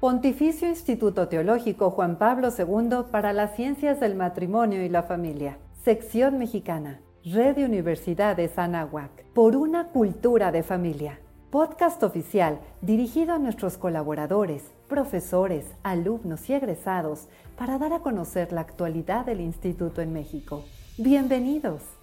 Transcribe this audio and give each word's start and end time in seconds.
Pontificio 0.00 0.66
Instituto 0.66 1.28
Teológico 1.28 1.90
Juan 1.90 2.16
Pablo 2.16 2.48
II 2.58 3.10
para 3.10 3.34
las 3.34 3.54
Ciencias 3.54 4.00
del 4.00 4.14
Matrimonio 4.14 4.82
y 4.82 4.88
la 4.88 5.02
Familia. 5.02 5.58
Sección 5.84 6.38
Mexicana. 6.38 7.02
Red 7.22 7.56
de 7.56 7.66
Universidades 7.66 8.58
Anáhuac. 8.58 9.10
Por 9.34 9.56
una 9.56 9.88
cultura 9.88 10.52
de 10.52 10.62
familia. 10.62 11.20
Podcast 11.50 12.02
oficial 12.02 12.60
dirigido 12.80 13.34
a 13.34 13.38
nuestros 13.38 13.76
colaboradores, 13.76 14.72
profesores, 14.88 15.66
alumnos 15.82 16.48
y 16.48 16.54
egresados 16.54 17.28
para 17.58 17.76
dar 17.76 17.92
a 17.92 18.00
conocer 18.00 18.52
la 18.52 18.62
actualidad 18.62 19.26
del 19.26 19.42
instituto 19.42 20.00
en 20.00 20.14
México. 20.14 20.64
Bienvenidos. 20.96 21.99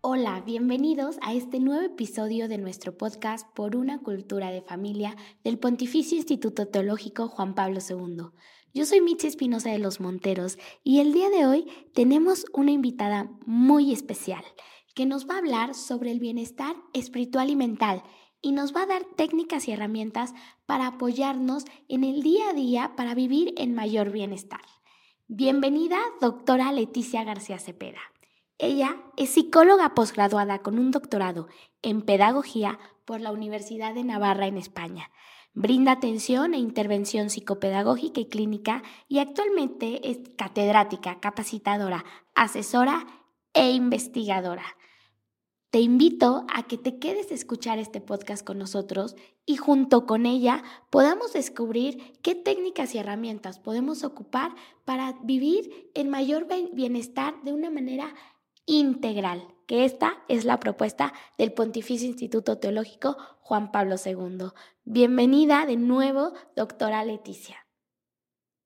Hola, 0.00 0.42
bienvenidos 0.46 1.16
a 1.22 1.34
este 1.34 1.58
nuevo 1.58 1.84
episodio 1.84 2.46
de 2.46 2.56
nuestro 2.56 2.96
podcast 2.96 3.44
Por 3.52 3.74
una 3.74 3.98
cultura 3.98 4.52
de 4.52 4.62
familia 4.62 5.16
del 5.42 5.58
Pontificio 5.58 6.16
Instituto 6.16 6.68
Teológico 6.68 7.26
Juan 7.26 7.56
Pablo 7.56 7.80
II. 7.80 8.26
Yo 8.72 8.86
soy 8.86 9.00
Mitzi 9.00 9.26
Espinosa 9.26 9.72
de 9.72 9.80
los 9.80 9.98
Monteros 9.98 10.56
y 10.84 11.00
el 11.00 11.12
día 11.12 11.30
de 11.30 11.46
hoy 11.46 11.66
tenemos 11.94 12.46
una 12.52 12.70
invitada 12.70 13.28
muy 13.44 13.92
especial 13.92 14.44
que 14.94 15.04
nos 15.04 15.28
va 15.28 15.34
a 15.34 15.38
hablar 15.38 15.74
sobre 15.74 16.12
el 16.12 16.20
bienestar 16.20 16.76
espiritual 16.92 17.50
y 17.50 17.56
mental 17.56 18.04
y 18.40 18.52
nos 18.52 18.76
va 18.76 18.82
a 18.82 18.86
dar 18.86 19.04
técnicas 19.16 19.66
y 19.66 19.72
herramientas 19.72 20.32
para 20.64 20.86
apoyarnos 20.86 21.64
en 21.88 22.04
el 22.04 22.22
día 22.22 22.50
a 22.50 22.54
día 22.54 22.92
para 22.94 23.16
vivir 23.16 23.52
en 23.56 23.74
mayor 23.74 24.12
bienestar. 24.12 24.62
Bienvenida, 25.26 25.98
doctora 26.20 26.70
Leticia 26.70 27.24
García 27.24 27.58
Cepeda. 27.58 27.98
Ella 28.58 28.96
es 29.16 29.30
psicóloga 29.30 29.94
posgraduada 29.94 30.58
con 30.58 30.80
un 30.80 30.90
doctorado 30.90 31.46
en 31.82 32.02
pedagogía 32.02 32.80
por 33.04 33.20
la 33.20 33.30
Universidad 33.30 33.94
de 33.94 34.02
Navarra 34.02 34.48
en 34.48 34.56
España. 34.56 35.12
Brinda 35.54 35.92
atención 35.92 36.54
e 36.54 36.58
intervención 36.58 37.30
psicopedagógica 37.30 38.20
y 38.20 38.26
clínica 38.26 38.82
y 39.06 39.20
actualmente 39.20 40.10
es 40.10 40.18
catedrática, 40.36 41.20
capacitadora, 41.20 42.04
asesora 42.34 43.06
e 43.54 43.70
investigadora. 43.70 44.64
Te 45.70 45.80
invito 45.80 46.44
a 46.52 46.64
que 46.64 46.78
te 46.78 46.98
quedes 46.98 47.30
a 47.30 47.34
escuchar 47.34 47.78
este 47.78 48.00
podcast 48.00 48.44
con 48.44 48.58
nosotros 48.58 49.14
y 49.46 49.56
junto 49.56 50.04
con 50.04 50.26
ella 50.26 50.64
podamos 50.90 51.32
descubrir 51.32 52.18
qué 52.22 52.34
técnicas 52.34 52.94
y 52.94 52.98
herramientas 52.98 53.60
podemos 53.60 54.02
ocupar 54.02 54.54
para 54.84 55.16
vivir 55.22 55.90
en 55.94 56.08
mayor 56.08 56.48
bienestar 56.72 57.34
de 57.44 57.52
una 57.52 57.70
manera 57.70 58.14
integral, 58.68 59.42
que 59.66 59.86
esta 59.86 60.12
es 60.28 60.44
la 60.44 60.60
propuesta 60.60 61.14
del 61.38 61.52
Pontificio 61.52 62.06
Instituto 62.06 62.58
Teológico 62.58 63.16
Juan 63.40 63.72
Pablo 63.72 63.96
II. 64.04 64.50
Bienvenida 64.84 65.64
de 65.64 65.78
nuevo, 65.78 66.34
doctora 66.54 67.02
Leticia. 67.02 67.56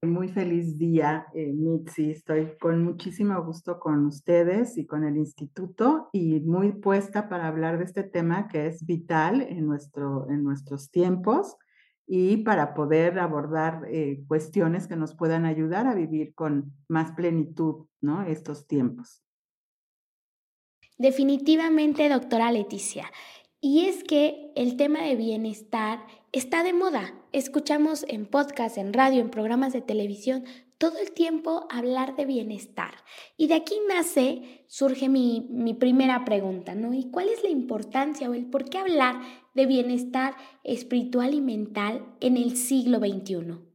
Muy 0.05 0.27
feliz 0.27 0.77
día, 0.77 1.27
eh, 1.33 1.53
Mitzi. 1.53 2.11
Estoy 2.11 2.58
con 2.61 2.83
muchísimo 2.83 3.41
gusto 3.45 3.78
con 3.78 4.05
ustedes 4.06 4.77
y 4.77 4.86
con 4.86 5.05
el 5.05 5.17
instituto 5.17 6.08
y 6.12 6.41
muy 6.41 6.73
puesta 6.73 7.28
para 7.28 7.47
hablar 7.47 7.78
de 7.78 7.84
este 7.84 8.03
tema 8.03 8.48
que 8.48 8.67
es 8.67 8.84
vital 8.84 9.41
en, 9.41 9.64
nuestro, 9.64 10.28
en 10.28 10.42
nuestros 10.42 10.91
tiempos 10.91 11.56
y 12.08 12.39
para 12.39 12.75
poder 12.75 13.20
abordar 13.20 13.84
eh, 13.86 14.25
cuestiones 14.27 14.89
que 14.89 14.97
nos 14.97 15.14
puedan 15.14 15.45
ayudar 15.45 15.86
a 15.86 15.95
vivir 15.95 16.34
con 16.34 16.73
más 16.89 17.12
plenitud 17.12 17.86
¿no? 18.00 18.23
estos 18.23 18.67
tiempos. 18.67 19.23
Definitivamente, 20.98 22.08
doctora 22.08 22.52
Leticia. 22.52 23.10
Y 23.60 23.86
es 23.86 24.02
que 24.04 24.50
el 24.56 24.76
tema 24.76 25.02
de 25.02 25.16
bienestar 25.16 26.04
está 26.32 26.62
de 26.64 26.72
moda. 26.72 27.14
Escuchamos 27.32 28.04
en 28.08 28.26
podcast, 28.26 28.76
en 28.76 28.92
radio, 28.92 29.20
en 29.20 29.30
programas 29.30 29.72
de 29.72 29.82
televisión, 29.82 30.44
todo 30.78 30.98
el 30.98 31.12
tiempo 31.12 31.68
hablar 31.70 32.16
de 32.16 32.26
bienestar. 32.26 32.94
Y 33.36 33.46
de 33.46 33.54
aquí 33.54 33.74
nace, 33.88 34.64
surge 34.66 35.08
mi, 35.08 35.46
mi 35.48 35.74
primera 35.74 36.24
pregunta, 36.24 36.74
¿no? 36.74 36.92
¿Y 36.92 37.05
cuál 37.11 37.28
es 37.28 37.44
la 37.44 37.50
importancia 37.50 38.28
o 38.28 38.34
el 38.34 38.46
por 38.46 38.68
qué 38.68 38.78
hablar 38.78 39.20
de 39.55 39.67
bienestar 39.67 40.34
espiritual 40.64 41.34
y 41.34 41.40
mental 41.40 42.05
en 42.20 42.36
el 42.36 42.56
siglo 42.56 42.98
XXI? 42.98 43.71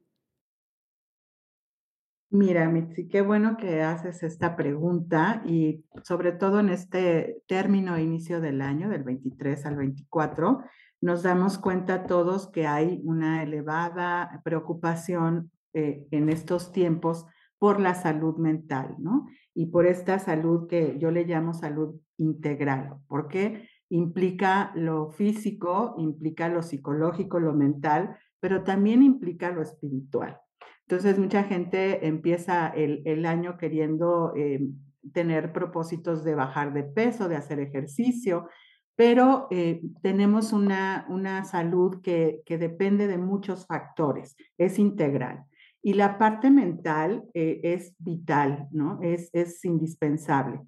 Mira, 2.30 2.68
Mitzi, 2.68 3.08
qué 3.08 3.22
bueno 3.22 3.56
que 3.56 3.82
haces 3.84 4.22
esta 4.22 4.58
pregunta 4.58 5.42
y 5.46 5.86
sobre 6.04 6.34
todo 6.34 6.60
en 6.60 6.68
este 6.68 7.42
término 7.48 7.98
inicio 7.98 8.42
del 8.42 8.62
año, 8.62 8.90
del 8.90 9.04
23 9.04 9.66
al 9.66 9.78
24, 9.78 10.60
nos 11.00 11.24
damos 11.24 11.58
cuenta 11.58 12.06
todos 12.06 12.50
que 12.50 12.68
hay 12.68 13.00
una 13.06 13.44
elevada 13.44 14.42
preocupación 14.44 15.52
eh, 15.74 16.06
en 16.12 16.28
estos 16.28 16.74
tiempos 16.74 17.26
por 17.60 17.80
la 17.80 17.96
salud 17.96 18.36
mental, 18.38 18.96
¿no? 19.00 19.28
Y 19.54 19.68
por 19.68 19.86
esta 19.86 20.20
salud 20.20 20.68
que 20.68 20.98
yo 21.00 21.12
le 21.12 21.24
llamo 21.24 21.54
salud 21.54 21.96
integral, 22.18 22.98
porque 23.08 23.70
implica 23.88 24.74
lo 24.76 25.12
físico, 25.12 25.96
implica 25.98 26.50
lo 26.50 26.62
psicológico, 26.62 27.40
lo 27.40 27.54
mental, 27.54 28.18
pero 28.42 28.64
también 28.64 29.02
implica 29.02 29.50
lo 29.52 29.62
espiritual. 29.62 30.42
Entonces, 30.90 31.20
mucha 31.20 31.44
gente 31.44 32.08
empieza 32.08 32.70
el, 32.70 33.26
año 33.26 33.58
queriendo 33.58 34.32
eh, 34.38 34.62
tener 35.12 35.52
propósitos 35.52 36.24
de 36.24 36.34
bajar 36.34 36.74
de 36.74 36.84
peso, 36.84 37.28
de 37.28 37.36
hacer 37.36 37.60
ejercicio, 37.60 38.48
pero 38.96 39.48
eh, 39.52 39.82
tenemos 40.02 40.54
una, 40.54 41.06
una 41.10 41.44
salud 41.44 42.02
que, 42.02 42.42
que, 42.46 42.58
depende 42.58 43.08
de 43.08 43.18
muchos 43.18 43.68
factores, 43.68 44.38
es 44.58 44.80
integral. 44.80 45.44
Y 45.84 45.94
la 45.94 46.18
parte 46.18 46.50
mental 46.52 47.26
eh, 47.34 47.60
es 47.64 47.94
vital, 48.00 48.70
¿no? 48.72 49.00
Es, 49.02 49.30
es 49.34 49.64
indispensable. 49.66 50.62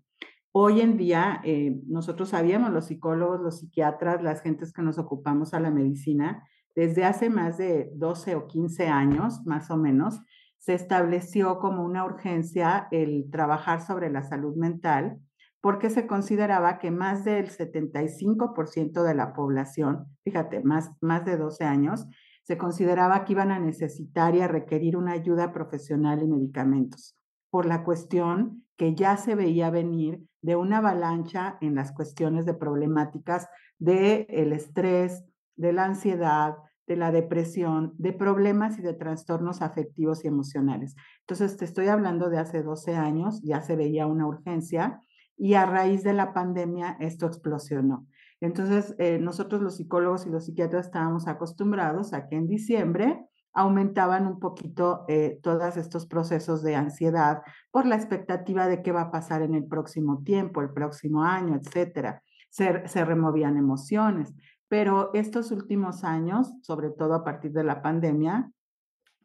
Hoy 0.52 0.82
en 0.82 0.98
día, 0.98 1.42
nosotros 1.88 2.30
sabíamos, 2.30 2.72
los 2.72 2.88
psicólogos, 2.88 3.40
los 3.40 3.60
psiquiatras, 3.60 4.22
las 4.22 4.42
gentes 4.42 4.74
que 4.74 4.82
nos 4.82 4.98
ocupamos 4.98 5.54
a 5.54 5.60
la 5.60 5.70
medicina, 5.70 6.44
desde 6.76 7.06
hace 7.06 7.30
más 7.30 7.58
de 7.58 7.90
12 7.94 8.36
o 8.36 8.48
15 8.48 8.88
años, 8.88 9.46
más 9.46 9.70
o 9.72 9.78
menos, 9.78 10.20
se 10.58 10.74
estableció 10.74 11.60
como 11.60 11.84
una 11.84 12.06
urgencia 12.06 12.88
el 12.92 13.30
trabajar 13.32 13.82
sobre 13.82 14.10
la 14.10 14.24
salud 14.24 14.56
mental 14.56 15.20
porque 15.62 15.90
se 15.90 16.08
consideraba 16.08 16.80
que 16.80 16.92
más 16.92 17.26
del 17.26 17.50
75% 17.50 19.04
de 19.04 19.14
la 19.14 19.34
población, 19.34 20.06
fíjate, 20.24 20.62
más, 20.64 20.92
más 21.02 21.26
de 21.26 21.38
12 21.38 21.66
años, 21.66 22.08
se 22.44 22.58
consideraba 22.58 23.26
que 23.26 23.34
iban 23.34 23.52
a 23.52 23.60
necesitar 23.60 24.36
y 24.36 24.42
a 24.42 24.48
requerir 24.48 24.98
una 24.98 25.12
ayuda 25.12 25.52
profesional 25.52 26.24
y 26.24 26.28
medicamentos, 26.28 27.16
por 27.50 27.66
la 27.66 27.84
cuestión 27.84 28.66
que 28.78 28.96
ya 28.96 29.18
se 29.18 29.36
veía 29.36 29.70
venir 29.70 30.24
de 30.42 30.56
una 30.56 30.78
avalancha 30.78 31.58
en 31.60 31.76
las 31.76 31.92
cuestiones 31.92 32.46
de 32.46 32.54
problemáticas 32.54 33.48
del 33.78 34.26
el 34.30 34.54
estrés, 34.54 35.26
de 35.60 35.74
la 35.74 35.84
ansiedad, 35.84 36.56
de 36.88 36.96
la 36.96 37.12
depresión, 37.12 37.94
de 37.98 38.14
problemas 38.14 38.80
y 38.80 38.82
de 38.82 38.94
trastornos 38.94 39.62
afectivos 39.62 40.24
y 40.24 40.28
emocionales. 40.28 40.96
Entonces, 41.20 41.58
te 41.58 41.66
estoy 41.66 41.88
hablando 41.88 42.30
de 42.30 42.40
hace 42.40 42.64
12 42.64 42.96
años, 42.96 43.42
ya 43.44 43.62
se 43.62 43.76
veía 43.76 44.08
una 44.08 44.26
urgencia 44.26 45.00
y 45.38 45.54
a 45.54 45.66
raíz 45.66 46.04
de 46.04 46.14
la 46.14 46.34
pandemia 46.34 46.98
esto 47.00 47.28
explosionó. 47.28 48.08
Entonces, 48.42 48.96
eh, 49.00 49.20
nosotros 49.20 49.62
los 49.62 49.76
psicólogos 49.76 50.26
y 50.26 50.30
los 50.30 50.46
psiquiatras 50.46 50.88
estábamos 50.88 51.28
acostumbrados 51.28 52.14
a 52.14 52.26
que 52.28 52.38
en 52.38 52.48
diciembre 52.48 53.26
aumentaban 53.54 54.26
un 54.26 54.40
poquito 54.40 55.04
eh, 55.10 55.40
todos 55.44 55.76
estos 55.76 56.08
procesos 56.08 56.64
de 56.64 56.76
ansiedad 56.76 57.42
por 57.70 57.86
la 57.86 57.96
expectativa 57.96 58.68
de 58.68 58.82
qué 58.82 58.94
va 58.94 59.02
a 59.02 59.12
pasar 59.12 59.42
en 59.42 59.56
el 59.56 59.66
próximo 59.66 60.24
tiempo, 60.24 60.62
el 60.62 60.72
próximo 60.72 61.24
año, 61.24 61.60
etcétera. 61.62 62.24
se 62.50 63.06
removían 63.06 63.58
emociones. 63.58 64.34
Pero 64.70 65.12
estos 65.14 65.52
últimos 65.52 66.04
años, 66.04 66.54
sobre 66.62 66.92
todo 66.92 67.16
a 67.16 67.24
partir 67.24 67.52
de 67.52 67.64
la 67.64 67.82
pandemia, 67.82 68.52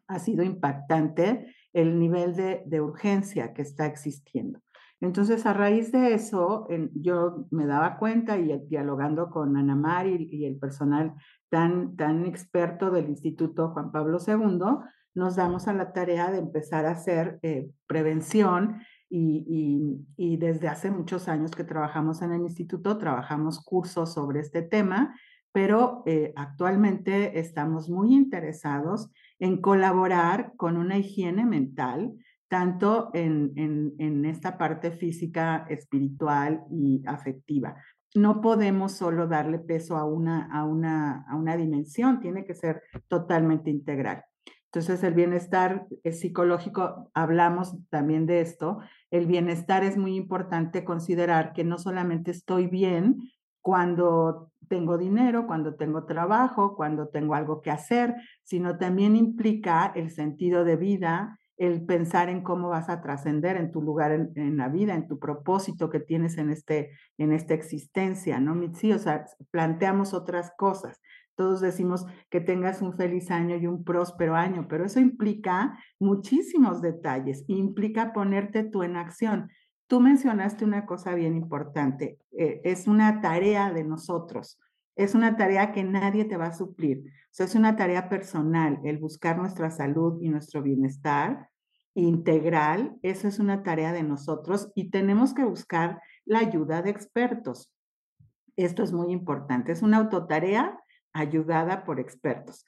ha 0.07 0.19
sido 0.19 0.43
impactante 0.43 1.55
el 1.71 1.97
nivel 1.99 2.35
de, 2.35 2.81
urgencia 2.81 3.53
que 3.53 3.61
está 3.61 3.85
existiendo. 3.85 4.59
Entonces, 5.01 5.45
a 5.45 5.53
raíz 5.53 5.91
de 5.91 6.13
eso, 6.13 6.67
yo 6.93 7.47
me 7.51 7.65
daba 7.65 7.97
cuenta 7.97 8.37
y 8.37 8.57
dialogando 8.67 9.29
con 9.29 9.55
Ana 9.55 9.75
Mari 9.75 10.27
y, 10.31 10.45
el 10.45 10.57
personal 10.57 11.13
tan, 11.49 11.95
tan 11.95 12.25
experto 12.25 12.91
del 12.91 13.09
Instituto 13.09 13.69
Juan 13.69 13.91
Pablo 13.91 14.17
II, 14.25 14.89
nos 15.15 15.35
damos 15.35 15.67
a 15.67 15.73
la 15.73 15.93
tarea 15.93 16.31
de 16.31 16.39
empezar 16.39 16.85
a 16.85 16.91
hacer 16.91 17.39
eh, 17.41 17.69
prevención 17.87 18.81
y, 19.09 20.37
desde 20.37 20.67
hace 20.67 20.91
muchos 20.91 21.27
años 21.29 21.51
que 21.51 21.63
trabajamos 21.63 22.21
en 22.21 22.33
el 22.33 22.41
instituto, 22.41 22.97
trabajamos 22.97 23.63
cursos 23.63 24.13
sobre 24.13 24.41
este 24.41 24.61
tema 24.61 25.15
pero 25.55 26.03
eh, 26.05 26.33
actualmente 26.35 27.39
estamos 27.39 27.89
muy 27.89 28.13
interesados 28.13 29.09
en 29.39 29.61
colaborar 29.61 30.51
con 30.57 30.75
una 30.75 30.97
higiene 30.97 31.45
mental, 31.45 32.11
tanto 32.49 33.09
en, 33.13 33.53
en, 33.55 34.25
esta 34.25 34.57
parte 34.57 34.91
física, 34.91 35.65
espiritual 35.69 36.65
y 36.69 37.03
afectiva. 37.07 37.77
no 38.15 38.41
podemos 38.41 38.97
solo 38.97 39.27
darle 39.27 39.59
peso 39.59 39.95
a 39.95 40.03
una, 40.03 40.45
a 40.51 40.65
una, 40.65 41.23
a 41.25 41.37
una 41.37 41.55
dimensión, 41.55 42.19
tiene 42.19 42.43
que 42.43 42.53
ser 42.53 42.81
totalmente 43.07 43.69
integral. 43.69 44.25
Entonces, 44.65 45.05
el 45.05 45.13
bienestar 45.13 45.87
psicológico, 46.03 47.09
hablamos 47.13 47.77
también 47.89 48.25
de 48.25 48.41
esto, 48.41 48.79
el 49.09 49.25
bienestar 49.25 49.85
es 49.85 49.95
muy 49.95 50.17
importante 50.17 50.83
considerar 50.83 51.53
que 51.53 51.63
no 51.63 51.77
solamente 51.77 52.31
estoy 52.31 52.67
bien 52.67 53.19
cuando 53.65 54.51
tengo 54.67 54.97
dinero, 54.97 55.47
cuando 55.47 55.75
tengo 55.75 56.05
trabajo, 56.05 56.75
cuando 56.75 57.07
tengo 57.07 57.35
algo 57.35 57.61
que 57.61 57.71
hacer, 57.71 58.15
sino 58.43 58.77
también 58.77 59.15
implica 59.15 59.91
el 59.95 60.11
sentido 60.11 60.63
de 60.63 60.75
vida, 60.75 61.39
el 61.57 61.85
pensar 61.85 62.29
en 62.29 62.41
cómo 62.43 62.69
vas 62.69 62.89
a 62.89 63.01
trascender 63.01 63.55
en 63.57 63.71
tu 63.71 63.81
lugar 63.81 64.11
en, 64.11 64.57
la 64.57 64.67
vida, 64.67 64.93
en 64.93 65.07
tu 65.07 65.19
propósito 65.19 65.89
que 65.89 65.99
tienes 65.99 66.37
en, 66.37 66.49
este, 66.49 66.91
en 67.17 67.31
esta 67.31 67.53
existencia, 67.53 68.39
¿no, 68.39 68.55
Mitzi? 68.55 68.91
O 68.91 68.99
sea, 68.99 69.25
planteamos 69.51 70.13
otras 70.13 70.51
cosas. 70.57 70.99
Todos 71.35 71.59
decimos 71.61 72.05
que 72.29 72.39
tengas 72.39 72.81
un 72.81 72.95
feliz 72.95 73.29
año 73.29 73.57
y 73.57 73.67
un 73.67 73.83
próspero 73.83 74.35
año, 74.35 74.67
pero 74.69 74.85
eso 74.85 74.99
implica 74.99 75.77
muchísimos 75.99 76.81
detalles, 76.81 77.43
implica 77.47 78.13
ponerte 78.13 78.63
tú 78.63 78.83
en 78.83 78.95
acción. 78.95 79.49
Tú 79.87 79.99
mencionaste 79.99 80.65
una 80.65 80.85
cosa 80.85 81.13
bien 81.13 81.35
importante, 81.35 82.19
eh, 82.31 82.61
es 82.63 82.87
una 82.87 83.21
tarea 83.21 83.71
de 83.71 83.83
nosotros, 83.83 84.59
es 84.95 85.13
una 85.13 85.37
tarea 85.37 85.71
que 85.71 85.83
nadie 85.83 86.25
te 86.25 86.37
va 86.37 86.47
a 86.47 86.53
suplir, 86.53 87.03
o 87.37 87.43
es 87.43 87.53
una 87.53 87.75
tarea 87.75 88.09
personal, 88.09 88.79
el 88.83 88.97
buscar 88.97 89.37
nuestra 89.37 89.69
salud 89.69 90.19
y 90.21 90.29
nuestro 90.29 90.63
bienestar 90.63 91.49
integral, 91.93 92.97
eso 93.03 93.27
es 93.27 93.39
una 93.39 93.63
tarea 93.63 93.93
de 93.93 94.03
nosotros 94.03 94.71
y 94.75 94.89
tenemos 94.89 95.33
que 95.33 95.45
buscar 95.45 96.01
la 96.25 96.39
ayuda 96.39 96.81
de 96.81 96.89
expertos. 96.89 97.71
Esto 98.57 98.83
es 98.83 98.91
muy 98.91 99.11
importante, 99.11 99.71
es 99.71 99.81
una 99.81 99.97
autotarea 99.97 100.79
ayudada 101.13 101.85
por 101.85 101.99
expertos. 101.99 102.65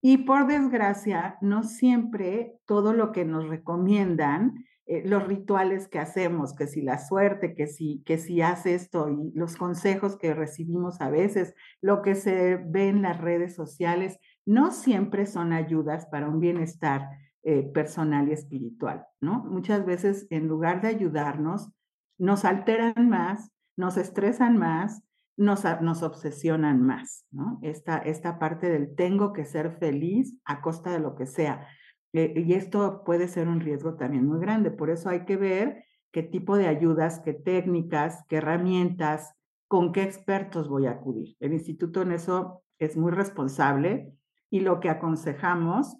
Y 0.00 0.18
por 0.18 0.46
desgracia, 0.46 1.38
no 1.40 1.64
siempre 1.64 2.54
todo 2.66 2.92
lo 2.92 3.10
que 3.10 3.24
nos 3.24 3.48
recomiendan 3.48 4.64
eh, 4.90 5.02
los 5.04 5.26
rituales 5.26 5.86
que 5.86 5.98
hacemos, 5.98 6.54
que 6.54 6.66
si 6.66 6.80
la 6.80 6.96
suerte, 6.96 7.54
que 7.54 7.66
si, 7.66 8.02
que 8.06 8.16
si 8.16 8.40
hace 8.40 8.74
esto 8.74 9.10
y 9.10 9.32
los 9.34 9.56
consejos 9.56 10.16
que 10.16 10.32
recibimos 10.32 11.02
a 11.02 11.10
veces, 11.10 11.54
lo 11.82 12.00
que 12.00 12.14
se 12.14 12.56
ve 12.56 12.88
en 12.88 13.02
las 13.02 13.20
redes 13.20 13.54
sociales, 13.54 14.18
no 14.46 14.70
siempre 14.70 15.26
son 15.26 15.52
ayudas 15.52 16.06
para 16.06 16.26
un 16.30 16.40
bienestar 16.40 17.06
eh, 17.42 17.64
personal 17.64 18.30
y 18.30 18.32
espiritual, 18.32 19.04
¿no? 19.20 19.44
Muchas 19.44 19.84
veces 19.84 20.26
en 20.30 20.48
lugar 20.48 20.80
de 20.80 20.88
ayudarnos, 20.88 21.70
nos 22.16 22.46
alteran 22.46 23.10
más, 23.10 23.52
nos 23.76 23.98
estresan 23.98 24.56
más, 24.56 25.02
nos, 25.36 25.64
nos 25.82 26.02
obsesionan 26.02 26.82
más, 26.82 27.26
¿no? 27.30 27.58
Esta, 27.60 27.98
esta 27.98 28.38
parte 28.38 28.70
del 28.70 28.94
tengo 28.94 29.34
que 29.34 29.44
ser 29.44 29.76
feliz 29.78 30.34
a 30.46 30.62
costa 30.62 30.90
de 30.90 31.00
lo 31.00 31.14
que 31.14 31.26
sea. 31.26 31.68
Eh, 32.12 32.32
y 32.36 32.54
esto 32.54 33.02
puede 33.04 33.28
ser 33.28 33.48
un 33.48 33.60
riesgo 33.60 33.94
también 33.94 34.26
muy 34.26 34.40
grande. 34.40 34.70
Por 34.70 34.90
eso 34.90 35.08
hay 35.08 35.24
que 35.24 35.36
ver 35.36 35.84
qué 36.12 36.22
tipo 36.22 36.56
de 36.56 36.66
ayudas, 36.66 37.20
qué 37.20 37.34
técnicas, 37.34 38.24
qué 38.28 38.36
herramientas, 38.36 39.34
con 39.66 39.92
qué 39.92 40.02
expertos 40.02 40.68
voy 40.68 40.86
a 40.86 40.92
acudir. 40.92 41.36
El 41.40 41.52
instituto 41.52 42.02
en 42.02 42.12
eso 42.12 42.62
es 42.78 42.96
muy 42.96 43.12
responsable 43.12 44.14
y 44.50 44.60
lo 44.60 44.80
que 44.80 44.88
aconsejamos 44.88 45.96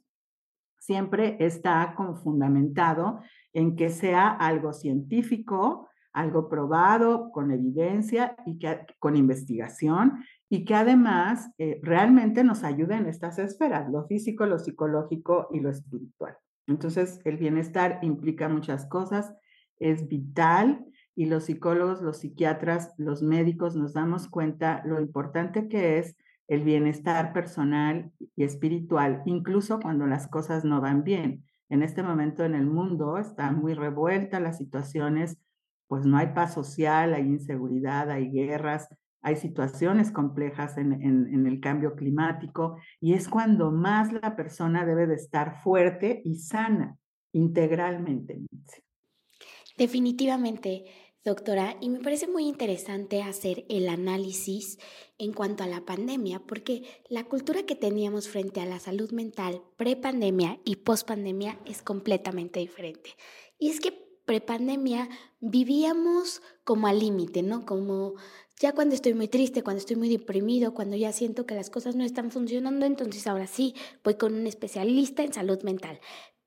siempre 0.79 1.37
está 1.41 1.95
como 1.97 2.15
fundamentado 2.17 3.21
en 3.53 3.77
que 3.77 3.91
sea 3.91 4.31
algo 4.31 4.73
científico, 4.73 5.89
algo 6.13 6.49
probado, 6.49 7.31
con 7.31 7.51
evidencia 7.51 8.37
y 8.47 8.59
con 8.99 9.17
investigación 9.17 10.25
y 10.51 10.65
que 10.65 10.75
además 10.75 11.51
eh, 11.59 11.79
realmente 11.83 12.43
nos 12.43 12.65
ayude 12.65 12.97
en 12.97 13.07
estas 13.07 13.39
esferas, 13.39 13.91
lo 13.91 14.07
físico, 14.07 14.47
lo 14.47 14.59
psicológico 14.59 15.49
y 15.53 15.61
lo 15.61 15.71
espiritual. 15.71 16.37
Entonces, 16.67 17.21
el 17.25 17.37
bienestar 17.37 17.99
implica 18.03 18.49
muchas 18.49 18.87
cosas, 18.87 19.35
es 19.79 20.09
vital 20.09 20.85
y 21.15 21.27
los 21.27 21.45
psicólogos, 21.45 22.03
los 22.03 22.19
psiquiatras, 22.19 22.95
los 22.97 23.23
médicos 23.23 23.77
nos 23.77 23.93
damos 23.93 24.29
cuenta 24.29 24.83
lo 24.85 25.01
importante 25.01 25.69
que 25.69 25.99
es 25.99 26.17
el 26.47 26.65
bienestar 26.65 27.33
personal 27.33 28.11
y 28.35 28.45
espiritual, 28.45 29.23
incluso 29.27 29.81
cuando 29.81 30.07
las 30.07 30.29
cosas 30.29 30.65
no 30.65 30.81
van 30.81 31.05
bien. 31.05 31.45
En 31.69 31.83
este 31.83 32.03
momento 32.03 32.45
en 32.45 32.55
el 32.55 32.67
mundo 32.67 33.19
está 33.19 33.53
muy 33.53 33.75
revuelta 33.75 34.41
las 34.41 34.57
situaciones, 34.57 35.37
pues 35.89 36.07
no 36.07 36.17
hay 36.17 36.29
paz 36.29 36.55
social, 36.55 37.13
hay 37.13 37.27
inseguridad, 37.27 38.11
hay 38.11 38.31
guerras, 38.31 38.89
hay 39.23 39.37
situaciones 39.37 40.11
complejas 40.11 40.79
en, 40.79 41.47
el 41.47 41.61
cambio 41.61 41.95
climático 41.95 42.77
y 43.01 43.15
es 43.15 43.29
cuando 43.29 43.71
más 43.71 44.13
la 44.13 44.37
persona 44.37 44.87
debe 44.87 45.07
de 45.07 45.15
estar 45.15 45.61
fuerte 45.63 46.23
y 46.25 46.37
sana 46.37 46.97
integralmente. 47.33 48.41
Definitivamente, 49.77 50.85
doctora, 51.25 51.77
y 51.81 51.89
me 51.89 52.01
parece 52.01 52.27
muy 52.27 52.47
interesante 52.47 53.23
hacer 53.23 53.65
el 53.69 53.89
análisis 53.89 54.79
en 55.19 55.33
cuanto 55.33 55.65
a 55.65 55.69
la 55.69 55.85
pandemia, 55.85 56.41
porque 56.41 56.83
la 57.09 57.25
cultura 57.25 57.65
que 57.65 57.75
teníamos 57.75 58.29
frente 58.29 58.61
a 58.61 58.67
la 58.67 58.81
salud 58.81 59.11
mental 59.13 59.63
pre-pandemia 59.77 60.61
y 60.65 60.77
post-pandemia 60.77 61.59
es 61.67 61.83
completamente 61.83 62.61
diferente. 62.61 63.11
Y 63.59 63.71
es 63.71 63.81
que 63.81 64.09
prepandemia 64.29 65.09
vivíamos 65.41 66.43
como 66.63 66.87
al 66.87 66.99
límite, 66.99 67.43
¿no? 67.43 67.65
Como 67.65 68.15
ya 68.61 68.73
cuando 68.73 68.95
estoy 68.95 69.15
muy 69.15 69.29
triste, 69.29 69.63
cuando 69.63 69.79
estoy 69.79 69.97
muy 69.97 70.09
deprimido, 70.09 70.75
cuando 70.75 70.97
ya 70.97 71.13
siento 71.13 71.47
que 71.47 71.55
las 71.55 71.71
cosas 71.71 71.95
no 71.97 72.05
están 72.05 72.31
funcionando, 72.31 72.87
entonces 72.87 73.27
ahora 73.27 73.47
sí 73.47 73.75
voy 74.05 74.15
con 74.15 74.35
un 74.35 74.47
especialista 74.47 75.23
en 75.23 75.33
salud 75.33 75.63
mental. 75.63 76.01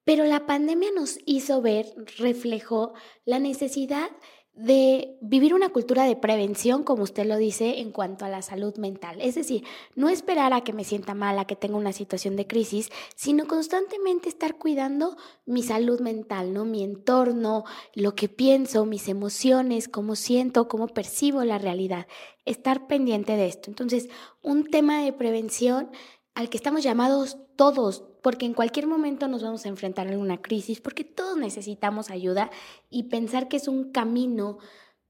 Pero 0.04 0.26
la 0.26 0.46
pandemia 0.46 0.90
nos 0.92 1.20
hizo 1.26 1.62
ver, 1.62 1.86
reflejó 2.18 2.94
la 3.24 3.40
necesidad 3.40 4.10
de 4.54 5.18
vivir 5.22 5.54
una 5.54 5.70
cultura 5.70 6.04
de 6.04 6.18
prevención, 6.18 6.84
como 6.84 7.04
usted 7.04 7.26
lo 7.26 7.38
dice, 7.38 7.80
en 7.80 7.92
cuanto 7.92 8.26
a 8.26 8.30
la 8.30 8.42
salud 8.42 8.76
mental. 8.78 9.22
Es 9.22 9.36
decir, 9.36 9.64
no 9.96 10.10
esperar 10.10 10.52
a 10.54 10.62
que 10.62 10.74
me 10.74 10.84
sienta 10.84 11.14
mal, 11.14 11.40
a 11.40 11.46
que 11.46 11.56
tenga 11.56 11.78
una 11.78 11.94
situación 11.94 12.36
de 12.36 12.48
crisis, 12.48 12.90
sino 13.16 13.48
constantemente 13.48 14.28
estar 14.28 14.58
cuidando 14.58 15.16
mi 15.46 15.64
salud 15.64 16.02
mental, 16.02 16.54
¿no? 16.54 16.66
Mi 16.66 16.84
entorno, 16.84 17.64
lo 17.96 18.14
que 18.14 18.28
pienso, 18.28 18.86
mis 18.86 19.08
emociones, 19.08 19.88
cómo 19.88 20.16
siento, 20.16 20.68
cómo 20.68 20.88
percibo 20.88 21.44
la 21.46 21.58
realidad. 21.58 22.08
Estar 22.46 22.88
pendiente 22.88 23.38
de 23.38 23.48
esto. 23.48 23.70
Entonces, 23.70 24.10
un 24.42 24.66
tema 24.66 25.02
de 25.02 25.14
prevención 25.14 25.90
al 26.36 26.50
que 26.50 26.58
estamos 26.58 26.84
llamados 26.84 27.38
todos, 27.56 28.04
porque 28.22 28.46
en 28.46 28.54
cualquier 28.54 28.88
momento 28.88 29.28
nos 29.28 29.44
vamos 29.44 29.66
a 29.66 29.70
enfrentar 29.70 30.08
a 30.08 30.18
una 30.18 30.42
crisis, 30.42 30.82
porque 30.82 31.04
todos 31.04 31.38
necesitamos 31.38 32.10
ayuda 32.10 32.52
y 32.90 33.04
pensar 33.04 33.48
que 33.48 33.58
es 33.58 33.68
un 33.68 33.92
camino 33.92 34.60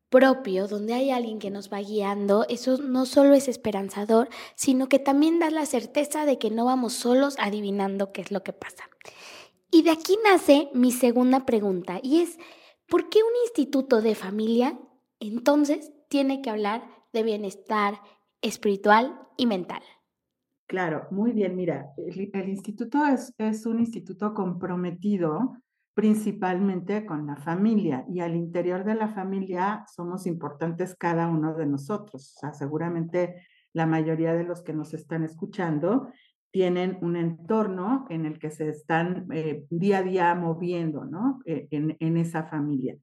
propio, 0.10 0.68
donde 0.68 0.94
hay 0.94 1.10
alguien 1.10 1.40
que 1.40 1.50
nos 1.50 1.72
va 1.72 1.80
guiando, 1.80 2.46
eso 2.50 2.78
no 2.78 3.06
solo 3.06 3.34
es 3.34 3.48
esperanzador, 3.48 4.28
sino 4.56 4.90
que 4.90 5.00
también 5.00 5.40
da 5.40 5.50
la 5.50 5.66
certeza 5.66 6.26
de 6.26 6.38
que 6.38 6.52
no 6.52 6.66
vamos 6.66 6.94
solos 6.94 7.36
adivinando 7.40 8.12
qué 8.12 8.22
es 8.22 8.30
lo 8.30 8.44
que 8.44 8.52
pasa. 8.52 8.90
Y 9.72 9.84
de 9.84 9.92
aquí 9.92 10.18
nace 10.22 10.70
mi 10.74 10.92
segunda 10.92 11.46
pregunta, 11.46 12.02
y 12.04 12.20
es, 12.20 12.38
¿por 12.90 13.10
qué 13.10 13.20
un 13.20 13.34
instituto 13.46 14.02
de 14.02 14.16
familia 14.16 14.78
entonces 15.22 15.94
tiene 16.10 16.42
que 16.42 16.50
hablar 16.50 16.86
de 17.14 17.24
bienestar 17.24 18.02
espiritual 18.42 19.18
y 19.38 19.46
mental? 19.46 19.82
Claro, 20.72 21.06
muy 21.12 21.34
bien. 21.34 21.58
Mira, 21.58 21.92
el, 21.98 22.48
instituto 22.48 23.00
es, 23.06 23.66
un 23.66 23.82
instituto 23.82 24.34
comprometido 24.34 25.58
principalmente 25.94 27.06
con 27.06 27.28
la 27.28 27.36
familia 27.36 28.06
y 28.08 28.22
al 28.22 28.38
interior 28.38 28.86
de 28.86 28.96
la 28.96 29.10
familia 29.10 29.84
somos 29.94 30.26
importantes 30.26 30.96
cada 30.96 31.28
uno 31.28 31.56
de 31.56 31.66
nosotros. 31.66 32.36
O 32.38 32.40
sea, 32.40 32.54
seguramente 32.54 33.46
la 33.74 33.86
mayoría 33.86 34.34
de 34.34 34.46
los 34.46 34.64
que 34.64 34.72
nos 34.72 34.94
están 34.94 35.26
escuchando 35.26 36.08
tienen 36.52 36.98
un 37.02 37.18
entorno 37.18 38.06
en 38.08 38.26
el 38.26 38.40
que 38.40 38.50
se 38.50 38.70
están 38.70 39.28
eh, 39.34 39.66
día 39.70 39.98
a 39.98 40.04
día 40.04 40.36
moviendo, 40.36 41.04
¿no? 41.04 41.42
En, 41.46 41.98
en 42.00 42.16
esa 42.16 42.46
familia. 42.46 42.96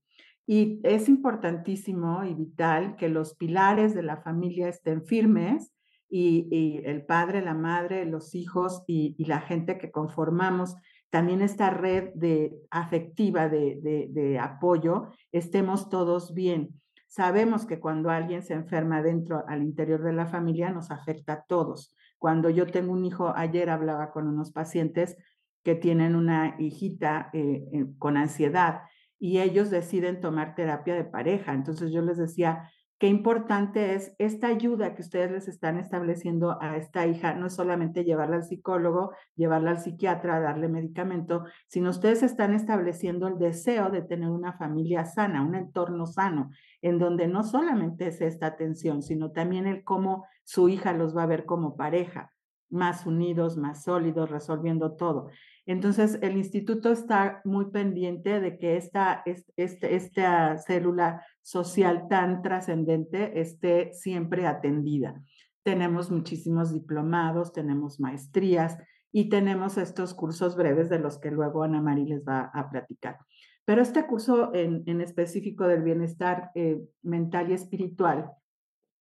Y 0.46 0.80
es 0.84 1.10
importantísimo 1.10 2.24
y 2.24 2.32
vital 2.32 2.96
que 2.96 3.10
los 3.10 3.34
pilares 3.34 3.94
de 3.94 4.04
la 4.04 4.16
familia 4.22 4.70
estén 4.70 5.04
firmes 5.04 5.70
y, 6.08 6.80
el 6.84 7.04
padre, 7.04 7.42
la 7.42 7.54
madre, 7.54 8.04
los 8.06 8.34
hijos 8.34 8.82
y, 8.86 9.22
la 9.24 9.40
gente 9.40 9.78
que 9.78 9.90
conformamos 9.90 10.76
también 11.10 11.40
esta 11.40 11.70
red 11.70 12.10
de 12.14 12.54
afectiva 12.70 13.48
de, 13.48 14.08
de, 14.10 14.38
apoyo, 14.38 15.08
estemos 15.32 15.88
todos 15.88 16.34
bien. 16.34 16.80
Sabemos 17.06 17.64
que 17.64 17.80
cuando 17.80 18.10
alguien 18.10 18.42
se 18.42 18.54
enferma 18.54 19.02
dentro, 19.02 19.42
al 19.48 19.62
interior 19.62 20.02
de 20.02 20.12
la 20.12 20.26
familia, 20.26 20.70
nos 20.70 20.90
afecta 20.90 21.32
a 21.32 21.42
todos. 21.44 21.94
Cuando 22.18 22.50
yo 22.50 22.66
tengo 22.66 22.92
un 22.92 23.04
hijo, 23.04 23.32
ayer 23.34 23.70
hablaba 23.70 24.10
con 24.10 24.28
unos 24.28 24.52
pacientes 24.52 25.16
que 25.62 25.74
tienen 25.74 26.14
una 26.14 26.56
hijita 26.58 27.30
eh, 27.32 27.64
eh, 27.72 27.86
con 27.98 28.16
ansiedad 28.16 28.82
y 29.18 29.40
ellos 29.40 29.70
deciden 29.70 30.20
tomar 30.20 30.54
terapia 30.54 30.94
de 30.94 31.04
pareja. 31.04 31.52
Entonces 31.52 31.90
yo 31.90 32.02
les 32.02 32.18
decía, 32.18 32.70
qué 32.98 33.06
importante 33.06 33.94
es 33.94 34.14
esta 34.18 34.48
ayuda 34.48 34.94
que 34.94 35.02
ustedes 35.02 35.30
les 35.30 35.48
están 35.48 35.78
estableciendo 35.78 36.60
a 36.60 36.76
esta 36.76 37.06
hija, 37.06 37.34
no 37.34 37.46
es 37.46 37.54
solamente 37.54 38.04
llevarla 38.04 38.36
al 38.36 38.44
psicólogo, 38.44 39.12
llevarla 39.36 39.70
al 39.70 39.78
psiquiatra, 39.78 40.40
darle 40.40 40.68
medicamento, 40.68 41.44
sino 41.68 41.90
ustedes 41.90 42.22
están 42.22 42.54
estableciendo 42.54 43.28
el 43.28 43.38
deseo 43.38 43.90
de 43.90 44.02
tener 44.02 44.30
una 44.30 44.52
familia 44.52 45.04
sana, 45.04 45.42
un 45.42 45.54
entorno 45.54 46.06
sano, 46.06 46.50
en 46.82 46.98
donde 46.98 47.28
no 47.28 47.44
solamente 47.44 48.08
es 48.08 48.20
esta 48.20 48.46
atención, 48.46 49.02
sino 49.02 49.30
también 49.30 49.66
el 49.66 49.84
cómo 49.84 50.26
su 50.42 50.68
hija 50.68 50.92
los 50.92 51.16
va 51.16 51.22
a 51.22 51.26
ver 51.26 51.44
como 51.44 51.76
pareja, 51.76 52.32
más 52.70 53.06
unidos, 53.06 53.56
más 53.56 53.84
sólidos, 53.84 54.30
resolviendo 54.30 54.92
todo. 54.92 55.30
Entonces, 55.66 56.18
el 56.22 56.36
instituto 56.36 56.90
está 56.90 57.40
muy 57.44 57.66
pendiente 57.70 58.40
de 58.40 58.58
que 58.58 58.76
esta, 58.76 59.22
este, 59.56 59.94
esta 59.94 60.56
célula 60.58 61.24
social 61.42 62.06
tan 62.08 62.42
trascendente 62.42 63.40
esté 63.40 63.92
siempre 63.92 64.46
atendida. 64.46 65.22
Tenemos 65.62 66.10
muchísimos 66.10 66.72
diplomados, 66.72 67.52
tenemos 67.52 68.00
maestrías 68.00 68.78
y 69.12 69.28
tenemos 69.28 69.76
estos 69.76 70.14
cursos 70.14 70.56
breves 70.56 70.88
de 70.88 70.98
los 70.98 71.18
que 71.18 71.30
luego 71.30 71.62
Ana 71.62 71.82
María 71.82 72.16
les 72.16 72.24
va 72.24 72.50
a 72.54 72.70
platicar. 72.70 73.18
Pero 73.64 73.82
este 73.82 74.06
curso 74.06 74.54
en, 74.54 74.82
en 74.86 75.02
específico 75.02 75.66
del 75.66 75.82
bienestar 75.82 76.50
eh, 76.54 76.80
mental 77.02 77.50
y 77.50 77.54
espiritual 77.54 78.30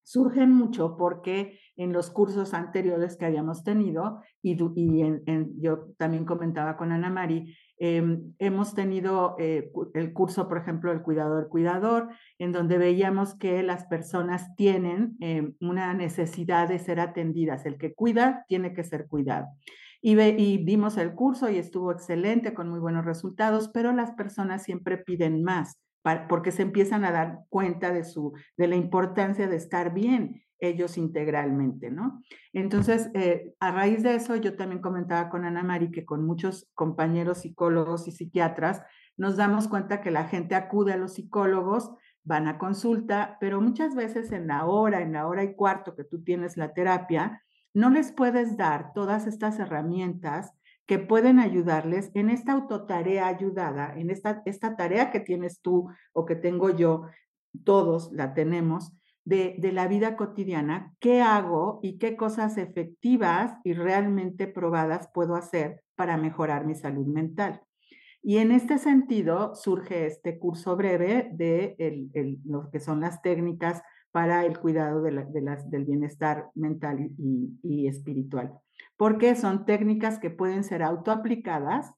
surgen 0.07 0.53
mucho 0.53 0.95
porque 0.95 1.59
en 1.75 1.91
los 1.91 2.09
cursos 2.09 2.53
anteriores 2.53 3.17
que 3.17 3.25
habíamos 3.25 3.65
tenido, 3.65 4.21
y, 4.41 4.55
yo 4.55 5.87
también 5.97 6.23
comentaba 6.23 6.77
con 6.77 6.93
Ana 6.93 7.09
Mari, 7.09 7.53
em, 7.77 8.33
hemos 8.39 8.73
tenido 8.73 9.35
eh, 9.37 9.69
el 9.93 10.13
curso, 10.13 10.47
por 10.47 10.59
ejemplo, 10.59 10.93
el 10.93 11.01
cuidador 11.01 11.49
cuidador, 11.49 12.07
en 12.39 12.53
donde 12.53 12.77
veíamos 12.77 13.35
que 13.35 13.61
las 13.63 13.85
personas 13.87 14.55
tienen 14.55 15.17
em, 15.19 15.55
una 15.59 15.93
necesidad 15.93 16.69
de 16.69 16.79
ser 16.79 17.01
atendidas. 17.01 17.65
El 17.65 17.77
que 17.77 17.93
cuida 17.93 18.45
tiene 18.47 18.73
que 18.73 18.85
ser 18.85 19.07
cuidado. 19.07 19.47
Y, 20.01 20.17
y 20.21 20.63
vimos 20.63 20.95
el 20.95 21.15
curso 21.15 21.49
y 21.49 21.57
estuvo 21.57 21.91
excelente, 21.91 22.53
con 22.53 22.69
muy 22.69 22.79
buenos 22.79 23.03
resultados, 23.03 23.69
pero 23.73 23.91
las 23.91 24.11
personas 24.13 24.63
siempre 24.63 24.97
piden 24.97 25.43
más 25.43 25.81
porque 26.27 26.51
se 26.51 26.61
empiezan 26.61 27.05
a 27.05 27.11
dar 27.11 27.39
cuenta 27.49 27.91
de, 27.91 28.03
su, 28.03 28.33
de 28.57 28.67
la 28.67 28.75
importancia 28.75 29.47
de 29.47 29.55
estar 29.55 29.93
bien 29.93 30.43
ellos 30.59 30.97
integralmente, 30.97 31.91
¿no? 31.91 32.23
Entonces, 32.53 33.11
eh, 33.13 33.53
a 33.59 33.71
raíz 33.71 34.03
de 34.03 34.15
eso, 34.15 34.35
yo 34.35 34.55
también 34.55 34.81
comentaba 34.81 35.29
con 35.29 35.45
Ana 35.45 35.63
Mari 35.63 35.91
que 35.91 36.05
con 36.05 36.25
muchos 36.25 36.69
compañeros 36.73 37.39
psicólogos 37.39 38.07
y 38.07 38.11
psiquiatras 38.11 38.81
nos 39.17 39.37
damos 39.37 39.67
cuenta 39.67 40.01
que 40.01 40.11
la 40.11 40.25
gente 40.25 40.55
acude 40.55 40.93
a 40.93 40.97
los 40.97 41.15
psicólogos, 41.15 41.91
van 42.23 42.47
a 42.47 42.57
consulta, 42.57 43.37
pero 43.39 43.61
muchas 43.61 43.95
veces 43.95 44.31
en 44.31 44.47
la 44.47 44.65
hora, 44.65 45.01
en 45.01 45.13
la 45.13 45.27
hora 45.27 45.43
y 45.43 45.55
cuarto 45.55 45.95
que 45.95 46.03
tú 46.03 46.23
tienes 46.23 46.57
la 46.57 46.73
terapia, 46.73 47.41
no 47.73 47.89
les 47.89 48.11
puedes 48.11 48.57
dar 48.57 48.91
todas 48.93 49.27
estas 49.27 49.59
herramientas 49.59 50.53
que 50.87 50.99
pueden 50.99 51.39
ayudarles 51.39 52.09
en 52.13 52.29
esta 52.29 52.53
autotarea 52.53 53.27
ayudada, 53.27 53.93
en 53.95 54.09
esta, 54.09 54.41
esta 54.45 54.75
tarea 54.75 55.11
que 55.11 55.19
tienes 55.19 55.61
tú 55.61 55.89
o 56.13 56.25
que 56.25 56.35
tengo 56.35 56.69
yo, 56.69 57.03
todos 57.63 58.11
la 58.13 58.33
tenemos, 58.33 58.93
de, 59.25 59.55
de, 59.59 59.73
la 59.73 59.87
vida 59.89 60.15
cotidiana, 60.15 60.95
qué 61.01 61.21
hago 61.21 61.81
y 61.83 61.97
qué 61.97 62.15
cosas 62.15 62.57
efectivas 62.57 63.57
y 63.65 63.73
realmente 63.73 64.47
probadas 64.47 65.09
puedo 65.13 65.35
hacer 65.35 65.83
para 65.95 66.15
mejorar 66.15 66.65
mi 66.65 66.75
salud 66.75 67.05
mental. 67.05 67.61
Y 68.27 68.39
en 68.39 68.51
este 68.51 68.77
sentido 68.77 69.55
surge 69.55 70.05
este 70.05 70.37
curso 70.37 70.75
breve 70.75 71.29
de 71.31 71.75
el, 71.79 72.39
lo 72.45 72.69
que 72.71 72.79
son 72.79 72.99
las 72.99 73.21
técnicas 73.21 73.81
para 74.17 74.47
el 74.47 74.57
cuidado 74.57 75.03
del 75.03 75.85
bienestar 75.85 76.49
mental 76.55 77.11
y, 77.19 77.59
y 77.61 77.87
espiritual 77.87 78.59
porque 78.97 79.35
son 79.35 79.65
técnicas 79.65 80.19
que 80.19 80.31
pueden 80.31 80.63
ser 80.63 80.83
autoaplicadas, 80.83 81.93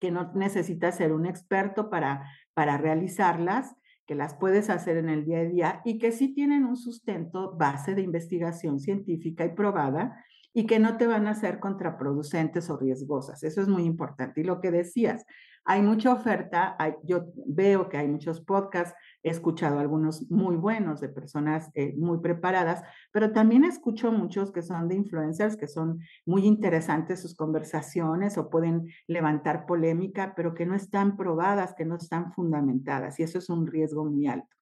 que 0.00 0.12
no 0.12 0.32
necesitas 0.34 0.96
ser 0.96 1.12
un 1.12 1.26
experto 1.26 1.90
para, 1.90 2.30
para 2.54 2.78
realizarlas, 2.78 3.74
que 4.06 4.14
las 4.14 4.34
puedes 4.34 4.70
hacer 4.70 4.96
en 4.98 5.08
el 5.08 5.24
día 5.24 5.40
a 5.40 5.44
día 5.44 5.82
y 5.84 5.98
que 5.98 6.12
sí 6.12 6.34
tienen 6.34 6.64
un 6.64 6.76
sustento 6.76 7.56
base 7.56 7.94
de 7.94 8.02
investigación 8.02 8.78
científica 8.78 9.44
y 9.44 9.54
probada 9.54 10.24
y 10.54 10.66
que 10.66 10.78
no 10.78 10.96
te 10.96 11.06
van 11.08 11.26
a 11.26 11.34
ser 11.34 11.58
contraproducentes 11.58 12.70
o 12.70 12.76
riesgosas. 12.78 13.42
Eso 13.42 13.60
es 13.60 13.68
muy 13.68 13.82
importante. 13.82 14.40
Y 14.40 14.44
lo 14.44 14.60
que 14.60 14.70
decías, 14.70 15.26
hay 15.66 15.82
mucha 15.82 16.12
oferta, 16.12 16.76
yo 17.04 17.32
veo 17.46 17.88
que 17.88 17.96
hay 17.96 18.06
muchos 18.06 18.42
podcasts, 18.42 18.94
he 19.22 19.30
escuchado 19.30 19.78
algunos 19.78 20.30
muy 20.30 20.56
buenos 20.56 21.00
de 21.00 21.08
personas 21.08 21.70
eh, 21.74 21.94
muy 21.96 22.18
preparadas, 22.18 22.82
pero 23.12 23.32
también 23.32 23.64
escucho 23.64 24.12
muchos 24.12 24.52
que 24.52 24.62
son 24.62 24.88
de 24.88 24.96
influencers, 24.96 25.56
que 25.56 25.66
son 25.66 26.00
muy 26.26 26.44
interesantes 26.44 27.22
sus 27.22 27.34
conversaciones 27.34 28.36
o 28.36 28.50
pueden 28.50 28.88
levantar 29.08 29.64
polémica, 29.64 30.34
pero 30.36 30.54
que 30.54 30.66
no 30.66 30.74
están 30.74 31.16
probadas, 31.16 31.74
que 31.74 31.86
no 31.86 31.96
están 31.96 32.32
fundamentadas, 32.32 33.18
y 33.18 33.22
eso 33.22 33.38
es 33.38 33.48
un 33.48 33.66
riesgo 33.66 34.04
muy 34.04 34.26
alto. 34.26 34.54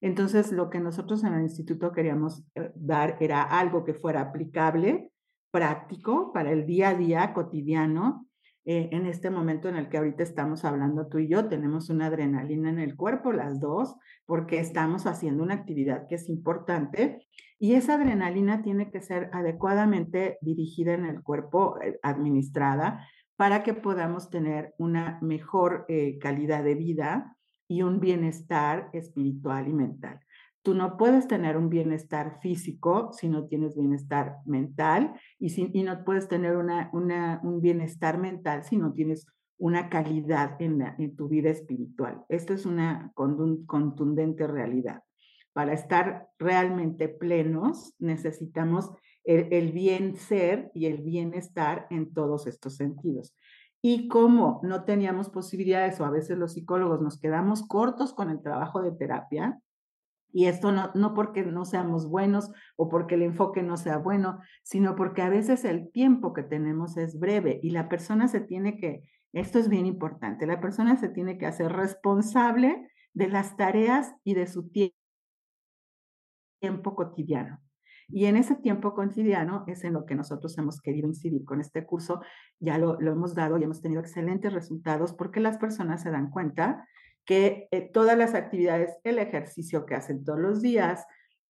Entonces, 0.00 0.52
lo 0.52 0.70
que 0.70 0.80
nosotros 0.80 1.22
en 1.24 1.34
el 1.34 1.42
instituto 1.42 1.92
queríamos 1.92 2.44
eh, 2.54 2.72
dar 2.74 3.16
era 3.20 3.42
algo 3.42 3.84
que 3.84 3.94
fuera 3.94 4.22
aplicable, 4.22 5.10
práctico, 5.50 6.32
para 6.32 6.52
el 6.52 6.66
día 6.66 6.90
a 6.90 6.94
día 6.94 7.32
cotidiano, 7.32 8.26
eh, 8.68 8.88
en 8.90 9.06
este 9.06 9.30
momento 9.30 9.68
en 9.68 9.76
el 9.76 9.88
que 9.88 9.96
ahorita 9.96 10.24
estamos 10.24 10.64
hablando 10.64 11.06
tú 11.06 11.18
y 11.18 11.28
yo, 11.28 11.46
tenemos 11.48 11.88
una 11.88 12.06
adrenalina 12.06 12.68
en 12.68 12.80
el 12.80 12.96
cuerpo, 12.96 13.32
las 13.32 13.60
dos, 13.60 13.94
porque 14.26 14.58
estamos 14.58 15.06
haciendo 15.06 15.44
una 15.44 15.54
actividad 15.54 16.08
que 16.08 16.16
es 16.16 16.28
importante 16.28 17.24
y 17.60 17.74
esa 17.74 17.94
adrenalina 17.94 18.62
tiene 18.62 18.90
que 18.90 19.00
ser 19.00 19.30
adecuadamente 19.32 20.38
dirigida 20.40 20.94
en 20.94 21.06
el 21.06 21.22
cuerpo, 21.22 21.80
eh, 21.80 22.00
administrada, 22.02 23.06
para 23.36 23.62
que 23.62 23.72
podamos 23.72 24.30
tener 24.30 24.74
una 24.78 25.20
mejor 25.22 25.84
eh, 25.88 26.18
calidad 26.18 26.64
de 26.64 26.74
vida 26.74 27.36
y 27.68 27.82
un 27.82 28.00
bienestar 28.00 28.90
espiritual 28.92 29.68
y 29.68 29.74
mental. 29.74 30.20
Tú 30.66 30.74
no 30.74 30.96
puedes 30.96 31.28
tener 31.28 31.56
un 31.56 31.68
bienestar 31.68 32.40
físico 32.40 33.12
si 33.12 33.28
no 33.28 33.46
tienes 33.46 33.76
bienestar 33.76 34.38
mental 34.46 35.14
y, 35.38 35.50
si, 35.50 35.70
y 35.72 35.84
no 35.84 36.02
puedes 36.02 36.26
tener 36.26 36.56
una, 36.56 36.90
una, 36.92 37.40
un 37.44 37.60
bienestar 37.60 38.18
mental 38.18 38.64
si 38.64 38.76
no 38.76 38.92
tienes 38.92 39.28
una 39.58 39.88
calidad 39.88 40.60
en, 40.60 40.82
en 40.98 41.14
tu 41.14 41.28
vida 41.28 41.50
espiritual. 41.50 42.24
Esto 42.28 42.52
es 42.52 42.66
una 42.66 43.12
contundente 43.14 44.48
realidad. 44.48 45.04
Para 45.52 45.72
estar 45.72 46.30
realmente 46.36 47.08
plenos 47.08 47.94
necesitamos 48.00 48.90
el, 49.22 49.46
el 49.52 49.70
bien 49.70 50.16
ser 50.16 50.72
y 50.74 50.86
el 50.86 50.98
bienestar 50.98 51.86
en 51.90 52.12
todos 52.12 52.48
estos 52.48 52.74
sentidos. 52.74 53.36
Y 53.80 54.08
como 54.08 54.58
no 54.64 54.82
teníamos 54.82 55.30
posibilidades 55.30 56.00
o 56.00 56.04
a 56.04 56.10
veces 56.10 56.36
los 56.36 56.54
psicólogos 56.54 57.00
nos 57.00 57.20
quedamos 57.20 57.64
cortos 57.68 58.12
con 58.12 58.30
el 58.30 58.42
trabajo 58.42 58.82
de 58.82 58.90
terapia, 58.90 59.60
y 60.36 60.48
esto 60.48 60.70
no, 60.70 60.90
no 60.94 61.14
porque 61.14 61.42
no 61.44 61.64
seamos 61.64 62.10
buenos 62.10 62.52
o 62.76 62.90
porque 62.90 63.14
el 63.14 63.22
enfoque 63.22 63.62
no 63.62 63.78
sea 63.78 63.96
bueno, 63.96 64.38
sino 64.62 64.94
porque 64.94 65.22
a 65.22 65.30
veces 65.30 65.64
el 65.64 65.90
tiempo 65.90 66.34
que 66.34 66.42
tenemos 66.42 66.98
es 66.98 67.18
breve 67.18 67.58
y 67.62 67.70
la 67.70 67.88
persona 67.88 68.28
se 68.28 68.40
tiene 68.40 68.76
que, 68.76 69.08
esto 69.32 69.58
es 69.58 69.70
bien 69.70 69.86
importante, 69.86 70.46
la 70.46 70.60
persona 70.60 70.98
se 70.98 71.08
tiene 71.08 71.38
que 71.38 71.46
hacer 71.46 71.72
responsable 71.72 72.86
de 73.14 73.28
las 73.28 73.56
tareas 73.56 74.14
y 74.24 74.34
de 74.34 74.46
su 74.46 74.70
tiempo 76.60 76.94
cotidiano. 76.94 77.62
Y 78.06 78.26
en 78.26 78.36
ese 78.36 78.56
tiempo 78.56 78.92
cotidiano 78.92 79.64
es 79.66 79.84
en 79.84 79.94
lo 79.94 80.04
que 80.04 80.16
nosotros 80.16 80.58
hemos 80.58 80.82
querido 80.82 81.08
incidir 81.08 81.46
con 81.46 81.62
este 81.62 81.86
curso. 81.86 82.20
Ya 82.60 82.76
lo, 82.76 83.00
lo 83.00 83.10
hemos 83.10 83.34
dado 83.34 83.56
y 83.56 83.64
hemos 83.64 83.80
tenido 83.80 84.02
excelentes 84.02 84.52
resultados 84.52 85.14
porque 85.14 85.40
las 85.40 85.56
personas 85.56 86.02
se 86.02 86.10
dan 86.10 86.28
cuenta 86.28 86.86
que 87.26 87.68
eh, 87.72 87.82
todas 87.92 88.16
las 88.16 88.34
actividades, 88.34 88.96
el 89.04 89.18
ejercicio 89.18 89.84
que 89.84 89.96
hacen 89.96 90.24
todos 90.24 90.38
los 90.38 90.62
días, 90.62 91.04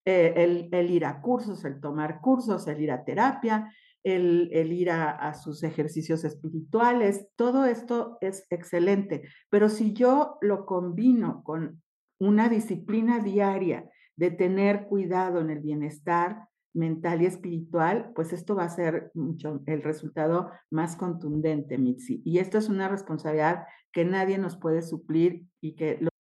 eh, 0.07 0.69
el, 0.73 0.91
ir 0.91 1.05
a 1.05 1.21
cursos, 1.21 1.65
el 1.65 1.81
tomar 1.81 2.21
cursos, 2.21 2.67
el 2.67 2.81
ir 2.81 2.91
a 2.91 3.05
terapia, 3.05 3.73
el, 4.03 4.73
ir 4.73 4.91
a, 4.91 5.35
sus 5.35 5.65
ejercicios 5.65 6.25
espirituales, 6.25 7.29
todo 7.35 7.65
esto 7.65 8.17
es 8.21 8.47
excelente. 8.51 9.23
Pero 9.51 9.69
si 9.69 9.93
yo 9.95 10.39
lo 10.41 10.65
combino 10.65 11.43
con 11.43 11.83
una 12.21 12.49
disciplina 12.49 13.19
diaria 13.19 13.91
de 14.15 14.31
tener 14.31 14.87
cuidado 14.87 15.41
en 15.41 15.51
el 15.51 15.59
bienestar, 15.59 16.47
mental 16.77 17.23
y 17.23 17.27
espiritual, 17.27 18.13
pues 18.15 18.33
esto 18.33 18.55
va 18.55 18.65
a 18.65 18.69
ser 18.69 19.11
mucho 19.15 19.61
el 19.67 19.83
resultado 19.83 20.51
más 20.71 20.97
contundente, 20.97 21.79
Mitzi. 21.79 22.23
Y 22.25 22.39
esto 22.39 22.59
es 22.59 22.69
una 22.69 22.89
responsabilidad 22.89 23.65
que 23.93 24.05
nadie 24.05 24.39
nos 24.39 24.57
puede 24.57 24.83
suplir 24.83 25.47
y 25.61 25.75
que... 25.75 25.99
Lo... 26.01 26.11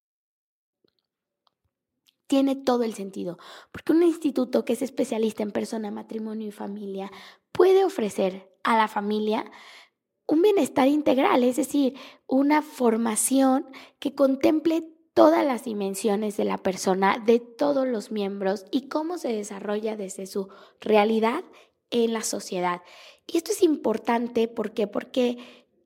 Tiene 2.26 2.56
todo 2.56 2.82
el 2.82 2.94
sentido, 2.94 3.38
porque 3.70 3.92
un 3.92 4.02
instituto 4.02 4.64
que 4.64 4.72
es 4.72 4.82
especialista 4.82 5.42
en 5.42 5.52
persona, 5.52 5.92
matrimonio 5.92 6.48
y 6.48 6.52
familia 6.52 7.12
puede 7.52 7.84
ofrecer 7.84 8.50
a 8.64 8.76
la 8.76 8.88
familia 8.88 9.44
un 10.26 10.42
bienestar 10.42 10.88
integral, 10.88 11.44
es 11.44 11.56
decir, 11.56 11.94
una 12.26 12.62
formación 12.62 13.66
que 14.00 14.14
contemple 14.14 14.95
todas 15.16 15.46
las 15.46 15.64
dimensiones 15.64 16.36
de 16.36 16.44
la 16.44 16.58
persona, 16.58 17.16
de 17.24 17.40
todos 17.40 17.88
los 17.88 18.12
miembros 18.12 18.66
y 18.70 18.88
cómo 18.88 19.16
se 19.16 19.32
desarrolla 19.32 19.96
desde 19.96 20.26
su 20.26 20.50
realidad 20.78 21.42
en 21.90 22.12
la 22.12 22.20
sociedad. 22.20 22.82
Y 23.26 23.38
esto 23.38 23.50
es 23.50 23.62
importante 23.62 24.46
¿por 24.46 24.74
porque 24.92 25.38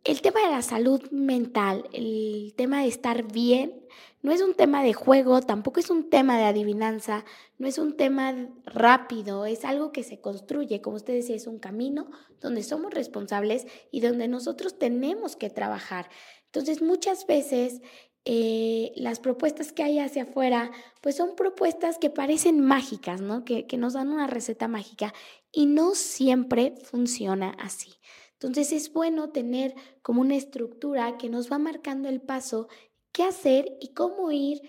el 0.03 0.21
tema 0.21 0.41
de 0.41 0.51
la 0.51 0.63
salud 0.63 1.09
mental, 1.13 1.89
el 1.93 2.55
tema 2.57 2.83
de 2.83 2.89
estar 2.89 3.33
bien, 3.33 3.87
no 4.21 4.33
es 4.33 4.43
un 4.43 4.55
tema 4.55 4.83
de 4.83 4.95
juego, 4.95 5.41
tampoco 5.43 5.79
es 5.79 5.91
un 5.91 6.11
tema 6.11 6.37
de 6.37 6.47
adivinanza, 6.47 7.25
no 7.57 7.69
es 7.69 7.79
un 7.79 7.97
tema 7.97 8.49
rápido, 8.65 9.47
es 9.47 9.65
algo 9.65 9.93
que 9.93 10.03
se 10.03 10.21
construye, 10.21 10.81
como 10.81 10.97
usted 10.97 11.15
decía, 11.15 11.37
es 11.37 11.47
un 11.47 11.61
camino 11.61 12.11
donde 12.41 12.65
somos 12.65 12.93
responsables 12.93 13.69
y 13.93 14.01
donde 14.01 14.27
nosotros 14.27 14.77
tenemos 14.77 15.37
que 15.37 15.51
trabajar. 15.51 16.11
Entonces, 16.47 16.83
muchas 16.83 17.29
veces 17.29 17.81
eh, 18.25 18.93
las 18.97 19.19
propuestas 19.19 19.73
que 19.73 19.83
hay 19.83 19.99
hacia 19.99 20.25
afuera, 20.25 20.71
pues 21.00 21.17
son 21.17 21.35
propuestas 21.37 21.99
que 21.99 22.11
parecen 22.11 22.61
mágicas, 22.61 23.21
¿no? 23.21 23.45
Que, 23.45 23.67
que 23.67 23.79
nos 23.79 23.95
dan 23.95 24.09
una 24.09 24.27
receta 24.27 24.69
mágica 24.69 25.15
y 25.53 25.67
no 25.67 25.95
siempre 25.95 26.75
funciona 26.83 27.50
así. 27.59 27.95
Entonces 28.35 28.73
es 28.73 28.93
bueno 28.93 29.31
tener 29.31 29.75
como 30.03 30.21
una 30.23 30.37
estructura 30.37 31.19
que 31.19 31.29
nos 31.29 31.50
va 31.50 31.59
marcando 31.59 32.09
el 32.09 32.21
paso, 32.21 32.69
qué 33.12 33.25
hacer 33.25 33.77
y 33.81 33.93
cómo 33.93 34.33
ir, 34.33 34.61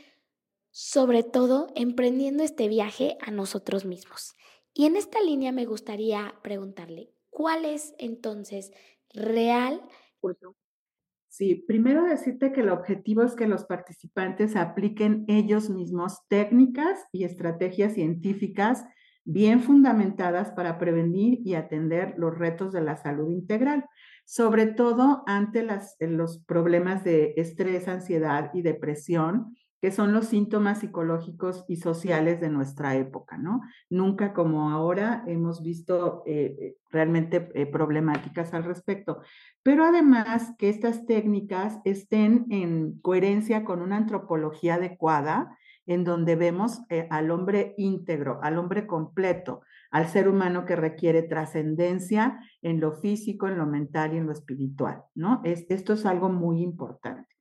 sobre 0.72 1.24
todo 1.24 1.67
emprendiendo 1.75 2.43
este 2.43 2.67
viaje 2.67 3.17
a 3.22 3.31
nosotros 3.31 3.86
mismos. 3.86 4.34
Y 4.74 4.86
en 4.86 4.96
esta 4.96 5.22
línea 5.22 5.51
me 5.51 5.65
gustaría 5.65 6.36
preguntarle, 6.41 7.12
¿cuál 7.29 7.65
es 7.65 7.93
entonces 7.98 8.72
real? 9.13 9.81
Sí, 11.31 11.63
primero 11.65 12.03
decirte 12.03 12.51
que 12.51 12.59
el 12.59 12.67
objetivo 12.67 13.23
es 13.23 13.35
que 13.35 13.47
los 13.47 13.63
participantes 13.63 14.57
apliquen 14.57 15.23
ellos 15.29 15.69
mismos 15.69 16.27
técnicas 16.27 17.07
y 17.13 17.23
estrategias 17.23 17.93
científicas 17.93 18.83
bien 19.23 19.61
fundamentadas 19.61 20.51
para 20.51 20.77
prevenir 20.77 21.39
y 21.45 21.53
atender 21.53 22.15
los 22.17 22.38
retos 22.38 22.73
de 22.73 22.81
la 22.81 22.97
salud 22.97 23.31
integral, 23.31 23.85
sobre 24.25 24.65
todo 24.65 25.23
ante 25.25 25.65
los 26.01 26.39
problemas 26.39 27.05
de 27.05 27.33
estrés, 27.38 27.88
ansiedad 27.88 28.51
y 28.53 28.61
depresión 28.61 29.55
que 29.81 29.91
son 29.91 30.13
los 30.13 30.27
síntomas 30.27 30.79
psicológicos 30.79 31.65
y 31.67 31.77
sociales 31.77 32.39
de 32.39 32.50
nuestra 32.50 32.95
época, 32.95 33.38
¿no? 33.38 33.61
Nunca 33.89 34.31
como 34.31 34.69
ahora 34.69 35.23
hemos 35.25 35.63
visto 35.63 36.21
eh, 36.27 36.55
eh, 36.59 36.77
realmente 36.91 37.50
eh, 37.55 37.65
problemáticas 37.65 38.53
al 38.53 38.63
respecto. 38.63 39.21
Pero 39.63 39.83
además 39.83 40.53
que 40.59 40.69
estas 40.69 41.07
técnicas 41.07 41.79
estén 41.83 42.45
en 42.51 43.00
coherencia 43.01 43.63
con 43.63 43.81
una 43.81 43.97
antropología 43.97 44.75
adecuada, 44.75 45.57
en 45.88 46.03
donde 46.03 46.35
vemos 46.35 46.81
al 47.09 47.31
hombre 47.31 47.73
íntegro, 47.75 48.39
al 48.43 48.59
hombre 48.59 48.85
completo, 48.85 49.61
al 49.89 50.07
ser 50.07 50.29
humano 50.29 50.63
que 50.63 50.75
requiere 50.75 51.23
trascendencia 51.23 52.39
en 52.61 52.79
lo 52.79 52.93
físico, 52.93 53.47
en 53.47 53.57
lo 53.57 53.65
mental 53.65 54.13
y 54.13 54.17
en 54.17 54.27
lo 54.27 54.31
espiritual, 54.31 55.03
¿no? 55.15 55.41
esto 55.43 55.93
es 55.93 56.05
algo 56.05 56.29
muy 56.29 56.61
importante 56.61 57.40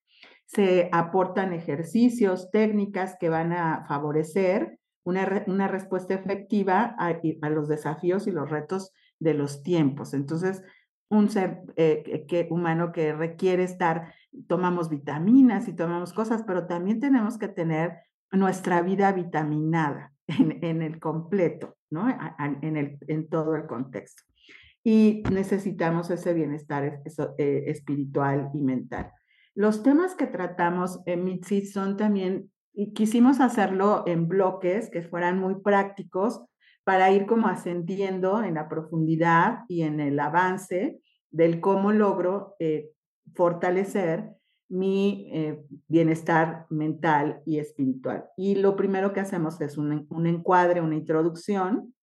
se 0.53 0.89
aportan 0.91 1.53
ejercicios, 1.53 2.51
técnicas 2.51 3.17
que 3.21 3.29
van 3.29 3.53
a 3.53 3.85
favorecer 3.87 4.81
una, 5.05 5.45
una 5.47 5.69
respuesta 5.69 6.15
efectiva 6.15 6.97
a, 6.99 7.21
los 7.51 7.69
desafíos 7.69 8.27
y 8.27 8.33
los 8.33 8.51
retos 8.51 8.93
de 9.21 9.35
los 9.35 9.63
tiempos. 9.63 10.13
Entonces, 10.13 10.65
un 11.09 11.31
ser 11.31 11.63
eh, 11.77 12.27
que, 12.27 12.49
humano 12.51 12.91
que 12.91 13.13
requiere 13.13 13.63
estar, 13.63 14.13
tomamos 14.49 14.91
vitaminas 14.91 15.69
y 15.69 15.73
tomamos 15.73 16.13
cosas, 16.13 16.43
pero 16.45 16.67
también 16.67 16.99
tenemos 16.99 17.39
que 17.39 17.47
tener 17.47 17.99
nuestra 18.33 18.83
vida 18.83 19.13
vitaminada 19.13 20.13
en, 20.27 20.65
en 20.65 20.83
el 20.83 20.99
completo, 20.99 21.77
¿no? 21.91 22.09
En, 22.41 22.77
el, 22.77 22.99
en 23.07 23.29
todo 23.29 23.55
el 23.55 23.69
contexto. 23.69 24.25
Y 24.83 25.23
necesitamos 25.31 26.11
ese 26.11 26.35
bienestar 26.35 27.03
eh, 27.39 27.65
espiritual 27.69 28.51
y 28.53 28.59
mental. 28.59 29.13
Los 29.61 29.83
temas 29.83 30.15
que 30.15 30.27
tratamos 30.27 31.03
en 31.05 31.23
Mitzi 31.23 31.67
son 31.67 31.99
también, 31.99 32.51
y 32.73 32.95
quisimos 32.95 33.41
hacerlo 33.41 34.05
en 34.07 34.27
bloques 34.27 34.89
que 34.89 35.03
fueran 35.03 35.39
muy 35.39 35.61
prácticos 35.61 36.43
para 36.83 37.13
ir 37.13 37.27
como 37.27 37.47
ascendiendo 37.47 38.43
en 38.43 38.55
la 38.55 38.71
profundidad 38.71 39.65
y 39.69 39.83
en 39.83 40.01
el 40.01 40.19
avance 40.19 41.03
del 41.31 41.61
cómo 41.61 41.93
logro 41.93 42.57
eh, 42.59 42.89
fortalecer 43.35 44.31
mi 44.71 45.31
eh, 45.31 45.63
bienestar 45.89 46.65
mental 46.71 47.43
y 47.45 47.59
espiritual. 47.59 48.25
Y 48.39 48.55
lo 48.55 48.77
primero 48.77 49.13
que 49.13 49.21
hacemos 49.21 49.61
es 49.61 49.77
un, 49.77 50.07
un 50.09 50.27
encuadre, 50.27 50.81
una 50.81 50.97
introducción, 50.97 51.95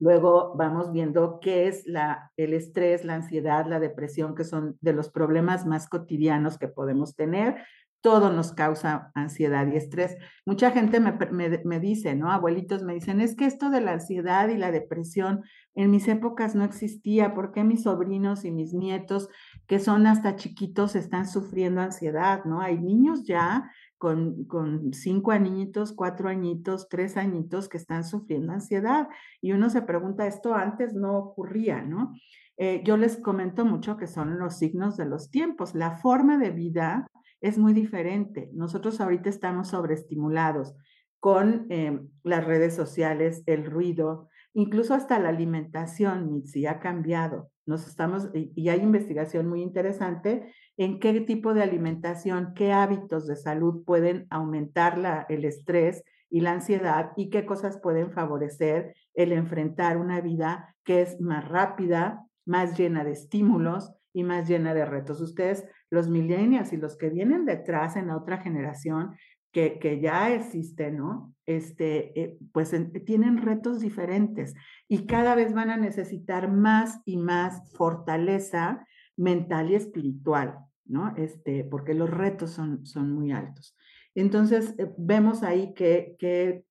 Luego 0.00 0.54
vamos 0.56 0.92
viendo 0.92 1.40
qué 1.40 1.66
es 1.66 1.86
la, 1.86 2.30
el 2.36 2.54
estrés, 2.54 3.04
la 3.04 3.14
ansiedad, 3.14 3.66
la 3.66 3.80
depresión, 3.80 4.34
que 4.34 4.44
son 4.44 4.76
de 4.80 4.92
los 4.92 5.10
problemas 5.10 5.66
más 5.66 5.88
cotidianos 5.88 6.58
que 6.58 6.68
podemos 6.68 7.16
tener. 7.16 7.56
Todo 8.00 8.30
nos 8.30 8.52
causa 8.52 9.10
ansiedad 9.14 9.66
y 9.66 9.76
estrés. 9.76 10.16
Mucha 10.46 10.70
gente 10.70 11.00
me, 11.00 11.12
me, 11.32 11.60
me 11.64 11.80
dice, 11.80 12.14
¿no? 12.14 12.30
Abuelitos 12.30 12.84
me 12.84 12.94
dicen, 12.94 13.20
es 13.20 13.34
que 13.34 13.44
esto 13.44 13.70
de 13.70 13.80
la 13.80 13.94
ansiedad 13.94 14.48
y 14.50 14.56
la 14.56 14.70
depresión 14.70 15.42
en 15.74 15.90
mis 15.90 16.06
épocas 16.06 16.54
no 16.54 16.62
existía. 16.62 17.34
¿Por 17.34 17.50
qué 17.50 17.64
mis 17.64 17.82
sobrinos 17.82 18.44
y 18.44 18.52
mis 18.52 18.72
nietos, 18.72 19.28
que 19.66 19.80
son 19.80 20.06
hasta 20.06 20.36
chiquitos, 20.36 20.94
están 20.94 21.26
sufriendo 21.26 21.80
ansiedad, 21.80 22.44
¿no? 22.44 22.60
Hay 22.60 22.78
niños 22.78 23.24
ya 23.24 23.68
con, 23.98 24.92
cinco 24.92 25.32
añitos, 25.32 25.92
cuatro 25.92 26.28
añitos, 26.28 26.88
tres 26.88 27.16
añitos 27.16 27.68
que 27.68 27.76
están 27.76 28.04
sufriendo 28.04 28.52
ansiedad. 28.52 29.08
Y 29.40 29.52
uno 29.52 29.68
se 29.70 29.82
pregunta, 29.82 30.26
esto 30.26 30.54
antes 30.54 30.94
no 30.94 31.18
ocurría, 31.18 31.82
¿no? 31.82 32.14
Eh, 32.56 32.82
yo 32.84 32.96
les 32.96 33.16
comento 33.16 33.64
mucho 33.64 33.96
que 33.96 34.06
son 34.06 34.38
los 34.38 34.58
signos 34.58 34.96
de 34.96 35.06
los 35.06 35.30
tiempos. 35.30 35.74
La 35.74 35.98
forma 35.98 36.38
de 36.38 36.50
vida 36.50 37.06
es 37.40 37.58
muy 37.58 37.72
diferente. 37.72 38.50
Nosotros 38.52 39.00
ahorita 39.00 39.28
estamos 39.28 39.68
sobreestimulados 39.68 40.74
con 41.20 41.66
eh, 41.70 42.00
las 42.22 42.44
redes 42.44 42.74
sociales, 42.74 43.42
el 43.46 43.66
ruido, 43.66 44.28
incluso 44.54 44.94
hasta 44.94 45.18
la 45.18 45.30
alimentación, 45.30 46.32
Mitzi, 46.32 46.66
ha 46.66 46.78
cambiado. 46.78 47.50
Nos 47.66 47.86
estamos, 47.86 48.30
y 48.34 48.68
hay 48.68 48.80
investigación 48.80 49.48
muy 49.48 49.62
interesante 49.62 50.52
en 50.78 51.00
qué 51.00 51.20
tipo 51.20 51.54
de 51.54 51.62
alimentación, 51.62 52.54
qué 52.54 52.72
hábitos 52.72 53.26
de 53.26 53.36
salud 53.36 53.84
pueden 53.84 54.26
aumentar 54.30 54.96
la, 54.96 55.26
el 55.28 55.44
estrés 55.44 56.04
y 56.30 56.40
la 56.40 56.52
ansiedad 56.52 57.10
y 57.16 57.30
qué 57.30 57.44
cosas 57.44 57.80
pueden 57.80 58.12
favorecer 58.12 58.94
el 59.14 59.32
enfrentar 59.32 59.98
una 59.98 60.20
vida 60.20 60.76
que 60.84 61.02
es 61.02 61.20
más 61.20 61.46
rápida, 61.48 62.24
más 62.46 62.78
llena 62.78 63.02
de 63.02 63.12
estímulos 63.12 63.92
y 64.12 64.22
más 64.22 64.48
llena 64.48 64.72
de 64.72 64.84
retos. 64.84 65.20
Ustedes, 65.20 65.66
los 65.90 66.08
millennials 66.08 66.72
y 66.72 66.76
los 66.76 66.96
que 66.96 67.10
vienen 67.10 67.44
detrás 67.44 67.96
en 67.96 68.06
la 68.06 68.16
otra 68.16 68.38
generación, 68.38 69.16
que, 69.50 69.80
que 69.80 70.00
ya 70.00 70.32
existe, 70.32 70.92
¿no? 70.92 71.34
Este, 71.44 72.20
eh, 72.20 72.38
pues 72.52 72.72
tienen 73.04 73.38
retos 73.38 73.80
diferentes 73.80 74.54
y 74.86 75.06
cada 75.06 75.34
vez 75.34 75.54
van 75.54 75.70
a 75.70 75.76
necesitar 75.76 76.52
más 76.52 77.00
y 77.04 77.16
más 77.16 77.72
fortaleza 77.72 78.86
mental 79.16 79.70
y 79.70 79.74
espiritual. 79.74 80.67
¿No? 80.88 81.14
Este, 81.16 81.64
porque 81.64 81.94
los 81.94 82.10
retos 82.10 82.50
son, 82.50 82.84
son 82.86 83.12
muy 83.12 83.32
altos. 83.32 83.76
Entonces, 84.14 84.74
eh, 84.78 84.92
vemos 84.96 85.42
ahí 85.42 85.74
qué 85.74 86.16
que, 86.18 86.64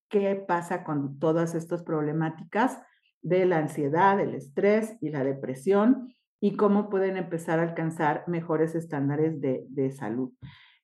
pasa 0.48 0.84
con 0.84 1.20
todas 1.20 1.54
estas 1.54 1.84
problemáticas 1.84 2.82
de 3.22 3.46
la 3.46 3.58
ansiedad, 3.58 4.20
el 4.20 4.36
estrés 4.36 4.98
y 5.02 5.10
la 5.10 5.24
depresión 5.24 6.14
y 6.40 6.56
cómo 6.56 6.90
pueden 6.90 7.18
empezar 7.18 7.60
a 7.60 7.64
alcanzar 7.64 8.24
mejores 8.28 8.74
estándares 8.74 9.42
de, 9.42 9.66
de 9.70 9.92
salud. 9.92 10.32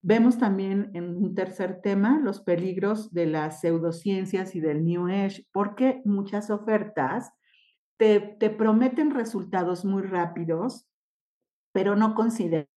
Vemos 0.01 0.37
también 0.37 0.91
en 0.93 1.15
un 1.15 1.35
tercer 1.35 1.79
tema 1.81 2.19
los 2.21 2.41
peligros 2.41 3.13
de 3.13 3.25
las 3.27 3.61
pseudociencias 3.61 4.55
y 4.55 4.59
del 4.59 4.83
New 4.83 5.07
Age, 5.07 5.47
porque 5.53 6.01
muchas 6.03 6.49
ofertas 6.49 7.31
te, 7.97 8.19
te 8.19 8.49
prometen 8.49 9.11
resultados 9.11 9.85
muy 9.85 10.01
rápidos, 10.01 10.85
pero 11.71 11.95
no 11.95 12.15
consideran 12.15 12.72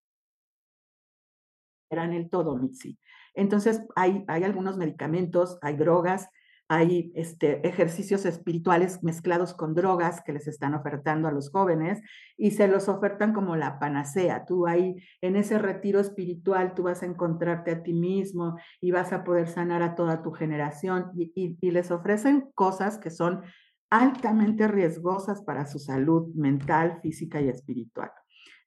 eran 1.89 2.13
el 2.13 2.29
todo, 2.29 2.57
Mitzi. 2.57 2.97
Entonces, 3.33 3.81
hay, 3.95 4.23
hay 4.27 4.43
algunos 4.43 4.77
medicamentos, 4.77 5.57
hay 5.61 5.75
drogas, 5.75 6.29
hay 6.67 7.11
este, 7.15 7.67
ejercicios 7.67 8.25
espirituales 8.25 9.03
mezclados 9.03 9.53
con 9.53 9.75
drogas 9.75 10.21
que 10.23 10.33
les 10.33 10.47
están 10.47 10.73
ofertando 10.73 11.27
a 11.27 11.31
los 11.31 11.51
jóvenes 11.51 12.01
y 12.37 12.51
se 12.51 12.67
los 12.67 12.89
ofertan 12.89 13.33
como 13.33 13.55
la 13.55 13.77
panacea. 13.77 14.45
Tú 14.45 14.65
ahí, 14.65 14.95
en 15.21 15.35
ese 15.35 15.59
retiro 15.59 15.99
espiritual, 15.99 16.73
tú 16.73 16.83
vas 16.83 17.03
a 17.03 17.05
encontrarte 17.05 17.71
a 17.71 17.83
ti 17.83 17.93
mismo 17.93 18.57
y 18.81 18.91
vas 18.91 19.13
a 19.13 19.23
poder 19.23 19.47
sanar 19.47 19.83
a 19.83 19.95
toda 19.95 20.23
tu 20.23 20.31
generación 20.31 21.11
y, 21.15 21.55
y 21.61 21.71
les 21.71 21.91
ofrecen 21.91 22.49
cosas 22.55 22.97
que 22.97 23.11
son 23.11 23.43
altamente 23.91 24.67
riesgosas 24.67 25.43
para 25.43 25.67
su 25.67 25.77
salud 25.77 26.33
mental, 26.33 26.99
física 27.01 27.39
y 27.41 27.49
espiritual. 27.49 28.11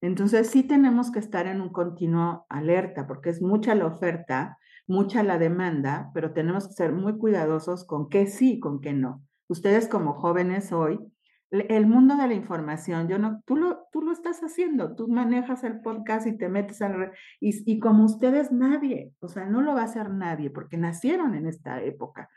Entonces 0.00 0.48
sí 0.48 0.62
tenemos 0.62 1.10
que 1.10 1.18
estar 1.18 1.46
en 1.46 1.60
un 1.60 1.70
continuo 1.70 2.46
alerta 2.48 3.06
porque 3.06 3.30
es 3.30 3.42
mucha 3.42 3.74
la 3.74 3.86
oferta, 3.86 4.58
mucha 4.86 5.22
la 5.22 5.38
demanda, 5.38 6.10
pero 6.14 6.32
tenemos 6.32 6.68
que 6.68 6.74
ser 6.74 6.92
muy 6.92 7.18
cuidadosos 7.18 7.84
con 7.84 8.08
qué 8.08 8.26
sí 8.26 8.54
y 8.54 8.60
con 8.60 8.80
qué 8.80 8.92
no. 8.92 9.22
Ustedes 9.48 9.88
como 9.88 10.14
jóvenes 10.14 10.72
hoy, 10.72 11.00
el 11.50 11.86
mundo 11.86 12.16
de 12.16 12.28
la 12.28 12.34
información, 12.34 13.08
yo 13.08 13.18
no, 13.18 13.42
tú 13.46 13.56
lo, 13.56 13.86
tú 13.90 14.02
lo 14.02 14.12
estás 14.12 14.40
haciendo, 14.40 14.94
tú 14.94 15.08
manejas 15.08 15.64
el 15.64 15.80
podcast 15.80 16.26
y 16.26 16.36
te 16.36 16.48
metes 16.48 16.82
al... 16.82 17.12
Y, 17.40 17.70
y 17.70 17.80
como 17.80 18.04
ustedes 18.04 18.52
nadie, 18.52 19.12
o 19.20 19.28
sea, 19.28 19.46
no 19.46 19.62
lo 19.62 19.74
va 19.74 19.82
a 19.82 19.84
hacer 19.84 20.10
nadie 20.10 20.50
porque 20.50 20.76
nacieron 20.76 21.34
en 21.34 21.46
esta 21.46 21.82
época, 21.82 22.28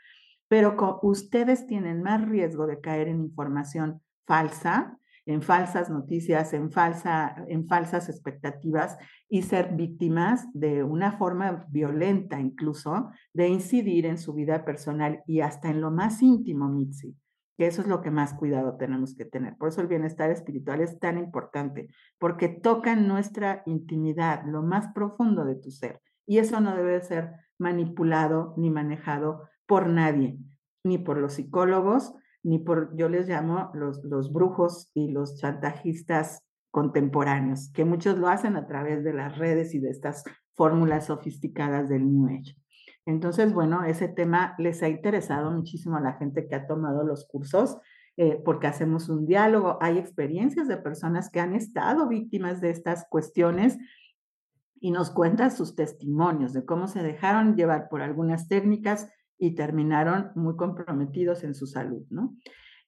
pero 0.48 0.76
ustedes 1.02 1.66
tienen 1.66 2.02
más 2.02 2.26
riesgo 2.26 2.66
de 2.66 2.80
caer 2.80 3.08
en 3.08 3.20
información 3.20 4.00
falsa, 4.26 4.98
en 5.26 5.42
falsas 5.42 5.90
noticias, 5.90 6.52
en, 6.52 6.70
falsa, 6.70 7.36
en 7.48 7.66
falsas 7.68 8.08
expectativas 8.08 8.96
y 9.28 9.42
ser 9.42 9.74
víctimas 9.74 10.46
de 10.52 10.82
una 10.82 11.12
forma 11.12 11.66
violenta 11.68 12.40
incluso 12.40 13.10
de 13.32 13.48
incidir 13.48 14.06
en 14.06 14.18
su 14.18 14.34
vida 14.34 14.64
personal 14.64 15.22
y 15.26 15.40
hasta 15.40 15.70
en 15.70 15.80
lo 15.80 15.90
más 15.90 16.22
íntimo, 16.22 16.68
Mitzi 16.68 17.16
que 17.56 17.66
eso 17.66 17.82
es 17.82 17.88
lo 17.88 18.00
que 18.00 18.10
más 18.10 18.34
cuidado 18.34 18.76
tenemos 18.76 19.14
que 19.14 19.24
tener. 19.24 19.56
Por 19.56 19.68
eso 19.68 19.80
el 19.80 19.86
bienestar 19.86 20.30
espiritual 20.30 20.80
es 20.80 20.98
tan 20.98 21.18
importante, 21.18 21.88
porque 22.18 22.48
toca 22.48 22.96
nuestra 22.96 23.62
intimidad, 23.66 24.44
lo 24.46 24.62
más 24.62 24.88
profundo 24.94 25.44
de 25.44 25.56
tu 25.56 25.70
ser. 25.70 26.00
Y 26.26 26.38
eso 26.38 26.60
no 26.60 26.74
debe 26.74 27.00
ser 27.02 27.32
manipulado 27.58 28.54
ni 28.56 28.70
manejado 28.70 29.48
por 29.66 29.88
nadie, 29.88 30.38
ni 30.84 30.98
por 30.98 31.18
los 31.18 31.34
psicólogos, 31.34 32.14
ni 32.42 32.58
por, 32.58 32.96
yo 32.96 33.08
les 33.08 33.28
llamo 33.28 33.70
los, 33.74 34.02
los 34.04 34.32
brujos 34.32 34.90
y 34.94 35.10
los 35.10 35.38
chantajistas 35.38 36.42
contemporáneos, 36.70 37.70
que 37.72 37.84
muchos 37.84 38.18
lo 38.18 38.28
hacen 38.28 38.56
a 38.56 38.66
través 38.66 39.04
de 39.04 39.12
las 39.12 39.36
redes 39.36 39.74
y 39.74 39.78
de 39.78 39.90
estas 39.90 40.24
fórmulas 40.54 41.06
sofisticadas 41.06 41.88
del 41.88 42.10
New 42.10 42.26
Age. 42.26 42.56
Entonces, 43.04 43.52
bueno, 43.52 43.84
ese 43.84 44.08
tema 44.08 44.54
les 44.58 44.82
ha 44.82 44.88
interesado 44.88 45.50
muchísimo 45.50 45.96
a 45.96 46.00
la 46.00 46.14
gente 46.14 46.46
que 46.46 46.54
ha 46.54 46.66
tomado 46.66 47.04
los 47.04 47.26
cursos, 47.26 47.78
eh, 48.16 48.40
porque 48.44 48.66
hacemos 48.66 49.08
un 49.08 49.26
diálogo. 49.26 49.78
Hay 49.80 49.98
experiencias 49.98 50.68
de 50.68 50.76
personas 50.76 51.30
que 51.30 51.40
han 51.40 51.54
estado 51.54 52.08
víctimas 52.08 52.60
de 52.60 52.70
estas 52.70 53.06
cuestiones 53.08 53.78
y 54.80 54.90
nos 54.90 55.10
cuentan 55.10 55.50
sus 55.50 55.74
testimonios 55.74 56.52
de 56.52 56.64
cómo 56.64 56.88
se 56.88 57.02
dejaron 57.02 57.56
llevar 57.56 57.88
por 57.88 58.02
algunas 58.02 58.48
técnicas 58.48 59.08
y 59.38 59.54
terminaron 59.54 60.30
muy 60.34 60.56
comprometidos 60.56 61.44
en 61.44 61.54
su 61.54 61.66
salud, 61.66 62.02
¿no? 62.10 62.36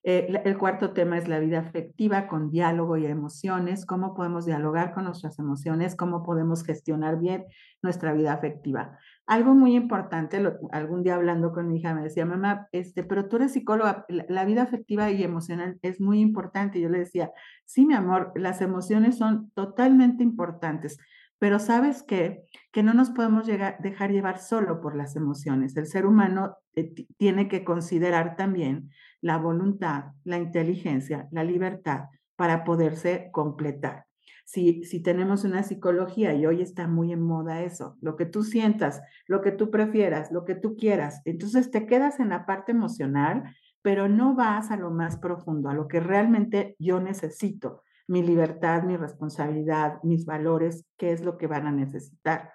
Eh, 0.07 0.28
el 0.44 0.59
cuarto 0.59 0.92
tema 0.92 1.16
es 1.16 1.28
la 1.28 1.38
vida 1.38 1.61
afectiva 1.61 2.28
con 2.28 2.50
diálogo 2.50 2.98
y 2.98 3.07
emociones, 3.07 3.87
cómo 3.87 4.14
podemos 4.14 4.44
dialogar 4.44 4.92
con 4.92 5.04
nuestras 5.04 5.38
emociones, 5.38 5.96
cómo 5.96 6.22
podemos 6.22 6.62
gestionar 6.62 7.18
bien 7.18 7.46
nuestra 7.80 8.12
vida 8.12 8.35
afectiva. 8.35 8.98
Algo 9.26 9.54
muy 9.54 9.74
importante, 9.74 10.42
algún 10.72 11.02
día 11.02 11.14
hablando 11.14 11.52
con 11.52 11.68
mi 11.68 11.78
hija 11.78 11.94
me 11.94 12.02
decía, 12.02 12.26
mamá, 12.26 12.68
este, 12.72 13.02
pero 13.02 13.30
tú 13.30 13.37
eres 13.37 13.52
psicóloga, 13.54 14.04
la, 14.11 14.44
vida 14.44 14.62
afectiva 14.62 15.11
y 15.11 15.22
emocional 15.22 15.78
es 15.80 16.02
muy 16.02 16.20
importante. 16.20 16.78
Y 16.78 16.83
yo 16.83 16.90
le 16.90 16.98
decía, 16.98 17.33
sí, 17.64 17.87
mi 17.87 17.94
amor, 17.94 18.33
las 18.35 18.61
emociones 18.61 19.16
son 19.16 19.50
totalmente 19.54 20.22
importantes, 20.22 20.98
pero 21.38 21.59
sabes 21.59 22.03
qué? 22.03 22.44
que 22.75 22.83
no 22.83 22.92
nos 22.92 23.11
podemos 23.11 23.47
dejar 23.47 24.11
llevar 24.11 24.40
solo 24.40 24.81
por 24.81 24.97
las 24.97 25.14
emociones. 25.14 25.77
El 25.77 25.87
ser 25.87 26.07
humano 26.07 26.57
eh, 26.75 26.92
tiene 27.16 27.47
que 27.47 27.62
considerar 27.62 28.35
también 28.35 28.90
la 29.20 29.38
voluntad, 29.38 30.07
la 30.25 30.38
inteligencia, 30.38 31.29
la 31.31 31.44
libertad 31.44 32.07
para 32.35 32.64
poderse 32.64 33.29
completar. 33.31 34.07
Si, 34.44 34.83
si 34.83 35.01
tenemos 35.01 35.44
una 35.44 35.62
psicología 35.62 36.35
y 36.35 36.47
hoy 36.47 36.62
está 36.62 36.88
muy 36.88 37.12
en 37.12 37.23
moda 37.23 37.62
eso, 37.62 37.97
lo 38.01 38.16
que 38.16 38.27
tú 38.27 38.42
sientas, 38.42 39.01
lo 39.29 39.40
que 39.40 39.53
tú 39.53 39.70
prefieras, 39.70 40.33
lo 40.33 40.44
que 40.44 40.57
tú 40.57 40.75
quieras, 40.75 41.23
entonces 41.27 41.70
te 41.70 41.87
quedas 41.87 42.18
en 42.18 42.31
la 42.31 42.44
parte 42.44 42.73
emocional, 42.73 43.44
pero 43.83 44.09
no 44.09 44.35
vas 44.35 44.73
a 44.73 44.77
lo 44.77 44.90
más 44.90 45.16
profundo, 45.16 45.68
a 45.68 45.75
lo 45.75 45.87
que 45.87 46.01
realmente 46.01 46.75
yo 46.81 46.99
necesito, 46.99 47.85
mi 48.06 48.22
libertad, 48.22 48.82
mi 48.82 48.96
responsabilidad, 48.96 50.02
mis 50.02 50.26
valores, 50.26 50.86
qué 50.96 51.12
es 51.12 51.24
lo 51.24 51.38
que 51.38 51.46
van 51.46 51.66
a 51.66 51.72
necesitar. 51.72 52.52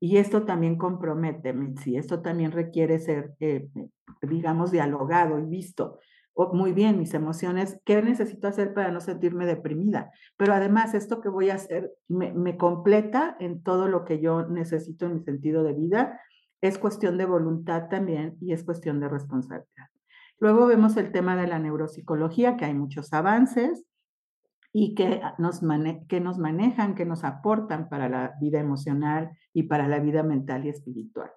Y 0.00 0.16
esto 0.16 0.44
también 0.44 0.76
compromete, 0.76 1.54
si 1.82 1.96
esto 1.96 2.22
también 2.22 2.52
requiere 2.52 2.98
ser, 2.98 3.34
eh, 3.40 3.68
digamos, 4.22 4.70
dialogado 4.70 5.38
y 5.38 5.46
visto 5.46 5.98
muy 6.34 6.72
bien, 6.72 6.98
mis 6.98 7.14
emociones, 7.14 7.78
¿qué 7.84 8.00
necesito 8.02 8.48
hacer 8.48 8.72
para 8.72 8.90
no 8.90 9.00
sentirme 9.00 9.46
deprimida? 9.46 10.10
Pero 10.36 10.54
además, 10.54 10.94
esto 10.94 11.20
que 11.20 11.28
voy 11.28 11.50
a 11.50 11.54
hacer 11.56 11.92
me 12.08 12.56
completa 12.56 13.36
en 13.38 13.62
todo 13.62 13.88
lo 13.88 14.04
que 14.04 14.20
yo 14.20 14.46
necesito 14.48 15.06
en 15.06 15.14
mi 15.14 15.20
sentido 15.20 15.62
de 15.62 15.74
vida. 15.74 16.20
Es 16.60 16.78
cuestión 16.78 17.18
de 17.18 17.26
voluntad 17.26 17.88
también 17.88 18.36
y 18.40 18.52
es 18.52 18.64
cuestión 18.64 19.00
de 19.00 19.08
responsabilidad. 19.08 19.88
Luego 20.38 20.66
vemos 20.66 20.96
el 20.96 21.12
tema 21.12 21.36
de 21.36 21.46
la 21.46 21.58
neuropsicología, 21.58 22.56
que 22.56 22.64
hay 22.64 22.74
muchos 22.74 23.12
avances 23.12 23.84
y 24.72 24.94
que 24.94 25.20
nos, 25.38 25.60
que 26.08 26.20
nos 26.20 26.38
manejan, 26.38 26.94
que 26.94 27.04
nos 27.04 27.24
aportan 27.24 27.88
para 27.88 28.08
la 28.08 28.34
vida 28.40 28.58
emocional 28.58 29.30
y 29.52 29.64
para 29.64 29.86
la 29.86 29.98
vida 29.98 30.22
mental 30.22 30.64
y 30.64 30.70
espiritual. 30.70 31.30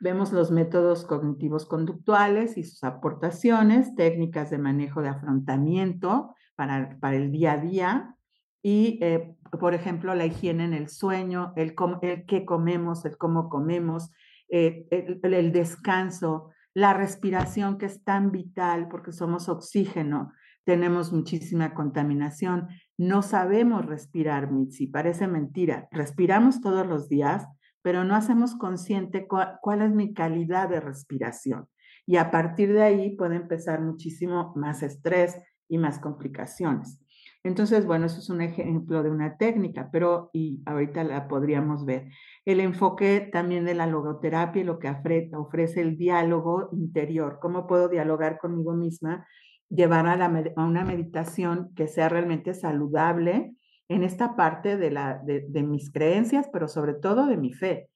Vemos 0.00 0.32
los 0.32 0.50
métodos 0.50 1.04
cognitivos 1.06 1.66
conductuales 1.66 2.58
y 2.58 2.64
sus 2.64 2.84
aportaciones, 2.84 3.94
técnicas 3.94 4.50
de 4.50 4.58
manejo 4.58 5.00
de 5.00 5.08
afrontamiento 5.08 6.34
para, 6.56 6.98
para 7.00 7.16
el 7.16 7.32
día 7.32 7.52
a 7.52 7.58
día 7.58 8.16
y, 8.62 8.98
eh, 9.02 9.36
por 9.60 9.74
ejemplo, 9.74 10.14
la 10.14 10.26
higiene 10.26 10.64
en 10.64 10.74
el 10.74 10.88
sueño, 10.88 11.52
el, 11.56 11.74
el 12.02 12.26
qué 12.26 12.44
comemos, 12.44 13.04
el 13.04 13.16
cómo 13.16 13.48
comemos, 13.48 14.10
eh, 14.48 14.86
el 14.90 15.52
descanso, 15.52 16.50
la 16.74 16.92
respiración 16.92 17.78
que 17.78 17.86
es 17.86 18.02
tan 18.04 18.30
vital 18.30 18.88
porque 18.88 19.12
somos 19.12 19.48
oxígeno, 19.48 20.32
tenemos 20.64 21.12
muchísima 21.12 21.74
contaminación, 21.74 22.68
no 22.96 23.22
sabemos 23.22 23.86
respirar, 23.86 24.50
Mitzi, 24.50 24.86
parece 24.86 25.26
mentira, 25.28 25.88
respiramos 25.90 26.60
todos 26.60 26.86
los 26.86 27.08
días, 27.08 27.46
pero 27.82 28.04
no 28.04 28.14
hacemos 28.14 28.54
consciente 28.54 29.28
cuál, 29.28 29.82
es 29.82 29.90
mi 29.90 30.14
calidad 30.14 30.70
de 30.70 30.80
respiración. 30.80 31.68
Y 32.06 32.16
a 32.16 32.30
partir 32.30 32.72
de 32.72 32.82
ahí 32.82 33.16
puede 33.16 33.36
empezar 33.36 33.82
muchísimo 33.82 34.52
más 34.56 34.82
estrés 34.82 35.38
y 35.68 35.78
más 35.78 35.98
complicaciones. 35.98 36.98
Entonces, 37.42 37.84
bueno, 37.84 38.06
eso 38.06 38.20
es 38.20 38.30
un 38.30 38.40
ejemplo 38.40 39.02
de 39.02 39.10
una 39.10 39.36
técnica, 39.36 39.90
pero 39.92 40.30
y 40.32 40.62
ahorita 40.64 41.04
la 41.04 41.28
podríamos 41.28 41.84
ver. 41.84 42.08
El 42.46 42.60
enfoque 42.60 43.28
también 43.30 43.66
de 43.66 43.74
la 43.74 43.86
logoterapia 43.86 44.62
y 44.62 44.64
lo 44.64 44.78
que 44.78 44.90
ofrece 45.34 45.82
el 45.82 45.98
diálogo 45.98 46.70
interior, 46.72 47.38
cómo 47.42 47.66
puedo 47.66 47.90
dialogar 47.90 48.38
conmigo 48.38 48.72
misma, 48.72 49.26
llevar 49.74 50.06
a, 50.06 50.64
una 50.64 50.84
meditación 50.84 51.72
que 51.74 51.88
sea 51.88 52.08
realmente 52.08 52.54
saludable, 52.54 53.56
en 53.88 54.02
esta 54.02 54.34
parte 54.34 54.78
de, 54.78 54.90
la, 54.90 55.20
de, 55.22 55.62
mis 55.62 55.92
creencias, 55.92 56.48
pero 56.50 56.68
sobre 56.68 56.94
todo 56.94 57.26
de 57.26 57.36
mi 57.36 57.52
fe. 57.52 57.90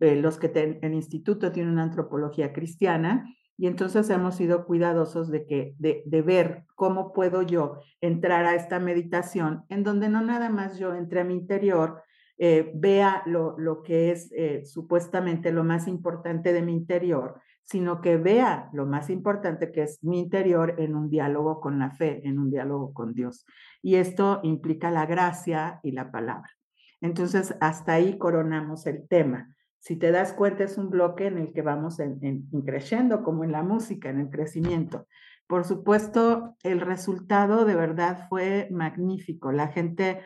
Eh, 0.00 0.16
los 0.16 0.38
que 0.38 0.78
el 0.82 0.94
instituto 0.94 1.50
tiene 1.52 1.70
una 1.70 1.84
antropología 1.84 2.52
cristiana 2.52 3.24
y 3.56 3.66
entonces 3.66 4.08
hemos 4.10 4.36
sido 4.36 4.66
cuidadosos 4.66 5.30
de, 5.30 5.46
que, 5.46 5.74
de, 5.78 6.02
de, 6.04 6.22
ver 6.22 6.64
cómo 6.74 7.12
puedo 7.12 7.42
yo 7.42 7.80
entrar 8.00 8.44
a 8.44 8.54
esta 8.54 8.78
meditación 8.78 9.64
en 9.68 9.82
donde 9.84 10.08
no 10.08 10.20
nada 10.20 10.50
más 10.50 10.78
yo 10.78 10.94
entre 10.94 11.20
a 11.20 11.24
mi 11.24 11.34
interior, 11.34 12.02
eh, 12.38 12.72
vea 12.74 13.22
lo, 13.26 13.56
lo, 13.58 13.82
que 13.82 14.10
es 14.10 14.32
eh, 14.32 14.64
supuestamente 14.64 15.52
lo 15.52 15.64
más 15.64 15.86
importante 15.86 16.52
de 16.52 16.62
mi 16.62 16.72
interior, 16.72 17.40
sino 17.64 18.00
que 18.00 18.16
vea 18.16 18.68
lo 18.72 18.86
más 18.86 19.10
importante 19.10 19.72
que 19.72 19.82
es 19.82 20.02
mi 20.02 20.20
interior 20.20 20.74
en 20.78 20.94
un 20.94 21.08
diálogo 21.08 21.60
con 21.60 21.78
la 21.78 21.90
fe, 21.90 22.20
en 22.26 22.38
un 22.38 22.50
diálogo 22.50 22.92
con 22.92 23.14
Dios. 23.14 23.46
Y 23.82 23.96
esto 23.96 24.40
implica 24.42 24.90
la 24.90 25.06
gracia 25.06 25.80
y 25.82 25.92
la 25.92 26.10
palabra. 26.10 26.50
Entonces, 27.00 27.56
hasta 27.60 27.94
ahí 27.94 28.18
coronamos 28.18 28.86
el 28.86 29.06
tema. 29.08 29.54
Si 29.78 29.96
te 29.96 30.12
das 30.12 30.32
cuenta, 30.32 30.64
es 30.64 30.78
un 30.78 30.90
bloque 30.90 31.26
en 31.26 31.38
el 31.38 31.52
que 31.52 31.62
vamos 31.62 31.98
en, 31.98 32.48
creciendo, 32.64 33.24
como 33.24 33.42
en 33.42 33.50
la 33.50 33.64
música, 33.64 34.10
en 34.10 34.20
el 34.20 34.30
crecimiento. 34.30 35.08
Por 35.48 35.64
supuesto, 35.64 36.56
el 36.62 36.80
resultado 36.80 37.64
de 37.64 37.74
verdad 37.74 38.28
fue 38.28 38.68
magnífico. 38.70 39.50
La 39.50 39.68
gente 39.68 40.20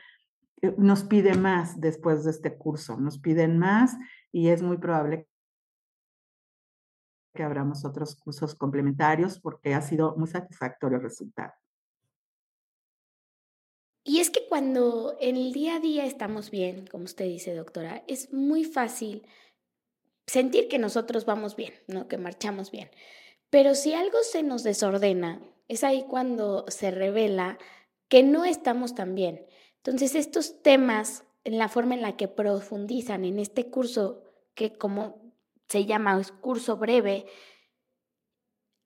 eh, 0.60 0.74
nos 0.76 1.04
pide 1.04 1.34
más 1.34 1.80
después 1.80 2.24
de 2.24 2.30
este 2.30 2.56
curso, 2.56 3.00
nos 3.00 3.18
piden 3.18 3.58
más 3.58 3.96
y 4.30 4.48
es 4.48 4.62
muy 4.62 4.76
probable 4.76 5.26
que 7.36 7.44
abramos 7.44 7.84
otros 7.84 8.16
cursos 8.16 8.56
complementarios 8.56 9.38
porque 9.38 9.74
ha 9.74 9.82
sido 9.82 10.16
muy 10.16 10.26
satisfactorio 10.26 10.96
el 10.96 11.04
resultado. 11.04 11.52
Y 14.02 14.20
es 14.20 14.30
que 14.30 14.46
cuando 14.48 15.16
en 15.20 15.36
el 15.36 15.52
día 15.52 15.76
a 15.76 15.80
día 15.80 16.04
estamos 16.04 16.50
bien, 16.50 16.86
como 16.86 17.04
usted 17.04 17.26
dice, 17.26 17.54
doctora, 17.54 18.02
es 18.06 18.32
muy 18.32 18.64
fácil 18.64 19.26
sentir 20.26 20.68
que 20.68 20.78
nosotros 20.78 21.24
vamos 21.24 21.56
bien, 21.56 21.74
¿no? 21.86 22.08
que 22.08 22.18
marchamos 22.18 22.70
bien. 22.70 22.90
Pero 23.50 23.74
si 23.74 23.94
algo 23.94 24.18
se 24.22 24.42
nos 24.42 24.62
desordena, 24.62 25.40
es 25.68 25.84
ahí 25.84 26.04
cuando 26.08 26.64
se 26.68 26.90
revela 26.90 27.58
que 28.08 28.22
no 28.22 28.44
estamos 28.44 28.94
tan 28.94 29.14
bien. 29.14 29.46
Entonces, 29.78 30.14
estos 30.14 30.62
temas, 30.62 31.24
en 31.44 31.58
la 31.58 31.68
forma 31.68 31.94
en 31.94 32.02
la 32.02 32.16
que 32.16 32.28
profundizan 32.28 33.24
en 33.24 33.38
este 33.38 33.70
curso, 33.70 34.22
que 34.54 34.76
como 34.78 35.25
se 35.68 35.84
llama 35.84 36.20
curso 36.40 36.76
breve, 36.76 37.26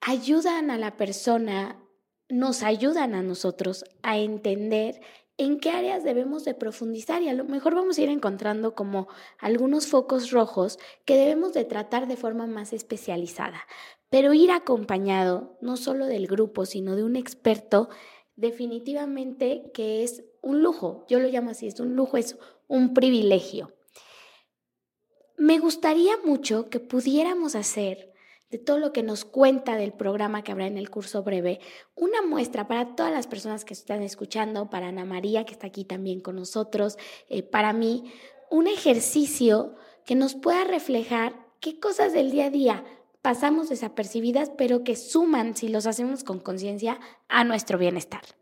ayudan 0.01 0.71
a 0.71 0.79
la 0.79 0.97
persona, 0.97 1.83
nos 2.29 2.63
ayudan 2.63 3.15
a 3.15 3.23
nosotros 3.23 3.85
a 4.03 4.19
entender 4.19 5.01
en 5.37 5.59
qué 5.59 5.71
áreas 5.71 6.05
debemos 6.05 6.45
de 6.45 6.53
profundizar 6.53 7.23
y 7.23 7.29
a 7.31 7.35
lo 7.35 7.45
mejor 7.45 7.75
vamos 7.75 7.97
a 7.97 8.03
ir 8.03 8.11
encontrando 8.11 8.75
como 8.75 9.09
algunos 9.39 9.87
focos 9.87 10.31
rojos 10.31 10.79
que 11.07 11.17
debemos 11.17 11.55
de 11.55 11.65
tratar 11.65 12.09
de 12.09 12.19
forma 12.19 12.47
más 12.47 12.75
especializada. 12.75 13.63
Pero 14.11 14.35
ir 14.35 14.51
acompañado 14.51 15.57
no 15.63 15.79
solo 15.79 16.07
del 16.07 16.27
grupo, 16.27 16.67
sino 16.67 16.95
de 16.95 17.05
un 17.05 17.17
experto, 17.17 17.89
definitivamente 18.37 19.71
que 19.73 20.03
es 20.03 20.25
un 20.43 20.63
lujo. 20.63 21.07
Yo 21.09 21.21
lo 21.21 21.29
llamo 21.29 21.51
así, 21.51 21.67
es 21.67 21.81
un 21.81 21.97
lujo, 21.97 22.19
es 22.19 22.37
un 22.69 22.93
privilegio. 22.93 23.73
Me 25.41 25.59
gustaría 25.59 26.19
mucho 26.23 26.69
que 26.69 26.81
pudiéramos 26.81 27.55
hacer 27.55 28.13
de 28.51 28.59
todo 28.59 28.79
lo 28.79 28.93
que 28.93 29.03
nos 29.03 29.25
cuenta 29.25 29.75
del 29.75 29.95
programa 29.95 30.45
que 30.45 30.53
habrá 30.53 30.67
en 30.67 30.77
el 30.77 30.91
curso 30.91 31.23
breve, 31.23 31.61
una 31.95 32.21
muestra 32.21 32.69
para 32.69 32.95
todas 32.95 33.11
las 33.11 33.27
personas 33.27 33.65
que 33.65 33.73
están 33.73 34.03
escuchando, 34.03 34.69
para 34.69 34.89
Ana 34.89 35.07
María, 35.07 35.47
que 35.47 35.53
está 35.53 35.69
aquí 35.69 35.87
también 35.87 36.21
con 36.21 36.37
nosotros, 36.37 36.99
eh, 37.31 37.43
para 37.43 37.73
mí, 37.73 38.13
un 38.51 38.67
ejercicio 38.67 39.77
que 40.05 40.15
nos 40.15 40.35
pueda 40.35 40.65
reflejar 40.65 41.35
qué 41.59 41.81
cosas 41.81 42.13
del 42.13 42.31
día 42.31 42.45
a 42.45 42.51
día 42.51 42.85
pasamos 43.23 43.71
desapercibidas, 43.71 44.51
pero 44.59 44.85
que 44.85 44.95
suman, 44.95 45.57
si 45.57 45.69
los 45.69 45.87
hacemos 45.87 46.23
con 46.23 46.39
conciencia, 46.39 47.01
a 47.29 47.45
nuestro 47.45 47.79
bienestar. 47.79 48.40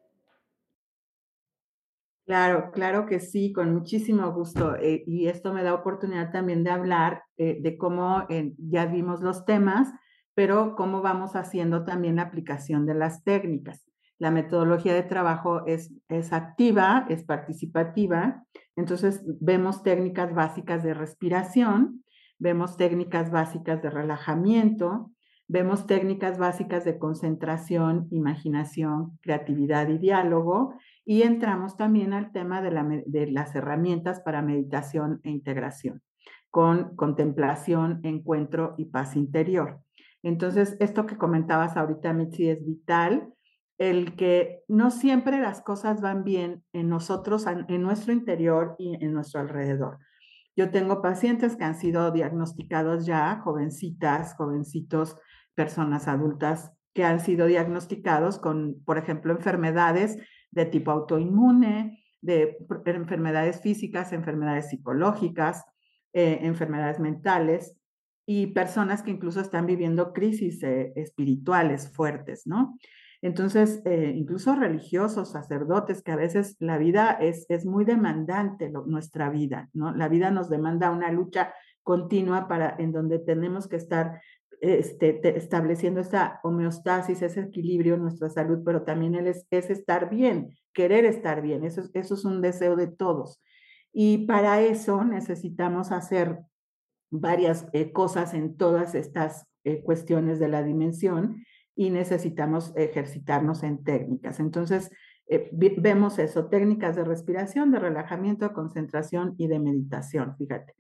Claro, 2.29 2.71
claro 2.73 3.07
que 3.07 3.21
sí, 3.21 3.55
con 3.55 3.73
muchísimo 3.73 4.31
gusto. 4.33 4.77
Eh, 4.77 5.03
y 5.07 5.29
esto 5.29 5.55
me 5.55 5.63
da 5.63 5.73
oportunidad 5.73 6.31
también 6.31 6.63
de 6.63 6.69
hablar 6.71 7.23
eh, 7.39 7.57
de 7.59 7.79
cómo 7.79 8.27
eh, 8.29 8.53
ya 8.59 8.85
vimos 8.85 9.23
los 9.23 9.47
temas, 9.47 9.89
pero 10.35 10.75
cómo 10.77 11.01
vamos 11.01 11.37
haciendo 11.37 11.87
también 11.87 12.17
la 12.17 12.23
aplicación 12.25 12.85
de 12.85 12.93
las 12.95 13.25
técnicas. 13.25 13.83
La 14.19 14.31
metodología 14.31 14.93
de 14.93 15.05
trabajo 15.05 15.65
es, 15.67 15.91
es 16.11 16.35
activa, 16.35 17.07
es 17.09 17.25
participativa. 17.25 18.45
Entonces, 18.77 19.23
vemos 19.41 19.83
técnicas 19.83 20.35
básicas 20.35 20.83
de 20.83 20.93
respiración, 20.93 22.05
vemos 22.39 22.77
técnicas 22.77 23.31
básicas 23.31 23.81
de 23.81 23.89
relajamiento, 23.89 25.13
vemos 25.49 25.87
técnicas 25.87 26.39
básicas 26.39 26.85
de 26.85 26.99
concentración, 26.99 28.07
imaginación, 28.11 29.19
creatividad 29.23 29.89
y 29.89 29.99
diálogo 29.99 30.75
y 31.07 31.23
entramos 31.23 31.77
también 31.77 32.13
al 32.13 32.33
tema 32.33 32.61
de, 32.61 33.31
las 33.33 33.55
herramientas 33.55 34.21
para 34.21 34.43
meditación 34.43 35.21
e 35.25 35.31
integración, 35.31 36.03
con 36.51 36.95
contemplación, 36.97 38.01
encuentro 38.05 38.75
y 38.77 38.85
paz 38.85 39.17
interior. 39.17 39.81
Entonces, 40.23 40.77
esto 40.81 41.07
que 41.07 41.17
comentabas 41.17 41.77
ahorita, 41.77 42.13
Mitzi, 42.13 42.51
es 42.51 42.65
vital, 42.65 43.33
el 43.79 44.17
que 44.17 44.65
no 44.69 44.91
siempre 44.91 45.41
las 45.41 45.63
cosas 45.63 46.03
van 46.03 46.25
bien 46.25 46.63
en 46.73 46.91
nosotros, 46.91 47.47
en 47.47 47.83
nuestro 47.83 48.13
interior 48.13 48.75
y 48.79 49.03
en 49.03 49.15
nuestro 49.15 49.41
alrededor. 49.41 49.99
Yo 50.57 50.73
tengo 50.73 51.01
pacientes 51.01 51.57
que 51.57 51.63
han 51.63 51.77
sido 51.77 52.11
diagnosticados 52.11 53.07
ya, 53.07 53.41
jovencitas, 53.45 54.35
jovencitos, 54.35 55.17
personas 55.59 56.07
adultas 56.07 56.71
que 56.95 57.03
han 57.03 57.19
sido 57.19 57.47
diagnosticados 57.47 58.39
con, 58.39 58.81
por 58.85 58.97
ejemplo, 58.97 59.33
enfermedades 59.33 60.19
de 60.53 60.67
tipo 60.67 60.93
autoinmune, 60.93 62.05
de 62.21 62.57
enfermedades 62.87 63.61
físicas, 63.61 64.13
enfermedades 64.13 64.69
psicológicas, 64.69 65.65
eh, 66.13 66.39
enfermedades 66.43 67.01
mentales 67.01 67.77
y 68.25 68.47
personas 68.49 69.03
que 69.03 69.11
incluso 69.11 69.41
están 69.41 69.67
viviendo 69.67 70.13
crisis 70.13 70.63
eh, 70.63 70.93
espirituales 70.95 71.91
fuertes, 71.93 72.47
¿no? 72.47 72.79
Entonces, 73.21 73.83
eh, 73.85 74.13
incluso 74.15 74.55
religiosos, 74.55 75.33
sacerdotes, 75.33 76.03
que 76.03 76.13
a 76.13 76.17
veces 76.17 76.57
la 76.61 76.79
vida 76.79 77.19
es, 77.21 77.47
es 77.49 77.67
muy 77.67 77.85
demandante, 77.85 78.71
nuestra 78.87 79.29
vida, 79.29 79.69
¿no? 79.73 79.93
La 79.93 80.09
vida 80.09 80.31
nos 80.31 80.49
demanda 80.49 80.93
una 80.93 81.11
lucha 81.11 81.53
continua 81.83 82.47
para, 82.47 82.77
en 82.79 82.93
donde 82.93 83.19
tenemos 83.19 83.67
que 83.67 83.77
estar 83.77 84.21
este, 84.61 85.37
estableciendo 85.37 86.01
esa 86.01 86.41
homeostasis, 86.43 87.23
ese 87.23 87.41
equilibrio 87.41 87.95
en 87.95 88.03
nuestra 88.03 88.29
salud, 88.29 88.61
pero 88.65 88.83
también 88.83 89.15
es, 89.15 89.47
es 89.51 89.71
estar 89.71 90.11
bien, 90.11 90.57
querer 90.73 91.05
estar 91.05 91.43
bien, 91.43 91.65
eso, 91.65 91.83
eso 91.95 92.15
es 92.15 92.25
un 92.25 92.41
deseo 92.41 92.77
de 92.77 92.89
todos. 92.89 93.41
Y 93.93 94.27
para 94.27 94.61
eso 94.61 95.05
necesitamos 95.05 95.93
hacer 95.93 96.41
varias 97.11 97.67
eh, 97.73 97.93
cosas 97.93 98.35
en 98.35 98.57
todas 98.57 98.95
estas 98.95 99.47
eh, 99.65 99.83
cuestiones 99.83 100.39
de 100.39 100.49
la 100.49 100.63
dimensión 100.63 101.45
y 101.75 101.91
necesitamos 101.91 102.73
ejercitarnos 102.77 103.63
en 103.63 103.83
técnicas. 103.85 104.41
Entonces, 104.41 104.91
eh, 105.29 105.51
vemos 105.53 106.19
eso, 106.19 106.47
técnicas 106.49 106.97
de 106.97 107.05
respiración, 107.05 107.71
de 107.71 107.79
relajamiento, 107.79 108.49
de 108.49 108.55
concentración 108.55 109.35
y 109.39 109.47
de 109.47 109.59
meditación, 109.59 110.37
fíjate, 110.37 110.75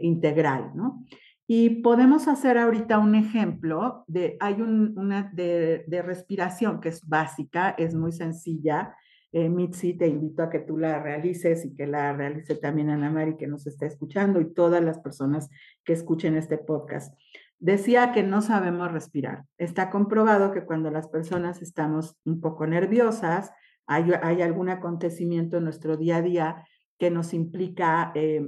integral, 0.00 0.72
¿no? 0.74 1.04
Y 1.50 1.80
podemos 1.80 2.28
hacer 2.28 2.58
ahorita 2.58 2.98
un 2.98 3.14
ejemplo 3.14 4.04
de, 4.06 4.36
hay 4.38 4.60
una 4.60 5.30
de, 5.32 6.02
respiración 6.04 6.78
que 6.78 6.90
es 6.90 7.08
básica, 7.08 7.70
es 7.70 7.94
muy 7.94 8.12
sencilla. 8.12 8.94
Eh, 9.32 9.48
Mitzi, 9.48 9.94
te 9.94 10.06
invito 10.06 10.42
a 10.42 10.50
que 10.50 10.58
tú 10.58 10.76
la 10.76 11.02
realices 11.02 11.64
y 11.64 11.74
que 11.74 11.86
la 11.86 12.12
realice 12.12 12.54
también 12.56 12.90
Ana 12.90 13.10
Mari 13.10 13.38
que 13.38 13.46
nos 13.46 13.66
está 13.66 13.86
escuchando 13.86 14.42
y 14.42 14.52
todas 14.52 14.84
las 14.84 14.98
personas 14.98 15.48
que 15.84 15.94
escuchen 15.94 16.36
este 16.36 16.58
podcast. 16.58 17.18
Decía 17.58 18.12
que 18.12 18.22
no 18.22 18.42
sabemos 18.42 18.92
respirar. 18.92 19.44
Está 19.56 19.88
comprobado 19.88 20.52
que 20.52 20.66
cuando 20.66 20.90
las 20.90 21.08
personas 21.08 21.62
estamos 21.62 22.18
un 22.26 22.42
poco 22.42 22.66
nerviosas, 22.66 23.52
hay, 23.86 24.10
hay 24.22 24.42
algún 24.42 24.68
acontecimiento 24.68 25.56
en 25.56 25.64
nuestro 25.64 25.96
día 25.96 26.18
a 26.18 26.22
día 26.22 26.64
que 26.98 27.10
nos 27.10 27.32
implica 27.32 28.12
eh, 28.14 28.46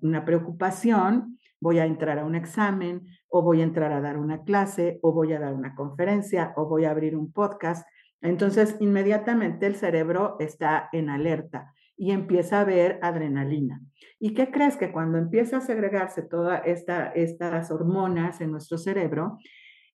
una 0.00 0.24
preocupación, 0.24 1.38
voy 1.62 1.78
a 1.78 1.86
entrar 1.86 2.18
a 2.18 2.24
un 2.24 2.34
examen 2.34 3.06
o 3.28 3.40
voy 3.40 3.60
a 3.60 3.64
entrar 3.64 3.92
a 3.92 4.00
dar 4.00 4.18
una 4.18 4.42
clase 4.42 4.98
o 5.00 5.12
voy 5.12 5.32
a 5.32 5.38
dar 5.38 5.54
una 5.54 5.76
conferencia 5.76 6.52
o 6.56 6.66
voy 6.68 6.84
a 6.84 6.90
abrir 6.90 7.16
un 7.16 7.32
podcast. 7.32 7.86
Entonces, 8.20 8.76
inmediatamente 8.80 9.66
el 9.66 9.76
cerebro 9.76 10.36
está 10.40 10.88
en 10.92 11.08
alerta 11.08 11.72
y 11.96 12.10
empieza 12.10 12.60
a 12.60 12.64
ver 12.64 12.98
adrenalina. 13.00 13.80
¿Y 14.18 14.34
qué 14.34 14.50
crees 14.50 14.76
que 14.76 14.90
cuando 14.90 15.18
empieza 15.18 15.58
a 15.58 15.60
segregarse 15.60 16.22
todas 16.22 16.62
esta, 16.64 17.12
estas 17.12 17.70
hormonas 17.70 18.40
en 18.40 18.50
nuestro 18.50 18.76
cerebro, 18.76 19.38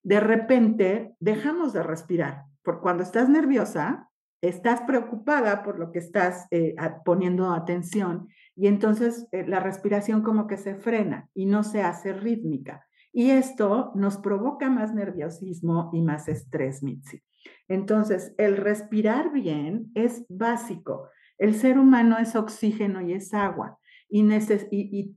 de 0.01 0.19
repente 0.19 1.13
dejamos 1.19 1.71
de 1.73 1.83
respirar? 1.83 2.45
Por 2.63 2.81
cuando 2.81 3.03
estás 3.03 3.29
nerviosa, 3.29 4.08
estás 4.41 4.81
preocupada 4.81 5.63
por 5.63 5.79
lo 5.79 5.91
que 5.91 5.99
estás 5.99 6.47
eh, 6.51 6.75
poniendo 7.03 7.51
atención 7.51 8.27
y 8.55 8.67
entonces 8.67 9.27
eh, 9.31 9.45
la 9.47 9.59
respiración 9.59 10.21
como 10.21 10.47
que 10.47 10.57
se 10.57 10.75
frena 10.75 11.29
y 11.33 11.45
no 11.45 11.63
se 11.63 11.81
hace 11.81 12.13
rítmica. 12.13 12.85
Y 13.11 13.31
esto 13.31 13.91
nos 13.95 14.17
provoca 14.17 14.69
más 14.69 14.93
nerviosismo 14.93 15.89
y 15.93 16.01
más 16.01 16.27
estrés, 16.27 16.83
Mitzi. 16.83 17.23
Entonces, 17.67 18.33
el 18.37 18.57
respirar 18.57 19.31
bien 19.31 19.91
es 19.95 20.25
básico. 20.29 21.09
El 21.37 21.55
ser 21.55 21.79
humano 21.79 22.17
es 22.19 22.35
oxígeno 22.35 23.01
y 23.01 23.13
es 23.13 23.33
agua. 23.33 23.79
Y, 24.09 24.27
y, 24.71 25.15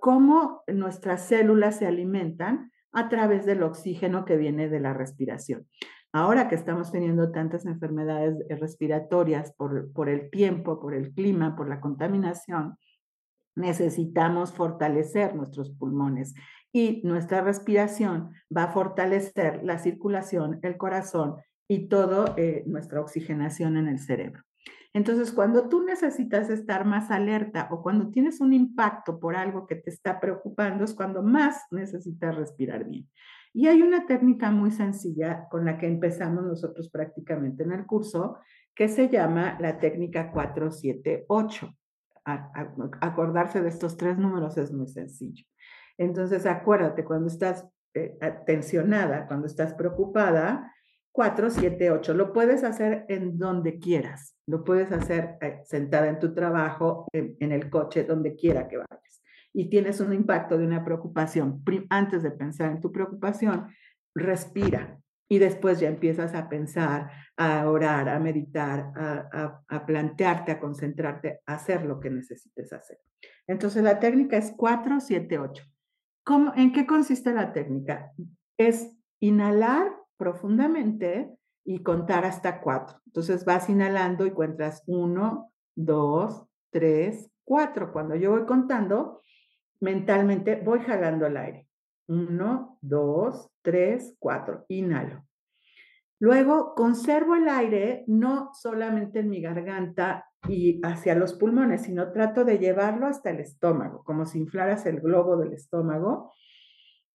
cómo 0.00 0.62
nuestras 0.68 1.26
células 1.26 1.78
se 1.78 1.86
alimentan 1.86 2.70
a 2.92 3.08
través 3.08 3.44
del 3.44 3.62
oxígeno 3.62 4.24
que 4.24 4.36
viene 4.36 4.68
de 4.68 4.80
la 4.80 4.94
respiración. 4.94 5.66
Ahora 6.12 6.48
que 6.48 6.56
estamos 6.56 6.90
teniendo 6.90 7.30
tantas 7.30 7.66
enfermedades 7.66 8.36
respiratorias 8.60 9.52
por, 9.52 9.92
por 9.92 10.08
el 10.08 10.30
tiempo, 10.30 10.80
por 10.80 10.94
el 10.94 11.12
clima, 11.12 11.54
por 11.54 11.68
la 11.68 11.80
contaminación, 11.80 12.76
necesitamos 13.54 14.52
fortalecer 14.52 15.34
nuestros 15.34 15.70
pulmones 15.70 16.34
y 16.72 17.00
nuestra 17.04 17.42
respiración 17.42 18.30
va 18.56 18.64
a 18.64 18.72
fortalecer 18.72 19.60
la 19.64 19.78
circulación, 19.78 20.58
el 20.62 20.76
corazón 20.76 21.36
y 21.68 21.88
toda 21.88 22.34
eh, 22.36 22.64
nuestra 22.66 23.00
oxigenación 23.00 23.76
en 23.76 23.88
el 23.88 23.98
cerebro. 23.98 24.42
Entonces, 24.92 25.30
cuando 25.30 25.68
tú 25.68 25.84
necesitas 25.84 26.50
estar 26.50 26.84
más 26.84 27.12
alerta 27.12 27.68
o 27.70 27.80
cuando 27.80 28.10
tienes 28.10 28.40
un 28.40 28.52
impacto 28.52 29.20
por 29.20 29.36
algo 29.36 29.66
que 29.66 29.76
te 29.76 29.90
está 29.90 30.18
preocupando, 30.18 30.84
es 30.84 30.94
cuando 30.94 31.22
más 31.22 31.62
necesitas 31.70 32.34
respirar 32.34 32.84
bien. 32.84 33.08
Y 33.52 33.66
hay 33.66 33.82
una 33.82 34.06
técnica 34.06 34.50
muy 34.50 34.70
sencilla 34.70 35.46
con 35.50 35.64
la 35.64 35.78
que 35.78 35.86
empezamos 35.86 36.44
nosotros 36.44 36.88
prácticamente 36.90 37.64
en 37.64 37.72
el 37.72 37.86
curso, 37.86 38.38
que 38.74 38.88
se 38.88 39.08
llama 39.08 39.58
la 39.60 39.78
técnica 39.78 40.30
478. 40.30 41.68
Acordarse 43.00 43.60
de 43.60 43.68
estos 43.68 43.96
tres 43.96 44.18
números 44.18 44.56
es 44.56 44.72
muy 44.72 44.86
sencillo. 44.86 45.44
Entonces, 45.98 46.46
acuérdate, 46.46 47.04
cuando 47.04 47.26
estás 47.26 47.68
eh, 47.92 48.16
tensionada, 48.46 49.26
cuando 49.26 49.46
estás 49.46 49.74
preocupada, 49.74 50.72
478. 51.12 52.14
Lo 52.14 52.32
puedes 52.32 52.64
hacer 52.64 53.04
en 53.08 53.38
donde 53.38 53.78
quieras. 53.78 54.36
Lo 54.46 54.64
puedes 54.64 54.92
hacer 54.92 55.36
eh, 55.40 55.60
sentada 55.64 56.08
en 56.08 56.18
tu 56.18 56.34
trabajo, 56.34 57.06
en, 57.12 57.52
el 57.52 57.68
coche, 57.68 58.04
donde 58.04 58.36
quiera 58.36 58.68
que 58.68 58.76
vayas. 58.76 59.22
Y 59.52 59.68
tienes 59.68 60.00
un 60.00 60.12
impacto 60.12 60.56
de 60.56 60.66
una 60.66 60.84
preocupación, 60.84 61.62
antes 61.88 62.22
de 62.22 62.30
pensar 62.30 62.70
en 62.70 62.80
tu 62.80 62.92
preocupación, 62.92 63.68
respira 64.14 65.00
y 65.28 65.38
después 65.38 65.78
ya 65.78 65.88
empiezas 65.88 66.34
a 66.34 66.48
pensar, 66.48 67.10
a 67.36 67.68
orar, 67.68 68.08
a 68.08 68.18
meditar, 68.18 68.92
a, 69.68 69.86
plantearte, 69.86 70.52
a 70.52 70.58
concentrarte, 70.58 71.40
a 71.46 71.54
hacer 71.54 71.84
lo 71.84 72.00
que 72.00 72.10
necesites 72.10 72.72
hacer. 72.72 72.98
Entonces 73.46 73.82
la 73.84 74.00
técnica 74.00 74.36
es 74.36 74.52
4, 74.56 74.98
7, 74.98 75.38
8. 75.38 75.64
¿Cómo, 76.24 76.52
¿En 76.56 76.72
qué 76.72 76.84
consiste 76.84 77.32
la 77.32 77.52
técnica? 77.52 78.12
Es 78.58 78.92
inhalar 79.20 79.92
profundamente 80.16 81.30
y 81.64 81.82
contar 81.84 82.24
hasta 82.24 82.60
4. 82.60 83.00
Entonces 83.06 83.44
vas 83.44 83.68
inhalando 83.68 84.26
y 84.26 84.32
cuentas 84.32 84.82
1, 84.86 85.52
2, 85.76 86.46
3, 86.70 87.30
4. 87.44 87.92
Cuando 87.92 88.16
yo 88.16 88.32
voy 88.32 88.46
contando, 88.46 89.20
mentalmente 89.80 90.56
voy 90.56 90.80
jalando 90.80 91.26
el 91.26 91.36
aire. 91.36 91.66
Uno, 92.08 92.78
dos, 92.80 93.50
tres, 93.62 94.16
cuatro. 94.18 94.64
Inhalo. 94.68 95.24
Luego 96.18 96.74
conservo 96.74 97.34
el 97.34 97.48
aire 97.48 98.04
no 98.06 98.50
solamente 98.52 99.20
en 99.20 99.30
mi 99.30 99.40
garganta 99.40 100.26
y 100.48 100.80
hacia 100.84 101.14
los 101.14 101.34
pulmones, 101.34 101.82
sino 101.82 102.12
trato 102.12 102.44
de 102.44 102.58
llevarlo 102.58 103.06
hasta 103.06 103.30
el 103.30 103.40
estómago, 103.40 104.04
como 104.04 104.26
si 104.26 104.38
inflaras 104.38 104.84
el 104.84 105.00
globo 105.00 105.38
del 105.38 105.54
estómago. 105.54 106.32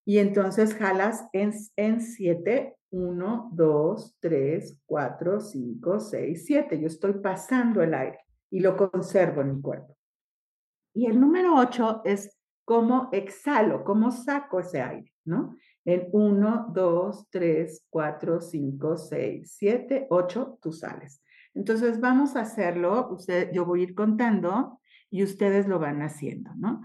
Y 0.06 0.18
entonces 0.20 0.74
jalas 0.74 1.28
en, 1.34 1.52
en 1.76 2.02
siete, 2.02 2.78
uno, 2.90 3.50
dos, 3.54 4.16
tres, 4.20 4.80
cuatro, 4.86 5.40
cinco, 5.40 6.00
seis, 6.00 6.46
siete. 6.46 6.80
Yo 6.80 6.88
estoy 6.88 7.14
pasando 7.14 7.84
el 7.84 7.94
aire 7.94 8.20
y 8.50 8.60
lo 8.60 8.76
conservo 8.76 9.42
en 9.42 9.56
mi 9.56 9.62
cuerpo. 9.62 9.98
Y 10.96 11.08
el 11.08 11.20
número 11.20 11.56
ocho 11.56 12.02
es 12.06 12.35
cómo 12.66 13.10
exhalo, 13.12 13.84
cómo 13.84 14.12
saco 14.12 14.60
ese 14.60 14.82
aire, 14.82 15.14
¿no? 15.24 15.56
En 15.86 16.10
1, 16.12 16.72
2, 16.74 17.30
3, 17.30 17.86
4, 17.90 18.42
5, 18.42 18.98
6, 18.98 19.56
7, 19.56 20.08
8, 20.10 20.60
tú 20.62 20.72
sales. 20.72 21.22
Entonces 21.54 22.02
vamos 22.02 22.36
a 22.36 22.42
hacerlo, 22.42 23.08
usted, 23.12 23.52
yo 23.54 23.66
voy 23.66 23.82
a 23.82 23.84
ir 23.84 23.96
contando 23.96 24.82
y 25.10 25.24
ustedes 25.24 25.68
lo 25.68 25.80
van 25.80 26.02
haciendo, 26.02 26.52
¿no? 26.56 26.82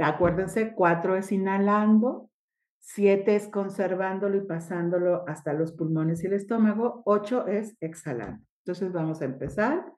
Acuérdense, 0.00 0.74
4 0.74 1.16
es 1.16 1.30
inhalando, 1.30 2.30
7 2.80 3.36
es 3.36 3.48
conservándolo 3.48 4.38
y 4.38 4.46
pasándolo 4.46 5.28
hasta 5.28 5.52
los 5.52 5.72
pulmones 5.72 6.24
y 6.24 6.26
el 6.26 6.32
estómago, 6.32 7.02
8 7.04 7.46
es 7.46 7.76
exhalando. 7.80 8.44
Entonces 8.64 8.92
vamos 8.92 9.20
a 9.20 9.26
empezar. 9.26 9.92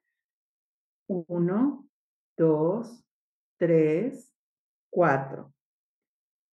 1, 1.06 1.88
2, 2.36 3.04
3, 3.58 4.29
4. 4.90 5.52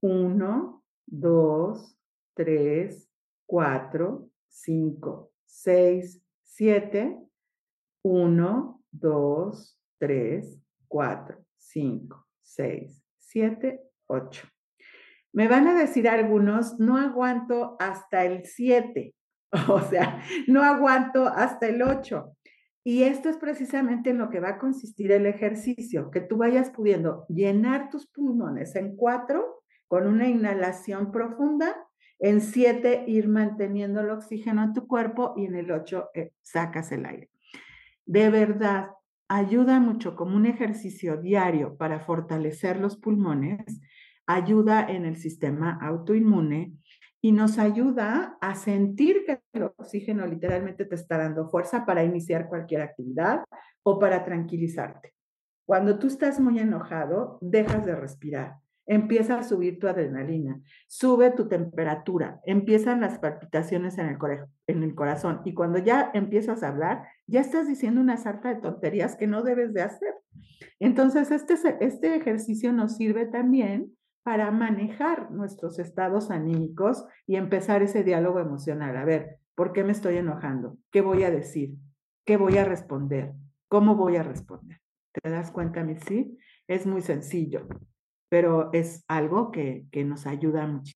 1, 0.00 0.84
2, 1.06 1.98
3, 2.34 3.08
4, 3.46 4.30
5, 4.48 5.32
6, 5.46 6.22
7. 6.42 7.28
1, 8.02 8.84
2, 8.92 9.78
3, 9.98 10.60
4, 10.88 11.44
5, 11.56 12.26
6, 12.42 13.04
7, 13.18 13.80
8. 14.06 14.48
Me 15.32 15.48
van 15.48 15.68
a 15.68 15.74
decir 15.74 16.08
algunos, 16.08 16.78
no 16.78 16.96
aguanto 16.96 17.76
hasta 17.78 18.24
el 18.24 18.46
7, 18.46 19.14
o 19.68 19.80
sea, 19.82 20.22
no 20.46 20.62
aguanto 20.62 21.26
hasta 21.26 21.68
el 21.68 21.82
8. 21.82 22.34
Y 22.84 23.02
esto 23.02 23.28
es 23.28 23.36
precisamente 23.36 24.10
en 24.10 24.18
lo 24.18 24.30
que 24.30 24.40
va 24.40 24.50
a 24.50 24.58
consistir 24.58 25.12
el 25.12 25.26
ejercicio, 25.26 26.10
que 26.10 26.20
tú 26.20 26.36
vayas 26.38 26.70
pudiendo 26.70 27.26
llenar 27.28 27.90
tus 27.90 28.06
pulmones 28.06 28.74
en 28.76 28.96
cuatro 28.96 29.62
con 29.88 30.06
una 30.06 30.28
inhalación 30.28 31.10
profunda, 31.10 31.76
en 32.18 32.40
siete 32.40 33.04
ir 33.06 33.28
manteniendo 33.28 34.00
el 34.00 34.10
oxígeno 34.10 34.62
en 34.62 34.72
tu 34.72 34.86
cuerpo 34.86 35.34
y 35.36 35.46
en 35.46 35.56
el 35.56 35.70
ocho 35.70 36.08
eh, 36.14 36.32
sacas 36.42 36.90
el 36.92 37.06
aire. 37.06 37.30
De 38.06 38.30
verdad, 38.30 38.90
ayuda 39.28 39.80
mucho 39.80 40.16
como 40.16 40.36
un 40.36 40.46
ejercicio 40.46 41.16
diario 41.16 41.76
para 41.76 42.00
fortalecer 42.00 42.78
los 42.78 42.96
pulmones, 42.96 43.80
ayuda 44.26 44.86
en 44.88 45.04
el 45.04 45.16
sistema 45.16 45.78
autoinmune 45.80 46.74
y 47.20 47.32
nos 47.32 47.58
ayuda 47.58 48.38
a 48.40 48.54
sentir 48.54 49.24
que 49.26 49.40
el 49.52 49.64
oxígeno 49.64 50.26
literalmente 50.26 50.84
te 50.84 50.94
está 50.94 51.18
dando 51.18 51.48
fuerza 51.48 51.84
para 51.84 52.04
iniciar 52.04 52.48
cualquier 52.48 52.82
actividad 52.82 53.44
o 53.82 53.98
para 53.98 54.24
tranquilizarte. 54.24 55.14
Cuando 55.66 55.98
tú 55.98 56.06
estás 56.06 56.40
muy 56.40 56.58
enojado, 56.58 57.38
dejas 57.40 57.84
de 57.84 57.94
respirar, 57.94 58.56
empieza 58.86 59.38
a 59.38 59.42
subir 59.42 59.78
tu 59.78 59.86
adrenalina, 59.86 60.60
sube 60.86 61.30
tu 61.30 61.46
temperatura, 61.46 62.40
empiezan 62.46 63.02
las 63.02 63.18
palpitaciones 63.18 63.98
en 63.98 64.08
el, 64.08 64.16
en 64.66 64.82
el 64.82 64.94
corazón 64.94 65.42
y 65.44 65.52
cuando 65.52 65.78
ya 65.78 66.10
empiezas 66.14 66.62
a 66.62 66.68
hablar, 66.68 67.06
ya 67.26 67.40
estás 67.40 67.68
diciendo 67.68 68.00
una 68.00 68.16
sarta 68.16 68.48
de 68.48 68.60
tonterías 68.62 69.16
que 69.16 69.26
no 69.26 69.42
debes 69.42 69.74
de 69.74 69.82
hacer. 69.82 70.14
Entonces, 70.80 71.30
este, 71.30 71.54
este 71.80 72.16
ejercicio 72.16 72.72
nos 72.72 72.96
sirve 72.96 73.26
también 73.26 73.97
para 74.28 74.50
manejar 74.50 75.30
nuestros 75.30 75.78
estados 75.78 76.30
anímicos 76.30 77.06
y 77.26 77.36
empezar 77.36 77.82
ese 77.82 78.04
diálogo 78.04 78.40
emocional. 78.40 78.94
A 78.98 79.06
ver, 79.06 79.38
¿por 79.54 79.72
qué 79.72 79.84
me 79.84 79.92
estoy 79.92 80.18
enojando? 80.18 80.76
¿Qué 80.90 81.00
voy 81.00 81.22
a 81.22 81.30
decir? 81.30 81.76
¿Qué 82.26 82.36
voy 82.36 82.58
a 82.58 82.66
responder? 82.66 83.32
¿Cómo 83.68 83.96
voy 83.96 84.16
a 84.16 84.22
responder? 84.22 84.82
¿Te 85.12 85.30
das 85.30 85.50
cuenta, 85.50 85.82
Sí, 86.06 86.36
Es 86.66 86.84
muy 86.84 87.00
sencillo, 87.00 87.66
pero 88.28 88.68
es 88.74 89.02
algo 89.08 89.50
que, 89.50 89.86
que 89.90 90.04
nos 90.04 90.26
ayuda 90.26 90.66
mucho. 90.66 90.92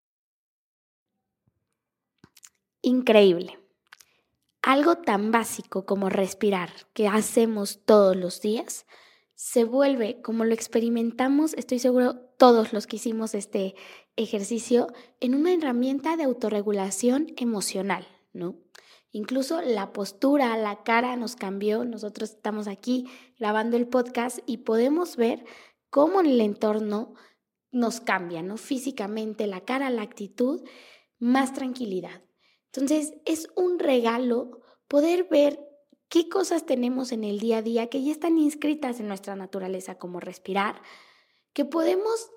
Increíble. 2.83 3.59
Algo 4.61 4.97
tan 4.99 5.33
básico 5.33 5.87
como 5.87 6.11
respirar, 6.11 6.68
que 6.92 7.09
hacemos 7.09 7.83
todos 7.87 8.14
los 8.14 8.42
días, 8.42 8.85
se 9.35 9.64
vuelve, 9.64 10.21
como 10.23 10.45
lo 10.45 10.55
experimentamos, 10.55 11.55
estoy 11.55 11.79
seguro, 11.79 12.14
todos 12.38 12.73
los 12.73 12.87
que 12.87 12.97
hicimos 12.97 13.35
este 13.35 13.75
ejercicio, 14.16 14.88
en 15.21 15.35
una 15.35 15.53
herramienta 15.53 16.16
de 16.16 16.25
autorregulación 16.25 17.29
emocional, 17.37 18.07
¿no? 18.33 18.57
Incluso 19.11 19.61
la 19.61 19.92
postura, 19.92 20.57
la 20.57 20.83
cara 20.83 21.16
nos 21.16 21.37
cambió. 21.37 21.85
Nosotros 21.85 22.31
estamos 22.31 22.66
aquí 22.66 23.07
grabando 23.38 23.77
el 23.77 23.87
podcast 23.87 24.38
y 24.47 24.59
podemos 24.59 25.16
ver 25.16 25.45
cómo 25.90 26.23
el 26.23 26.40
entorno 26.40 27.14
nos 27.71 28.01
cambia, 28.01 28.42
¿no? 28.42 28.57
Físicamente, 28.57 29.47
la 29.47 29.61
cara, 29.61 29.90
la 29.90 30.03
actitud, 30.03 30.62
más 31.18 31.53
tranquilidad. 31.53 32.23
Entonces, 32.66 33.12
es 33.27 33.49
un 33.55 33.79
regalo 33.79 34.62
poder 34.88 35.29
ver 35.31 35.61
qué 36.12 36.29
cosas 36.29 36.66
tenemos 36.66 37.11
en 37.11 37.25
el 37.25 37.38
día 37.38 37.57
a 37.57 37.62
día 37.62 37.87
que 37.87 38.03
ya 38.05 38.12
están 38.12 38.37
inscritas 38.37 39.01
en 39.01 39.09
nuestra 39.09 39.35
naturaleza, 39.35 39.94
como 39.94 40.20
respirar, 40.20 40.83
que 41.55 41.64
podemos 41.64 42.29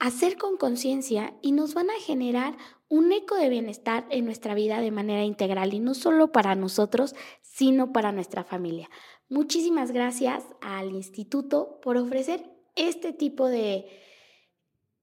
hacer 0.00 0.36
con 0.36 0.56
conciencia 0.56 1.38
y 1.40 1.52
nos 1.52 1.72
van 1.72 1.90
a 1.90 2.00
generar 2.00 2.56
un 2.88 3.12
eco 3.12 3.36
de 3.36 3.48
bienestar 3.48 4.04
en 4.10 4.24
nuestra 4.24 4.54
vida 4.54 4.80
de 4.80 4.90
manera 4.90 5.22
integral 5.22 5.72
y 5.72 5.78
no 5.78 5.94
solo 5.94 6.32
para 6.32 6.56
nosotros, 6.56 7.14
sino 7.40 7.92
para 7.92 8.10
nuestra 8.10 8.42
familia. 8.42 8.90
Muchísimas 9.28 9.92
gracias 9.92 10.42
al 10.60 10.90
instituto 10.90 11.78
por 11.82 11.98
ofrecer 11.98 12.50
este 12.74 13.12
tipo 13.12 13.46
de, 13.46 13.86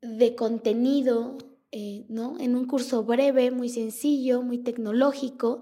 de 0.01 0.35
contenido 0.35 1.37
eh, 1.71 2.05
¿no? 2.09 2.37
en 2.41 2.57
un 2.57 2.67
curso 2.67 3.05
breve, 3.05 3.51
muy 3.51 3.69
sencillo, 3.69 4.41
muy 4.41 4.57
tecnológico 4.57 5.61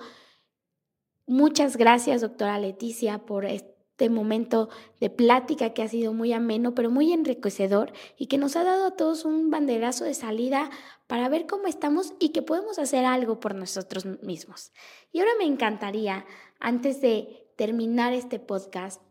Muchas 1.28 1.78
gracias, 1.78 2.22
doctora 2.22 2.60
Leticia, 2.60 3.26
por 3.26 3.46
este 3.46 4.10
momento 4.10 4.70
de 5.00 5.10
plática 5.10 5.74
que 5.74 5.82
ha 5.82 5.88
sido 5.88 6.14
muy 6.14 6.34
ameno, 6.34 6.76
pero 6.76 6.92
muy 6.92 7.14
enriquecedor 7.14 7.94
y 8.18 8.28
que 8.28 8.38
nos 8.38 8.56
ha 8.56 8.64
dado 8.64 8.86
a 8.86 8.96
todos 8.96 9.26
un 9.26 9.50
banderazo 9.50 10.04
de 10.04 10.14
salida 10.14 10.70
para 11.08 11.28
ver 11.30 11.48
cómo 11.48 11.66
estamos 11.68 12.14
y 12.20 12.30
que 12.30 12.44
podemos 12.44 12.78
hacer 12.78 13.06
algo 13.06 13.40
por 13.40 13.56
nosotros 13.56 14.06
mismos. 14.22 14.72
Y 15.12 15.20
ahora 15.20 15.32
me 15.40 15.46
encantaría, 15.46 16.26
antes 16.60 17.02
de 17.02 17.50
terminar 17.58 18.14
este 18.14 18.40
podcast, 18.40 19.02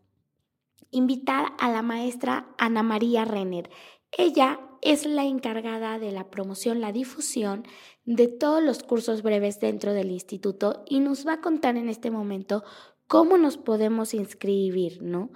invitar 0.90 1.52
a 1.58 1.70
la 1.70 1.82
maestra 1.82 2.54
Ana 2.58 2.84
María 2.84 3.24
Renner. 3.24 3.70
Ella 4.12 4.60
es 4.84 5.06
la 5.06 5.24
encargada 5.24 5.98
de 5.98 6.12
la 6.12 6.30
promoción, 6.30 6.80
la 6.80 6.92
difusión 6.92 7.64
de 8.04 8.28
todos 8.28 8.62
los 8.62 8.82
cursos 8.82 9.22
breves 9.22 9.58
dentro 9.58 9.94
del 9.94 10.10
instituto 10.10 10.84
y 10.86 11.00
nos 11.00 11.26
va 11.26 11.34
a 11.34 11.40
contar 11.40 11.76
en 11.76 11.88
este 11.88 12.10
momento 12.10 12.62
cómo 13.06 13.38
nos 13.38 13.56
podemos 13.56 14.12
inscribir, 14.14 15.02
¿no? 15.02 15.30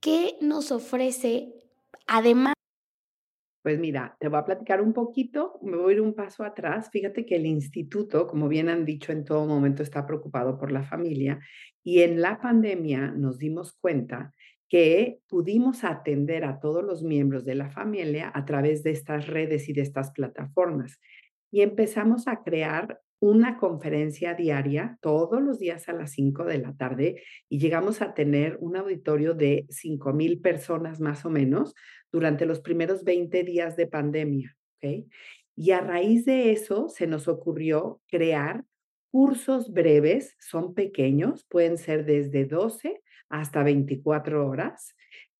¿Qué 0.00 0.36
nos 0.40 0.70
ofrece 0.70 1.54
además? 2.06 2.54
Pues 3.62 3.78
mira, 3.78 4.16
te 4.20 4.28
voy 4.28 4.38
a 4.38 4.44
platicar 4.44 4.82
un 4.82 4.92
poquito, 4.92 5.58
me 5.62 5.76
voy 5.76 5.94
a 5.94 5.96
ir 5.96 6.00
un 6.02 6.14
paso 6.14 6.44
atrás. 6.44 6.90
Fíjate 6.92 7.24
que 7.24 7.36
el 7.36 7.46
instituto, 7.46 8.26
como 8.26 8.46
bien 8.46 8.68
han 8.68 8.84
dicho, 8.84 9.10
en 9.10 9.24
todo 9.24 9.46
momento 9.46 9.82
está 9.82 10.06
preocupado 10.06 10.58
por 10.58 10.70
la 10.70 10.84
familia 10.84 11.40
y 11.82 12.02
en 12.02 12.20
la 12.20 12.40
pandemia 12.40 13.10
nos 13.12 13.38
dimos 13.38 13.72
cuenta 13.72 14.32
que 14.74 15.20
pudimos 15.28 15.84
atender 15.84 16.44
a 16.44 16.58
todos 16.58 16.82
los 16.82 17.04
miembros 17.04 17.44
de 17.44 17.54
la 17.54 17.70
familia 17.70 18.32
a 18.34 18.44
través 18.44 18.82
de 18.82 18.90
estas 18.90 19.28
redes 19.28 19.68
y 19.68 19.72
de 19.72 19.82
estas 19.82 20.10
plataformas. 20.10 20.98
Y 21.52 21.60
empezamos 21.60 22.26
a 22.26 22.42
crear 22.42 23.00
una 23.20 23.56
conferencia 23.56 24.34
diaria 24.34 24.98
todos 25.00 25.40
los 25.40 25.60
días 25.60 25.88
a 25.88 25.92
las 25.92 26.10
5 26.10 26.44
de 26.46 26.58
la 26.58 26.74
tarde 26.74 27.22
y 27.48 27.60
llegamos 27.60 28.02
a 28.02 28.14
tener 28.14 28.56
un 28.58 28.74
auditorio 28.76 29.34
de 29.34 29.64
5 29.68 30.12
mil 30.12 30.40
personas 30.40 30.98
más 30.98 31.24
o 31.24 31.30
menos 31.30 31.76
durante 32.10 32.44
los 32.44 32.58
primeros 32.58 33.04
20 33.04 33.44
días 33.44 33.76
de 33.76 33.86
pandemia. 33.86 34.56
Y 35.54 35.70
a 35.70 35.82
raíz 35.82 36.24
de 36.24 36.50
eso 36.50 36.88
se 36.88 37.06
nos 37.06 37.28
ocurrió 37.28 38.00
crear 38.08 38.64
cursos 39.12 39.72
breves, 39.72 40.34
son 40.40 40.74
pequeños, 40.74 41.46
pueden 41.48 41.78
ser 41.78 42.04
desde 42.04 42.44
12 42.44 43.03
hasta 43.28 43.62
24 43.62 44.46
horas, 44.46 44.94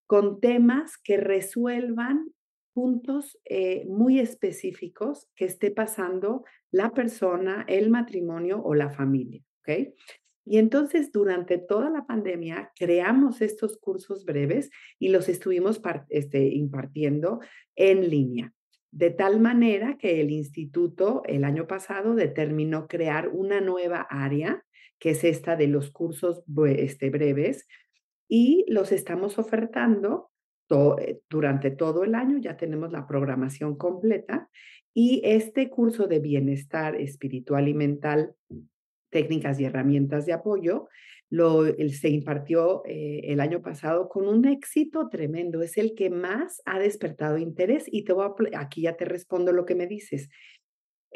con 0.07 0.39
temas 0.39 0.97
que 0.97 1.17
resuelvan 1.17 2.27
puntos 2.73 3.39
eh, 3.45 3.85
muy 3.87 4.19
específicos 4.19 5.29
que 5.35 5.45
esté 5.45 5.71
pasando 5.71 6.43
la 6.71 6.91
persona, 6.91 7.63
el 7.67 7.89
matrimonio 7.89 8.61
o 8.61 8.75
la 8.75 8.89
familia. 8.89 9.41
¿ok? 9.61 9.93
Y 10.45 10.57
entonces 10.57 11.11
durante 11.11 11.57
toda 11.57 11.89
la 11.89 12.05
pandemia 12.05 12.71
creamos 12.77 13.41
estos 13.41 13.77
cursos 13.77 14.25
breves 14.25 14.69
y 14.99 15.07
los 15.09 15.29
estuvimos 15.29 15.81
este, 16.09 16.47
impartiendo 16.49 17.39
en 17.75 18.09
línea. 18.09 18.53
De 18.91 19.09
tal 19.09 19.39
manera 19.39 19.97
que 19.97 20.21
el 20.21 20.31
instituto 20.31 21.23
el 21.25 21.45
año 21.45 21.67
pasado 21.67 22.13
determinó 22.13 22.87
crear 22.87 23.29
una 23.29 23.59
nueva 23.59 24.05
área, 24.09 24.64
que 24.99 25.11
es 25.11 25.23
esta 25.23 25.55
de 25.55 25.67
los 25.67 25.91
cursos 25.91 26.43
este, 26.67 27.09
breves, 27.09 27.67
y 28.27 28.65
los 28.67 28.91
estamos 28.91 29.37
ofertando 29.37 30.31
eh, 30.99 31.19
durante 31.29 31.71
todo 31.71 32.03
el 32.03 32.15
año, 32.15 32.37
ya 32.39 32.57
tenemos 32.57 32.91
la 32.91 33.05
programación 33.05 33.77
completa 33.77 34.49
y 34.93 35.21
este 35.23 35.69
curso 35.69 36.07
de 36.07 36.19
bienestar 36.19 36.95
espiritual 36.95 37.67
y 37.67 37.73
mental, 37.73 38.33
técnicas 39.11 39.59
y 39.59 39.65
herramientas 39.65 40.25
de 40.25 40.33
apoyo, 40.33 40.87
lo, 41.29 41.65
se 41.65 42.09
impartió 42.09 42.83
eh, 42.85 43.21
el 43.25 43.39
año 43.39 43.61
pasado 43.61 44.09
con 44.09 44.27
un 44.27 44.45
éxito 44.47 45.09
tremendo. 45.09 45.61
Es 45.61 45.77
el 45.77 45.95
que 45.95 46.09
más 46.09 46.61
ha 46.65 46.79
despertado 46.79 47.37
interés 47.37 47.85
y 47.87 48.05
te 48.05 48.13
voy 48.13 48.29
aquí 48.55 48.83
ya 48.83 48.95
te 48.95 49.05
respondo 49.05 49.51
lo 49.51 49.65
que 49.65 49.75
me 49.75 49.87
dices. 49.87 50.29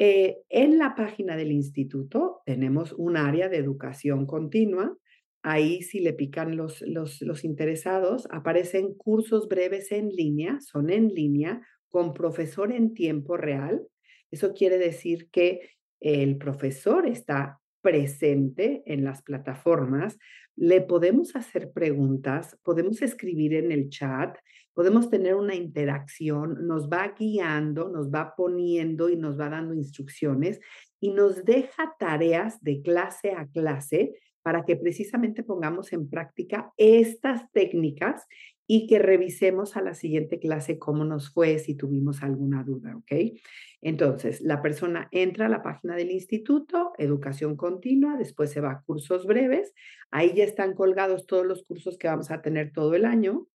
Eh, 0.02 0.38
en 0.48 0.78
la 0.78 0.94
página 0.94 1.36
del 1.36 1.52
instituto 1.52 2.40
tenemos 2.46 2.94
un 2.94 3.18
área 3.18 3.50
de 3.50 3.58
educación 3.58 4.24
continua 4.24 4.96
Ahí 5.42 5.82
si 5.82 6.00
le 6.00 6.12
pican 6.12 6.56
los, 6.56 6.82
los, 6.82 7.22
los 7.22 7.44
interesados, 7.44 8.28
aparecen 8.30 8.94
cursos 8.94 9.48
breves 9.48 9.90
en 9.90 10.10
línea, 10.10 10.60
son 10.60 10.90
en 10.90 11.08
línea, 11.08 11.66
con 11.88 12.12
profesor 12.12 12.72
en 12.72 12.92
tiempo 12.92 13.36
real. 13.36 13.86
Eso 14.30 14.52
quiere 14.52 14.76
decir 14.76 15.30
que 15.30 15.70
el 15.98 16.36
profesor 16.36 17.06
está 17.06 17.58
presente 17.80 18.82
en 18.84 19.02
las 19.02 19.22
plataformas, 19.22 20.18
le 20.56 20.82
podemos 20.82 21.34
hacer 21.34 21.72
preguntas, 21.72 22.58
podemos 22.62 23.00
escribir 23.00 23.54
en 23.54 23.72
el 23.72 23.88
chat, 23.88 24.36
podemos 24.74 25.10
tener 25.10 25.34
una 25.34 25.54
interacción, 25.54 26.66
nos 26.66 26.88
va 26.88 27.14
guiando, 27.18 27.88
nos 27.88 28.10
va 28.10 28.34
poniendo 28.36 29.08
y 29.08 29.16
nos 29.16 29.38
va 29.38 29.48
dando 29.48 29.74
instrucciones 29.74 30.60
y 31.00 31.10
nos 31.12 31.44
deja 31.44 31.94
tareas 31.98 32.62
de 32.62 32.82
clase 32.82 33.32
a 33.32 33.46
clase 33.46 34.14
para 34.42 34.64
que 34.64 34.76
precisamente 34.76 35.42
pongamos 35.42 35.92
en 35.92 36.08
práctica 36.08 36.72
estas 36.76 37.50
técnicas 37.52 38.26
y 38.66 38.86
que 38.86 39.00
revisemos 39.00 39.76
a 39.76 39.82
la 39.82 39.94
siguiente 39.94 40.38
clase 40.38 40.78
cómo 40.78 41.04
nos 41.04 41.32
fue, 41.32 41.58
si 41.58 41.74
tuvimos 41.74 42.22
alguna 42.22 42.62
duda, 42.62 42.96
¿ok? 42.96 43.32
Entonces, 43.80 44.40
la 44.42 44.62
persona 44.62 45.08
entra 45.10 45.46
a 45.46 45.48
la 45.48 45.62
página 45.62 45.96
del 45.96 46.12
instituto, 46.12 46.92
educación 46.96 47.56
continua, 47.56 48.16
después 48.16 48.50
se 48.50 48.60
va 48.60 48.70
a 48.70 48.82
cursos 48.82 49.26
breves, 49.26 49.74
ahí 50.12 50.34
ya 50.36 50.44
están 50.44 50.74
colgados 50.74 51.26
todos 51.26 51.44
los 51.44 51.64
cursos 51.64 51.98
que 51.98 52.06
vamos 52.06 52.30
a 52.30 52.42
tener 52.42 52.72
todo 52.72 52.94
el 52.94 53.06
año 53.06 53.48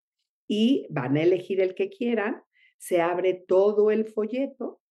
y 0.48 0.88
van 0.90 1.18
a 1.18 1.24
elegir 1.24 1.62
el 1.62 1.76
que 1.76 1.90
quieran, 1.90 2.42
se 2.78 3.02
abre 3.02 3.34
todo 3.34 3.92
el 3.92 4.06
folleto 4.06 4.82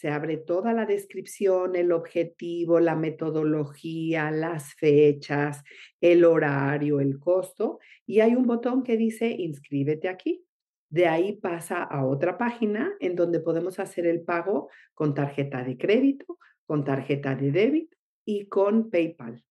se 0.00 0.08
abre 0.08 0.38
toda 0.38 0.72
la 0.72 0.86
descripción, 0.86 1.76
el 1.76 1.92
objetivo, 1.92 2.80
la 2.80 2.96
metodología, 2.96 4.30
las 4.30 4.72
fechas, 4.76 5.62
el 6.00 6.24
horario, 6.24 7.00
el 7.00 7.18
costo, 7.18 7.80
y 8.06 8.20
hay 8.20 8.34
un 8.34 8.46
botón 8.46 8.82
que 8.82 8.96
dice 8.96 9.28
inscríbete 9.28 10.08
aquí. 10.08 10.42
De 10.88 11.06
ahí 11.06 11.36
pasa 11.36 11.82
a 11.82 12.06
otra 12.06 12.38
página 12.38 12.90
en 12.98 13.14
donde 13.14 13.40
podemos 13.40 13.78
hacer 13.78 14.06
el 14.06 14.22
pago 14.22 14.70
con 14.94 15.12
tarjeta 15.12 15.62
de 15.62 15.76
crédito, 15.76 16.38
con 16.64 16.82
tarjeta 16.82 17.34
de 17.34 17.52
débito 17.52 17.94
y 18.24 18.46
con 18.46 18.88
PayPal. 18.88 19.44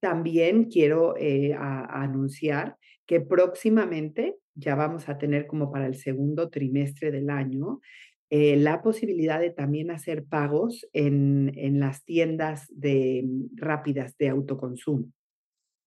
También 0.00 0.64
quiero 0.64 1.16
eh, 1.16 1.54
anunciar 1.54 2.76
que 3.06 3.22
próximamente 3.22 4.36
ya 4.58 4.74
vamos 4.74 5.08
a 5.08 5.18
tener 5.18 5.46
como 5.46 5.70
para 5.70 5.86
el 5.86 5.94
segundo 5.94 6.50
trimestre 6.50 7.10
del 7.10 7.30
año 7.30 7.80
eh, 8.30 8.56
la 8.56 8.82
posibilidad 8.82 9.40
de 9.40 9.50
también 9.50 9.90
hacer 9.90 10.24
pagos 10.24 10.86
en, 10.92 11.50
en 11.56 11.80
las 11.80 12.04
tiendas 12.04 12.66
de, 12.68 13.24
mm, 13.24 13.56
rápidas 13.56 14.18
de 14.18 14.28
autoconsumo. 14.28 15.10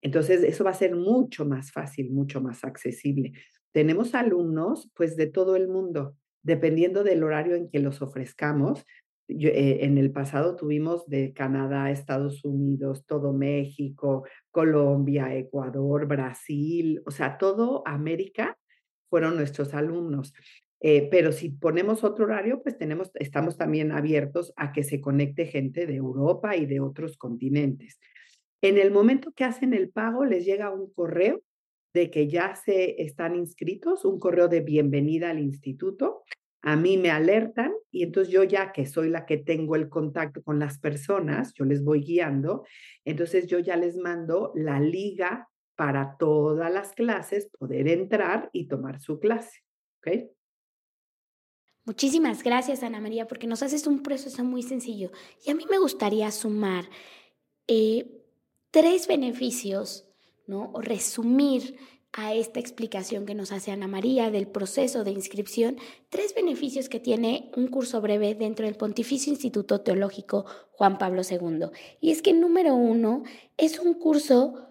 Entonces, 0.02 0.42
eso 0.44 0.64
va 0.64 0.72
a 0.72 0.76
ser 0.76 0.96
mucho 0.96 1.46
más 1.46 1.72
fácil, 1.72 2.12
mucho 2.12 2.42
más 2.42 2.64
accesible. 2.64 3.34
Tenemos 3.72 4.16
alumnos, 4.16 4.90
pues, 4.96 5.16
de 5.16 5.28
todo 5.28 5.56
el 5.56 5.68
mundo, 5.68 6.16
dependiendo 6.42 7.04
del 7.04 7.24
horario 7.24 7.56
en 7.56 7.70
que 7.70 7.80
los 7.80 8.02
ofrezcamos. 8.02 8.88
Eh, 9.28 9.80
en 9.82 10.00
el 10.00 10.12
pasado 10.12 10.56
tuvimos 10.56 11.08
de 11.08 11.34
Canadá, 11.34 11.92
Estados 11.92 12.44
Unidos, 12.44 13.06
todo 13.06 13.34
México, 13.34 14.26
Colombia, 14.50 15.36
Ecuador, 15.36 16.08
Brasil, 16.08 17.04
o 17.06 17.12
sea, 17.12 17.38
todo 17.38 17.84
América 17.86 18.58
fueron 19.12 19.36
nuestros 19.36 19.76
alumnos. 19.76 20.34
Eh, 20.80 21.10
pero 21.12 21.32
si 21.32 21.50
ponemos 21.50 22.04
otro 22.04 22.26
horario, 22.26 22.64
pues 22.64 22.78
tenemos, 22.78 23.12
estamos 23.16 23.58
también 23.58 23.92
abiertos 23.92 24.52
a 24.56 24.72
que 24.72 24.84
se 24.84 25.00
conecte 25.00 25.46
gente 25.46 25.86
de 25.86 25.98
Europa 25.98 26.56
y 26.56 26.66
de 26.66 26.80
otros 26.80 27.18
continentes. 27.18 28.00
En 28.62 28.80
el 28.80 28.90
momento 28.90 29.32
que 29.34 29.44
hacen 29.44 29.74
el 29.76 29.90
pago, 29.90 30.26
les 30.26 30.46
llega 30.46 30.72
un 30.72 30.92
correo 30.92 31.42
de 31.94 32.10
que 32.10 32.28
ya 32.30 32.56
se 32.56 33.02
están 33.04 33.36
inscritos, 33.36 34.06
un 34.06 34.18
correo 34.18 34.48
de 34.48 34.62
bienvenida 34.62 35.30
al 35.30 35.40
instituto. 35.40 36.24
A 36.64 36.76
mí 36.76 36.98
me 36.98 37.12
alertan 37.12 37.74
y 37.92 38.04
entonces 38.04 38.34
yo 38.34 38.44
ya 38.44 38.72
que 38.72 38.86
soy 38.86 39.10
la 39.10 39.26
que 39.26 39.38
tengo 39.38 39.76
el 39.76 39.90
contacto 39.90 40.42
con 40.42 40.58
las 40.58 40.80
personas, 40.80 41.54
yo 41.54 41.66
les 41.66 41.84
voy 41.84 42.02
guiando, 42.02 42.64
entonces 43.04 43.48
yo 43.48 43.60
ya 43.60 43.76
les 43.76 43.98
mando 43.98 44.54
la 44.56 44.80
liga 44.80 45.51
para 45.82 46.16
todas 46.16 46.72
las 46.72 46.92
clases, 46.92 47.50
poder 47.58 47.88
entrar 47.88 48.52
y 48.54 48.68
tomar 48.68 49.02
su 49.02 49.20
clase. 49.20 49.64
¿Ok? 49.98 50.30
Muchísimas 51.86 52.44
gracias, 52.44 52.84
Ana 52.84 53.02
María, 53.02 53.28
porque 53.28 53.48
nos 53.48 53.64
haces 53.64 53.88
un 53.88 54.04
proceso 54.04 54.44
muy 54.44 54.62
sencillo. 54.62 55.10
Y 55.44 55.50
a 55.50 55.56
mí 55.56 55.66
me 55.72 55.80
gustaría 55.80 56.30
sumar 56.30 56.86
eh, 57.68 58.24
tres 58.70 59.08
beneficios, 59.08 60.08
¿no? 60.46 60.70
O 60.72 60.82
resumir 60.82 61.80
a 62.14 62.36
esta 62.36 62.60
explicación 62.60 63.26
que 63.26 63.34
nos 63.34 63.52
hace 63.52 63.72
Ana 63.72 63.88
María 63.88 64.30
del 64.30 64.46
proceso 64.46 65.04
de 65.04 65.10
inscripción, 65.10 65.78
tres 66.10 66.36
beneficios 66.36 66.90
que 66.90 67.00
tiene 67.00 67.52
un 67.58 67.70
curso 67.70 68.02
breve 68.02 68.36
dentro 68.36 68.68
del 68.68 68.76
Pontificio 68.76 69.32
Instituto 69.32 69.82
Teológico 69.82 70.46
Juan 70.74 71.00
Pablo 71.00 71.24
II. 71.28 71.72
Y 72.02 72.12
es 72.12 72.22
que, 72.22 72.34
número 72.34 72.76
uno, 72.76 73.24
es 73.58 73.80
un 73.80 73.96
curso 73.96 74.71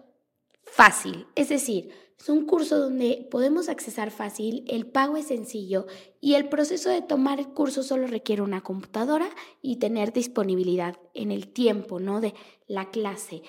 fácil, 0.71 1.27
es 1.35 1.49
decir, 1.49 1.91
es 2.17 2.29
un 2.29 2.45
curso 2.45 2.77
donde 2.79 3.27
podemos 3.31 3.67
accesar 3.67 4.11
fácil, 4.11 4.63
el 4.67 4.85
pago 4.85 5.17
es 5.17 5.27
sencillo 5.27 5.87
y 6.19 6.35
el 6.35 6.49
proceso 6.49 6.89
de 6.89 7.01
tomar 7.01 7.39
el 7.39 7.49
curso 7.49 7.81
solo 7.81 8.05
requiere 8.05 8.43
una 8.43 8.61
computadora 8.61 9.27
y 9.61 9.77
tener 9.77 10.13
disponibilidad 10.13 10.99
en 11.15 11.31
el 11.31 11.47
tiempo, 11.47 11.99
¿no? 11.99 12.21
De 12.21 12.35
la 12.67 12.91
clase. 12.91 13.41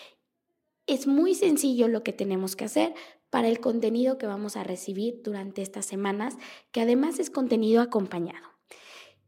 Es 0.87 1.07
muy 1.07 1.35
sencillo 1.35 1.87
lo 1.87 2.03
que 2.03 2.15
tenemos 2.15 2.57
que 2.57 2.65
hacer 2.65 2.95
para 3.29 3.49
el 3.49 3.61
contenido 3.61 4.17
que 4.17 4.27
vamos 4.27 4.57
a 4.57 4.65
recibir 4.65 5.21
durante 5.23 5.61
estas 5.61 5.85
semanas, 5.85 6.39
que 6.71 6.81
además 6.81 7.19
es 7.19 7.29
contenido 7.29 7.83
acompañado. 7.83 8.52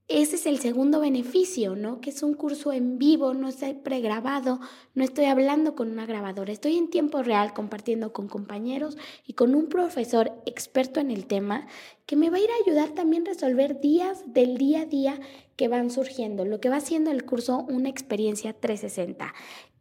Ese 0.09 0.36
es 0.36 0.44
el 0.44 0.59
segundo 0.59 1.00
beneficio, 1.00 1.76
¿no? 1.76 2.02
Que 2.02 2.11
es 2.11 2.22
un 2.22 2.34
curso 2.34 2.74
en 2.74 2.98
vivo, 2.98 3.32
no 3.32 3.48
está 3.48 3.72
pregrabado, 3.72 4.61
no 4.94 5.02
estoy 5.02 5.24
hablando 5.24 5.74
con 5.74 5.90
una 5.90 6.05
grabadora, 6.05 6.52
estoy 6.52 6.76
en 6.76 6.90
tiempo 6.90 7.22
real 7.22 7.55
compartiendo 7.55 8.12
con 8.12 8.28
compañeros 8.28 8.98
y 9.26 9.32
con 9.32 9.55
un 9.55 9.70
profesor 9.70 10.32
experto 10.44 11.00
en 11.00 11.11
el 11.11 11.24
tema 11.24 11.66
que 12.05 12.16
me 12.16 12.28
va 12.28 12.36
a 12.36 12.40
ir 12.40 12.50
a 12.50 12.62
ayudar 12.66 12.90
también 12.90 13.22
a 13.22 13.30
resolver 13.30 13.80
días 13.80 14.22
del 14.26 14.59
día 14.59 14.82
a 14.82 14.86
día 14.86 15.20
que 15.57 15.68
van 15.68 15.90
surgiendo, 15.90 16.44
lo 16.44 16.61
que 16.61 16.68
va 16.68 16.76
haciendo 16.76 17.11
el 17.11 17.24
curso 17.24 17.64
una 17.70 17.88
experiencia 17.88 18.52
360. 18.52 19.32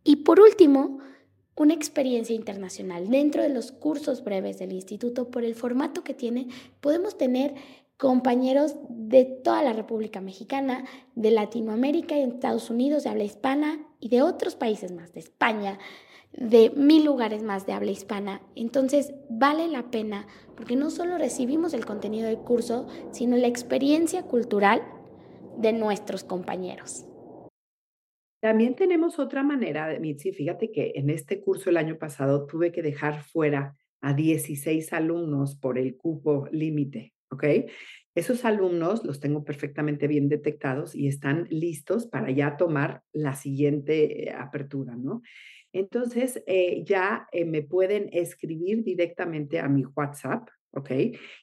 Y 0.06 0.18
por 0.18 0.40
último, 0.40 1.00
una 1.56 1.74
experiencia 1.74 2.36
internacional. 2.36 3.10
Dentro 3.10 3.44
de 3.44 3.50
los 3.50 3.72
cursos 3.72 4.24
breves 4.24 4.58
del 4.58 4.72
instituto, 4.72 5.30
por 5.30 5.44
el 5.44 5.54
formato 5.54 6.04
que 6.04 6.14
tiene, 6.14 6.48
podemos 6.82 7.18
tener 7.18 7.54
compañeros 7.98 8.76
de 8.90 9.26
toda 9.26 9.64
la 9.64 9.74
República 9.74 10.22
Mexicana, 10.22 10.86
de 11.16 11.32
Latinoamérica 11.32 12.18
y 12.18 12.24
Estados 12.24 12.70
Unidos 12.70 13.04
de 13.04 13.10
habla 13.10 13.24
hispana 13.24 13.80
y 14.00 14.10
de 14.10 14.22
otros 14.22 14.56
países 14.56 14.92
más, 14.92 15.14
de 15.14 15.20
España, 15.20 15.80
de 16.34 16.72
mil 16.72 17.06
lugares 17.06 17.44
más 17.44 17.66
de 17.66 17.74
habla 17.74 17.92
hispana. 17.92 18.42
Entonces 18.56 19.14
vale 19.30 19.68
la 19.68 19.92
pena 19.92 20.28
porque 20.56 20.76
no 20.76 20.90
solo 20.90 21.18
recibimos 21.18 21.74
el 21.74 21.86
contenido 21.86 22.28
del 22.28 22.40
curso, 22.40 22.88
sino 23.12 23.38
la 23.38 23.48
experiencia 23.48 24.24
cultural 24.24 24.82
de 25.58 25.74
nuestros 25.74 26.24
compañeros. 26.24 27.06
También 28.42 28.76
tenemos 28.76 29.20
otra 29.20 29.42
manera, 29.42 29.98
Mitzi, 30.02 30.34
fíjate 30.34 30.70
que 30.72 30.92
en 30.96 31.10
este 31.10 31.40
curso 31.40 31.70
el 31.70 31.78
año 31.78 31.98
pasado 31.98 32.46
tuve 32.46 32.74
que 32.74 32.82
dejar 32.82 33.24
fuera 33.24 33.78
a 34.02 34.14
16 34.14 34.92
alumnos 34.92 35.56
por 35.56 35.78
el 35.78 35.96
cupo 35.96 36.50
límite, 36.52 37.14
¿ok? 37.34 37.46
Esos 38.16 38.46
alumnos 38.46 39.04
los 39.04 39.20
tengo 39.20 39.44
perfectamente 39.44 40.08
bien 40.08 40.30
detectados 40.30 40.96
y 40.96 41.08
están 41.08 41.48
listos 41.50 42.06
para 42.06 42.30
ya 42.30 42.58
tomar 42.58 43.02
la 43.12 43.34
siguiente 43.34 44.30
eh, 44.30 44.32
apertura, 44.32 44.96
¿no? 44.96 45.24
Entonces, 45.74 46.44
eh, 46.46 46.84
ya 46.86 47.28
eh, 47.32 47.46
me 47.46 47.64
pueden 47.64 48.10
escribir 48.14 48.84
directamente 48.84 49.60
a 49.60 49.68
mi 49.68 49.84
WhatsApp, 49.84 50.48
¿ok? 50.72 50.92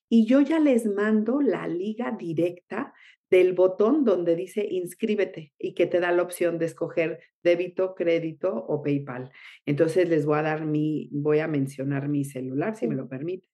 Y 0.09 0.27
yo 0.27 0.41
ya 0.41 0.61
les 0.61 0.87
mando 0.87 1.41
la 1.41 1.67
liga 1.67 2.13
directa 2.17 2.95
del 3.29 3.53
botón 3.53 4.05
donde 4.05 4.37
dice 4.37 4.67
inscríbete 4.69 5.53
y 5.59 5.75
que 5.75 5.87
te 5.87 6.01
da 6.01 6.13
la 6.13 6.23
opción 6.23 6.59
de 6.59 6.67
escoger 6.67 7.21
débito, 7.43 7.95
crédito 7.95 8.55
o 8.55 8.83
PayPal. 8.83 9.31
Entonces 9.67 10.09
les 10.09 10.25
voy 10.27 10.39
a 10.39 10.43
dar 10.43 10.67
mi, 10.67 11.09
voy 11.13 11.41
a 11.41 11.49
mencionar 11.49 12.09
mi 12.09 12.25
celular, 12.25 12.77
si 12.77 12.87
me 12.87 12.97
lo 12.97 13.09
permites. 13.09 13.50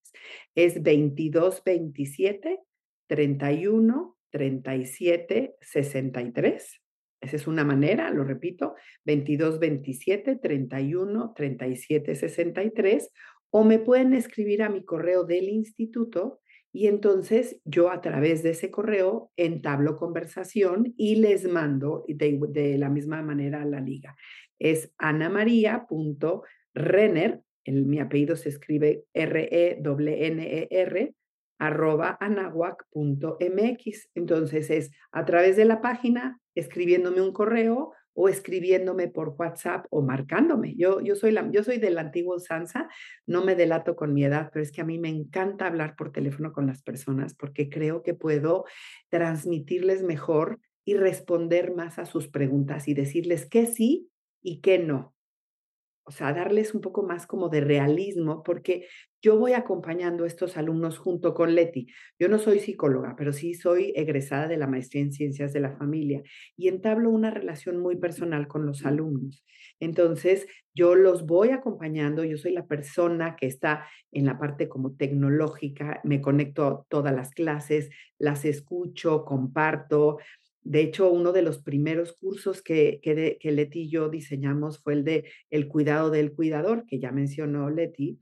Es 0.55 0.75
2227 0.75 2.59
31 3.07 4.19
37 4.31 5.57
63. 5.61 6.83
Esa 7.21 7.37
es 7.37 7.47
una 7.47 7.64
manera, 7.64 8.11
lo 8.11 8.25
repito, 8.25 8.75
2227 9.05 10.37
31 10.37 11.33
37 11.35 12.14
63. 12.14 13.11
O 13.51 13.64
me 13.64 13.79
pueden 13.79 14.12
escribir 14.12 14.62
a 14.62 14.69
mi 14.69 14.85
correo 14.85 15.25
del 15.25 15.49
instituto 15.49 16.41
y 16.77 16.87
entonces 16.89 17.62
yo 17.64 17.91
a 17.91 18.03
través 18.03 18.43
de 18.43 18.51
ese 18.51 18.71
correo 18.71 19.31
entablo 19.39 19.97
conversación 19.97 20.93
y 20.99 21.17
les 21.17 21.49
mando 21.49 22.05
de, 22.07 22.77
la 22.77 22.91
misma 22.91 23.23
manera 23.23 23.62
a 23.62 23.64
la 23.64 23.81
liga. 23.81 24.14
Es 24.59 24.93
anamaria.renner, 24.99 27.41
mi 27.73 27.99
apellido 27.99 28.37
se 28.37 28.49
escribe 28.49 29.05
R-E-N-E-R, 29.14 31.14
arroba 31.59 32.17
anahuac.mx. 32.21 34.09
Entonces 34.14 34.71
es 34.71 34.91
a 35.12 35.25
través 35.25 35.57
de 35.57 35.64
la 35.64 35.81
página, 35.81 36.41
escribiéndome 36.55 37.21
un 37.21 37.33
correo 37.33 37.93
o 38.17 38.29
escribiéndome 38.29 39.09
por 39.09 39.37
WhatsApp 39.39 39.87
o 39.91 40.01
marcándome. 40.01 40.75
Yo, 40.77 41.01
yo, 41.01 41.17
soy 41.17 41.33
la, 41.33 41.49
yo 41.53 41.62
soy 41.62 41.79
del 41.79 41.99
antiguo 41.99 42.39
Sansa, 42.39 42.89
no 43.27 43.45
me 43.45 43.55
delato 43.55 43.95
con 43.95 44.14
mi 44.14 44.25
edad, 44.25 44.51
pero 44.53 44.62
es 44.62 44.73
que 44.73 44.81
a 44.81 44.87
mí 44.87 44.99
me 44.99 45.11
encanta 45.11 45.67
hablar 45.67 45.97
por 45.97 46.12
teléfono 46.12 46.53
con 46.53 46.67
las 46.67 46.83
personas 46.83 47.35
porque 47.35 47.69
creo 47.69 48.03
que 48.03 48.14
puedo 48.14 48.64
transmitirles 49.11 50.03
mejor 50.03 50.61
y 50.87 50.95
responder 50.95 51.75
más 51.75 51.99
a 51.99 52.07
sus 52.07 52.29
preguntas 52.29 52.89
y 52.89 52.95
decirles 52.95 53.45
que 53.45 53.67
sí 53.67 54.09
y 54.41 54.61
que 54.61 54.79
no 54.79 55.16
o 56.07 56.13
sea, 56.13 56.33
darles 56.33 56.73
un 56.73 56.81
poco 56.81 57.03
más 57.03 57.27
como 57.27 57.49
de 57.49 57.61
realismo, 57.61 58.45
porque 58.45 58.87
yo 59.21 59.39
voy 59.39 59.55
acompañando 59.55 60.23
a 60.23 60.29
estos 60.29 60.57
alumnos 60.57 60.99
junto 60.99 61.35
con 61.35 61.57
Leti. 61.57 61.89
Yo 62.17 62.29
no 62.29 62.39
soy 62.39 62.61
psicóloga, 62.61 63.17
pero 63.19 63.33
sí 63.33 63.55
soy 63.55 63.93
egresada 63.97 64.47
de 64.47 64.57
la 64.57 64.69
maestría 64.69 65.03
en 65.03 65.13
ciencias 65.13 65.53
de 65.53 65.61
la 65.61 65.77
familia 65.77 66.23
y 66.57 66.69
entablo 66.69 67.11
una 67.11 67.31
relación 67.31 67.79
muy 67.79 67.97
personal 67.97 68.47
con 68.47 68.67
los 68.67 68.87
alumnos. 68.87 69.45
Entonces, 69.81 70.47
yo 70.75 70.95
los 70.95 71.27
voy 71.27 71.51
acompañando, 71.51 72.23
yo 72.23 72.37
soy 72.39 72.53
la 72.53 72.67
persona 72.67 73.35
que 73.35 73.47
está 73.47 73.87
en 74.13 74.27
la 74.27 74.39
parte 74.39 74.69
como 74.69 74.95
tecnológica, 74.95 76.01
me 76.05 76.21
conecto 76.21 76.67
a 76.67 76.85
todas 76.89 77.15
las 77.15 77.33
clases, 77.33 77.91
las 78.19 78.45
escucho, 78.45 79.25
comparto, 79.25 80.19
de 80.69 80.81
hecho, 80.81 81.12
uno 81.12 81.33
de 81.33 81.43
los 81.43 81.62
primeros 81.62 82.12
cursos 82.12 82.61
que, 82.61 82.99
que, 83.01 83.53
Leti 83.53 83.83
y 83.83 83.89
yo 83.89 84.09
diseñamos 84.09 84.83
fue 84.83 84.95
el 84.95 85.05
de 85.05 85.31
el 85.49 85.69
cuidado 85.69 86.11
del 86.11 86.33
cuidador, 86.33 86.87
que 86.87 86.99
ya 86.99 87.12
mencionó 87.12 87.71
Leti, 87.71 88.19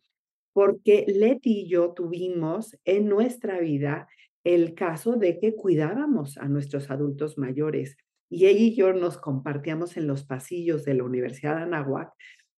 porque 0.53 1.07
Leti 1.09 1.61
y 1.61 1.69
yo 1.69 1.95
tuvimos 1.95 2.77
en 2.85 3.09
nuestra 3.09 3.61
vida 3.61 4.09
el 4.45 4.75
caso 4.75 5.17
de 5.17 5.39
que 5.39 5.55
cuidábamos 5.55 6.37
a 6.37 6.47
nuestros 6.47 6.91
adultos 6.91 7.39
mayores 7.39 7.97
y 8.29 8.45
ella 8.45 8.61
y 8.61 8.75
yo 8.75 8.93
nos 8.93 9.17
compartíamos 9.17 9.97
en 9.97 10.07
los 10.07 10.25
pasillos 10.25 10.85
de 10.85 10.93
la 10.93 11.05
Universidad 11.05 11.57
de 11.57 11.63
Anahuac 11.63 12.13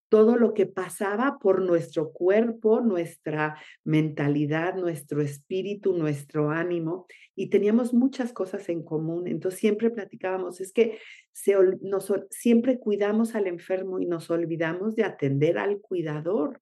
todo 0.08 0.36
lo 0.36 0.54
que 0.54 0.66
pasaba 0.66 1.38
por 1.40 1.60
nuestro 1.62 2.12
cuerpo, 2.12 2.80
nuestra 2.80 3.60
mentalidad, 3.84 4.76
nuestro 4.76 5.20
espíritu, 5.20 5.96
nuestro 5.96 6.50
ánimo, 6.50 7.06
y 7.34 7.50
teníamos 7.50 7.92
muchas 7.92 8.32
cosas 8.32 8.68
en 8.68 8.84
común. 8.84 9.26
Entonces 9.26 9.60
siempre 9.60 9.90
platicábamos, 9.90 10.60
es 10.60 10.72
que 10.72 10.98
siempre 12.30 12.78
cuidamos 12.78 13.34
al 13.34 13.46
enfermo 13.46 13.98
y 13.98 14.06
nos 14.06 14.30
olvidamos 14.30 14.94
de 14.94 15.04
atender 15.04 15.58
al 15.58 15.80
cuidador. 15.80 16.60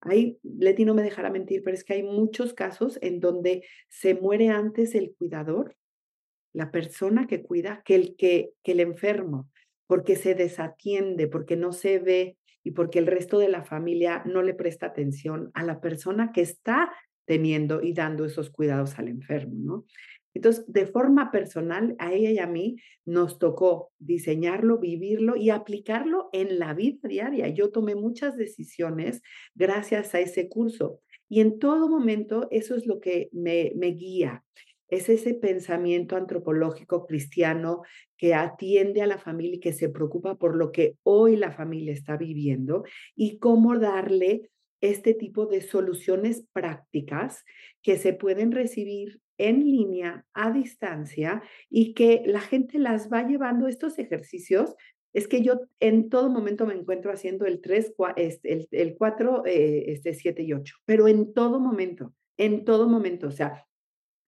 Hay, 0.00 0.38
Leti 0.42 0.84
no 0.84 0.94
me 0.94 1.02
dejará 1.02 1.30
mentir, 1.30 1.62
pero 1.62 1.74
es 1.74 1.84
que 1.84 1.94
hay 1.94 2.02
muchos 2.02 2.54
casos 2.54 2.98
en 3.02 3.20
donde 3.20 3.64
se 3.88 4.14
muere 4.14 4.48
antes 4.48 4.94
el 4.94 5.14
cuidador, 5.14 5.76
la 6.52 6.70
persona 6.70 7.26
que 7.26 7.42
cuida, 7.42 7.82
que 7.84 7.94
el, 7.94 8.16
que 8.16 8.52
el 8.64 8.80
enfermo, 8.80 9.48
porque 9.86 10.16
se 10.16 10.34
desatiende, 10.34 11.28
porque 11.28 11.56
no 11.56 11.72
se 11.72 11.98
ve, 11.98 12.36
y 12.64 12.72
porque 12.72 12.98
el 12.98 13.06
resto 13.06 13.38
de 13.38 13.48
la 13.48 13.64
familia 13.64 14.22
no 14.24 14.42
le 14.42 14.54
presta 14.54 14.86
atención 14.86 15.50
a 15.54 15.62
la 15.62 15.80
persona 15.80 16.32
que 16.32 16.42
está 16.42 16.92
teniendo 17.24 17.82
y 17.82 17.92
dando 17.92 18.24
esos 18.24 18.50
cuidados 18.50 18.98
al 18.98 19.08
enfermo, 19.08 19.54
¿no? 19.56 19.84
Entonces, 20.34 20.64
de 20.66 20.86
forma 20.86 21.30
personal, 21.30 21.94
a 21.98 22.12
ella 22.12 22.30
y 22.30 22.38
a 22.38 22.46
mí 22.46 22.76
nos 23.04 23.38
tocó 23.38 23.92
diseñarlo, 23.98 24.78
vivirlo 24.78 25.36
y 25.36 25.50
aplicarlo 25.50 26.30
en 26.32 26.58
la 26.58 26.72
vida 26.72 27.06
diaria. 27.06 27.48
Yo 27.48 27.70
tomé 27.70 27.94
muchas 27.94 28.36
decisiones 28.36 29.20
gracias 29.54 30.14
a 30.14 30.20
ese 30.20 30.48
curso 30.48 31.00
y 31.28 31.40
en 31.40 31.58
todo 31.58 31.88
momento 31.88 32.48
eso 32.50 32.74
es 32.74 32.86
lo 32.86 33.00
que 33.00 33.28
me, 33.32 33.72
me 33.76 33.88
guía 33.88 34.42
es 34.92 35.08
ese 35.08 35.32
pensamiento 35.32 36.16
antropológico 36.16 37.06
cristiano 37.06 37.80
que 38.18 38.34
atiende 38.34 39.00
a 39.00 39.06
la 39.06 39.16
familia 39.16 39.54
y 39.54 39.60
que 39.60 39.72
se 39.72 39.88
preocupa 39.88 40.34
por 40.34 40.54
lo 40.54 40.70
que 40.70 40.98
hoy 41.02 41.36
la 41.36 41.50
familia 41.50 41.94
está 41.94 42.18
viviendo 42.18 42.84
y 43.16 43.38
cómo 43.38 43.78
darle 43.78 44.50
este 44.82 45.14
tipo 45.14 45.46
de 45.46 45.62
soluciones 45.62 46.44
prácticas 46.52 47.42
que 47.80 47.96
se 47.96 48.12
pueden 48.12 48.52
recibir 48.52 49.18
en 49.38 49.64
línea, 49.64 50.26
a 50.34 50.52
distancia, 50.52 51.42
y 51.70 51.94
que 51.94 52.22
la 52.26 52.40
gente 52.40 52.78
las 52.78 53.10
va 53.10 53.26
llevando 53.26 53.68
estos 53.68 53.98
ejercicios. 53.98 54.74
Es 55.14 55.26
que 55.26 55.40
yo 55.40 55.60
en 55.80 56.10
todo 56.10 56.28
momento 56.28 56.66
me 56.66 56.74
encuentro 56.74 57.10
haciendo 57.10 57.46
el 57.46 57.62
3, 57.62 57.94
este, 58.16 58.68
el, 58.70 58.94
4, 58.98 59.46
eh, 59.46 59.84
este 59.86 60.12
7 60.12 60.42
y 60.42 60.52
8, 60.52 60.74
pero 60.84 61.08
en 61.08 61.32
todo 61.32 61.60
momento, 61.60 62.12
en 62.36 62.66
todo 62.66 62.88
momento, 62.88 63.28
o 63.28 63.32
sea, 63.32 63.66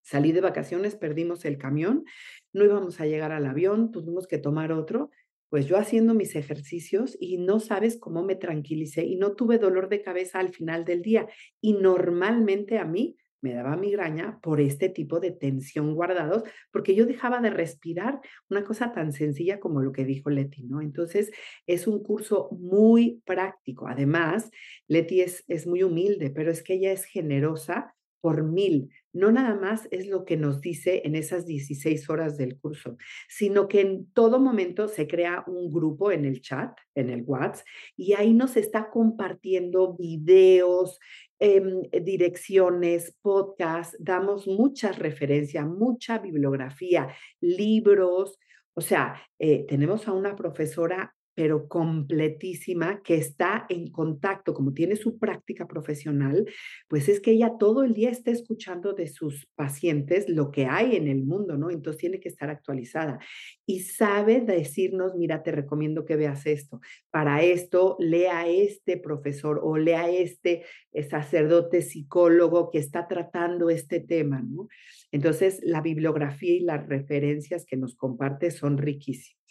Salí 0.05 0.33
de 0.33 0.43
vacaciones, 0.43 0.97
perdimos 0.97 1.47
el 1.47 1.57
camión, 1.57 2.05
no 2.53 2.65
íbamos 2.65 3.01
a 3.01 3.07
llegar 3.07 3.33
al 3.33 3.47
avión, 3.47 3.91
tuvimos 3.91 4.27
que 4.27 4.37
tomar 4.39 4.71
otro. 4.71 5.11
Pues 5.49 5.67
yo 5.67 5.79
haciendo 5.79 6.15
mis 6.15 6.37
ejercicios 6.37 7.17
y 7.19 7.39
no 7.39 7.59
sabes 7.59 7.97
cómo 7.99 8.23
me 8.23 8.37
tranquilicé 8.37 9.05
y 9.05 9.17
no 9.17 9.35
tuve 9.35 9.59
dolor 9.59 9.89
de 9.89 10.03
cabeza 10.03 10.41
al 10.41 10.51
final 10.51 10.85
del 10.85 11.01
día. 11.01 11.27
Y 11.61 11.73
normalmente 11.73 12.79
a 12.79 12.85
mí 12.85 13.17
me 13.41 13.55
daba 13.55 13.77
migraña 13.77 14.41
por 14.43 14.61
este 14.61 14.89
tipo 14.89 15.21
de 15.21 15.31
tensión 15.31 15.95
guardados, 15.95 16.43
porque 16.71 16.95
yo 16.95 17.07
dejaba 17.07 17.41
de 17.41 17.51
respirar 17.51 18.21
una 18.51 18.65
cosa 18.65 18.93
tan 18.93 19.13
sencilla 19.13 19.61
como 19.61 19.81
lo 19.81 19.93
que 19.93 20.05
dijo 20.05 20.29
Leti, 20.29 20.65
¿no? 20.65 20.81
Entonces, 20.81 21.31
es 21.67 21.87
un 21.87 22.03
curso 22.03 22.49
muy 22.53 23.23
práctico. 23.25 23.87
Además, 23.87 24.51
Leti 24.87 25.21
es, 25.21 25.45
es 25.47 25.67
muy 25.67 25.83
humilde, 25.83 26.31
pero 26.31 26.51
es 26.51 26.63
que 26.63 26.75
ella 26.75 26.93
es 26.93 27.05
generosa 27.05 27.95
por 28.21 28.43
mil. 28.43 28.89
No 29.15 29.31
nada 29.31 29.55
más 29.55 29.87
es 29.93 30.09
lo 30.09 30.25
que 30.25 30.37
nos 30.37 30.61
dice 30.61 31.03
en 31.05 31.15
esas 31.15 31.47
16 31.47 32.11
horas 32.11 32.37
del 32.37 32.59
curso, 32.59 32.99
sino 33.29 33.69
que 33.69 33.81
en 33.81 34.11
todo 34.13 34.41
momento 34.41 34.89
se 34.89 35.07
crea 35.07 35.45
un 35.47 35.73
grupo 35.73 36.11
en 36.11 36.25
el 36.25 36.41
chat, 36.41 36.77
en 36.97 37.11
el 37.11 37.23
WhatsApp, 37.25 37.65
y 37.97 38.15
ahí 38.15 38.35
nos 38.35 38.57
está 38.57 38.91
compartiendo 38.91 39.95
videos, 39.95 40.99
em, 41.39 41.83
direcciones, 42.03 43.17
podcasts, 43.23 43.97
damos 44.01 44.49
muchas 44.49 44.99
referencias, 44.99 45.65
mucha 45.65 46.19
bibliografía, 46.19 47.09
libros. 47.41 48.39
O 48.75 48.81
sea, 48.81 49.23
eh, 49.39 49.65
tenemos 49.69 50.09
a 50.09 50.13
una 50.13 50.35
profesora 50.35 51.15
pero 51.35 51.69
completísima, 51.69 53.03
que 53.03 53.17
está 53.17 53.67
en 53.69 53.91
contacto, 53.91 54.55
como 54.55 54.73
tiene 54.73 54.97
su 54.97 55.19
práctica 55.19 55.67
profesional, 55.67 56.47
pues 56.89 57.09
es 57.09 57.21
que 57.21 57.33
ella 57.33 57.55
todo 57.59 57.83
el 57.83 57.95
día 57.95 58.11
está 58.11 58.31
escuchando 58.31 58.93
de 58.93 59.09
sus 59.09 59.47
pacientes 59.55 60.29
lo 60.29 60.51
que 60.51 60.67
hay 60.67 60.97
en 60.97 61.09
el 61.09 61.25
mundo, 61.25 61.57
¿no? 61.57 61.71
Entonces 61.71 62.01
tiene 62.01 62.21
que 62.21 62.29
estar 62.29 62.51
actualizada 62.51 63.19
y 63.67 63.81
sabe 63.81 64.41
decirnos, 64.41 65.15
mira, 65.17 65.43
te 65.43 65.51
recomiendo 65.53 66.05
que 66.05 66.17
veas 66.17 66.47
esto. 66.47 66.81
Para 67.11 67.43
esto, 67.43 67.97
lea 67.99 68.47
este 68.49 68.97
profesor 68.97 69.61
o 69.63 69.77
lea 69.77 70.09
este 70.11 70.63
eh, 70.93 71.03
sacerdote 71.03 71.83
psicólogo 71.83 72.71
que 72.71 72.79
está 72.79 73.09
tratando 73.09 73.71
este 73.71 74.01
tema, 74.01 74.43
¿no? 74.43 74.69
Entonces, 75.11 75.61
la 75.63 75.81
bibliografía 75.81 76.55
y 76.55 76.61
las 76.61 76.87
referencias 76.89 77.65
que 77.65 77.77
nos 77.77 77.95
comparte 77.95 78.51
son 78.51 78.79
riquísimas. 78.79 79.44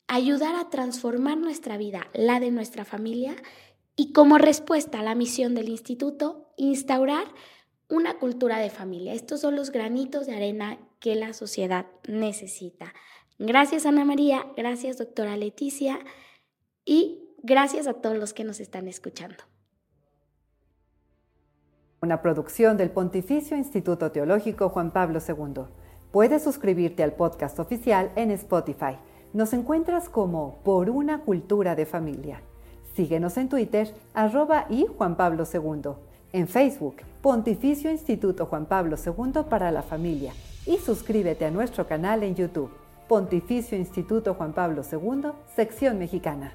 a 0.09 0.14
ayudar 0.14 0.55
a 0.55 0.70
transformar 0.70 1.37
nuestra 1.37 1.77
vida, 1.77 2.09
la 2.14 2.41
de 2.41 2.51
nuestra 2.51 2.87
familia, 2.87 3.37
y 3.97 4.14
como 4.14 4.39
respuesta 4.39 5.01
a 5.01 5.03
la 5.03 5.14
misión 5.14 5.55
del 5.55 5.68
instituto, 5.68 6.55
instaurar 6.57 7.27
una 7.91 8.18
cultura 8.18 8.57
de 8.57 8.70
familia. 8.70 9.12
Estos 9.12 9.43
son 9.43 9.57
los 9.57 9.73
granitos 9.73 10.27
de 10.27 10.37
arena 10.37 10.79
que 11.01 11.16
la 11.16 11.35
sociedad 11.35 11.85
necesita. 12.09 12.95
Gracias 13.39 13.85
Ana 13.85 14.07
María, 14.07 14.47
gracias 14.57 14.97
doctora 14.97 15.37
Leticia 15.37 15.99
y 16.87 17.29
gracias 17.43 17.87
a 17.87 17.93
todos 17.93 18.16
los 18.16 18.33
que 18.33 18.45
nos 18.45 18.59
están 18.59 18.89
escuchando. 18.89 19.52
Una 22.05 22.21
producción 22.21 22.77
del 22.77 22.91
Pontificio 22.91 23.57
Instituto 23.57 24.11
Teológico 24.11 24.71
Juan 24.71 24.91
Pablo 24.91 25.21
II. 25.21 25.67
Puedes 26.11 26.43
suscribirte 26.43 27.05
al 27.05 27.13
podcast 27.13 27.61
oficial 27.61 28.11
en 28.17 28.33
Spotify. 28.33 28.99
Nos 29.33 29.53
encuentras 29.53 30.09
como 30.09 30.59
Por 30.65 30.91
una 30.91 31.21
Cultura 31.21 31.77
de 31.77 31.87
Familia. 31.87 32.43
Síguenos 32.97 33.37
en 33.37 33.49
Twitter, 33.49 33.95
arroba 34.15 34.67
y 34.69 34.87
Juan 34.99 35.17
Pablo 35.17 35.45
II. 35.45 35.93
En 36.33 36.49
Facebook, 36.49 36.97
Pontificio 37.21 37.89
Instituto 37.89 38.47
Juan 38.47 38.67
Pablo 38.67 38.97
II 38.97 39.45
para 39.49 39.71
la 39.71 39.83
Familia. 39.83 40.33
Y 40.67 40.79
suscríbete 40.79 41.45
a 41.45 41.53
nuestro 41.53 41.87
canal 41.87 42.25
en 42.25 42.35
YouTube. 42.35 42.73
Pontificio 43.07 43.79
Instituto 43.79 44.35
Juan 44.35 44.55
Pablo 44.55 44.83
II, 44.91 45.31
sección 45.55 46.01
mexicana. 46.01 46.53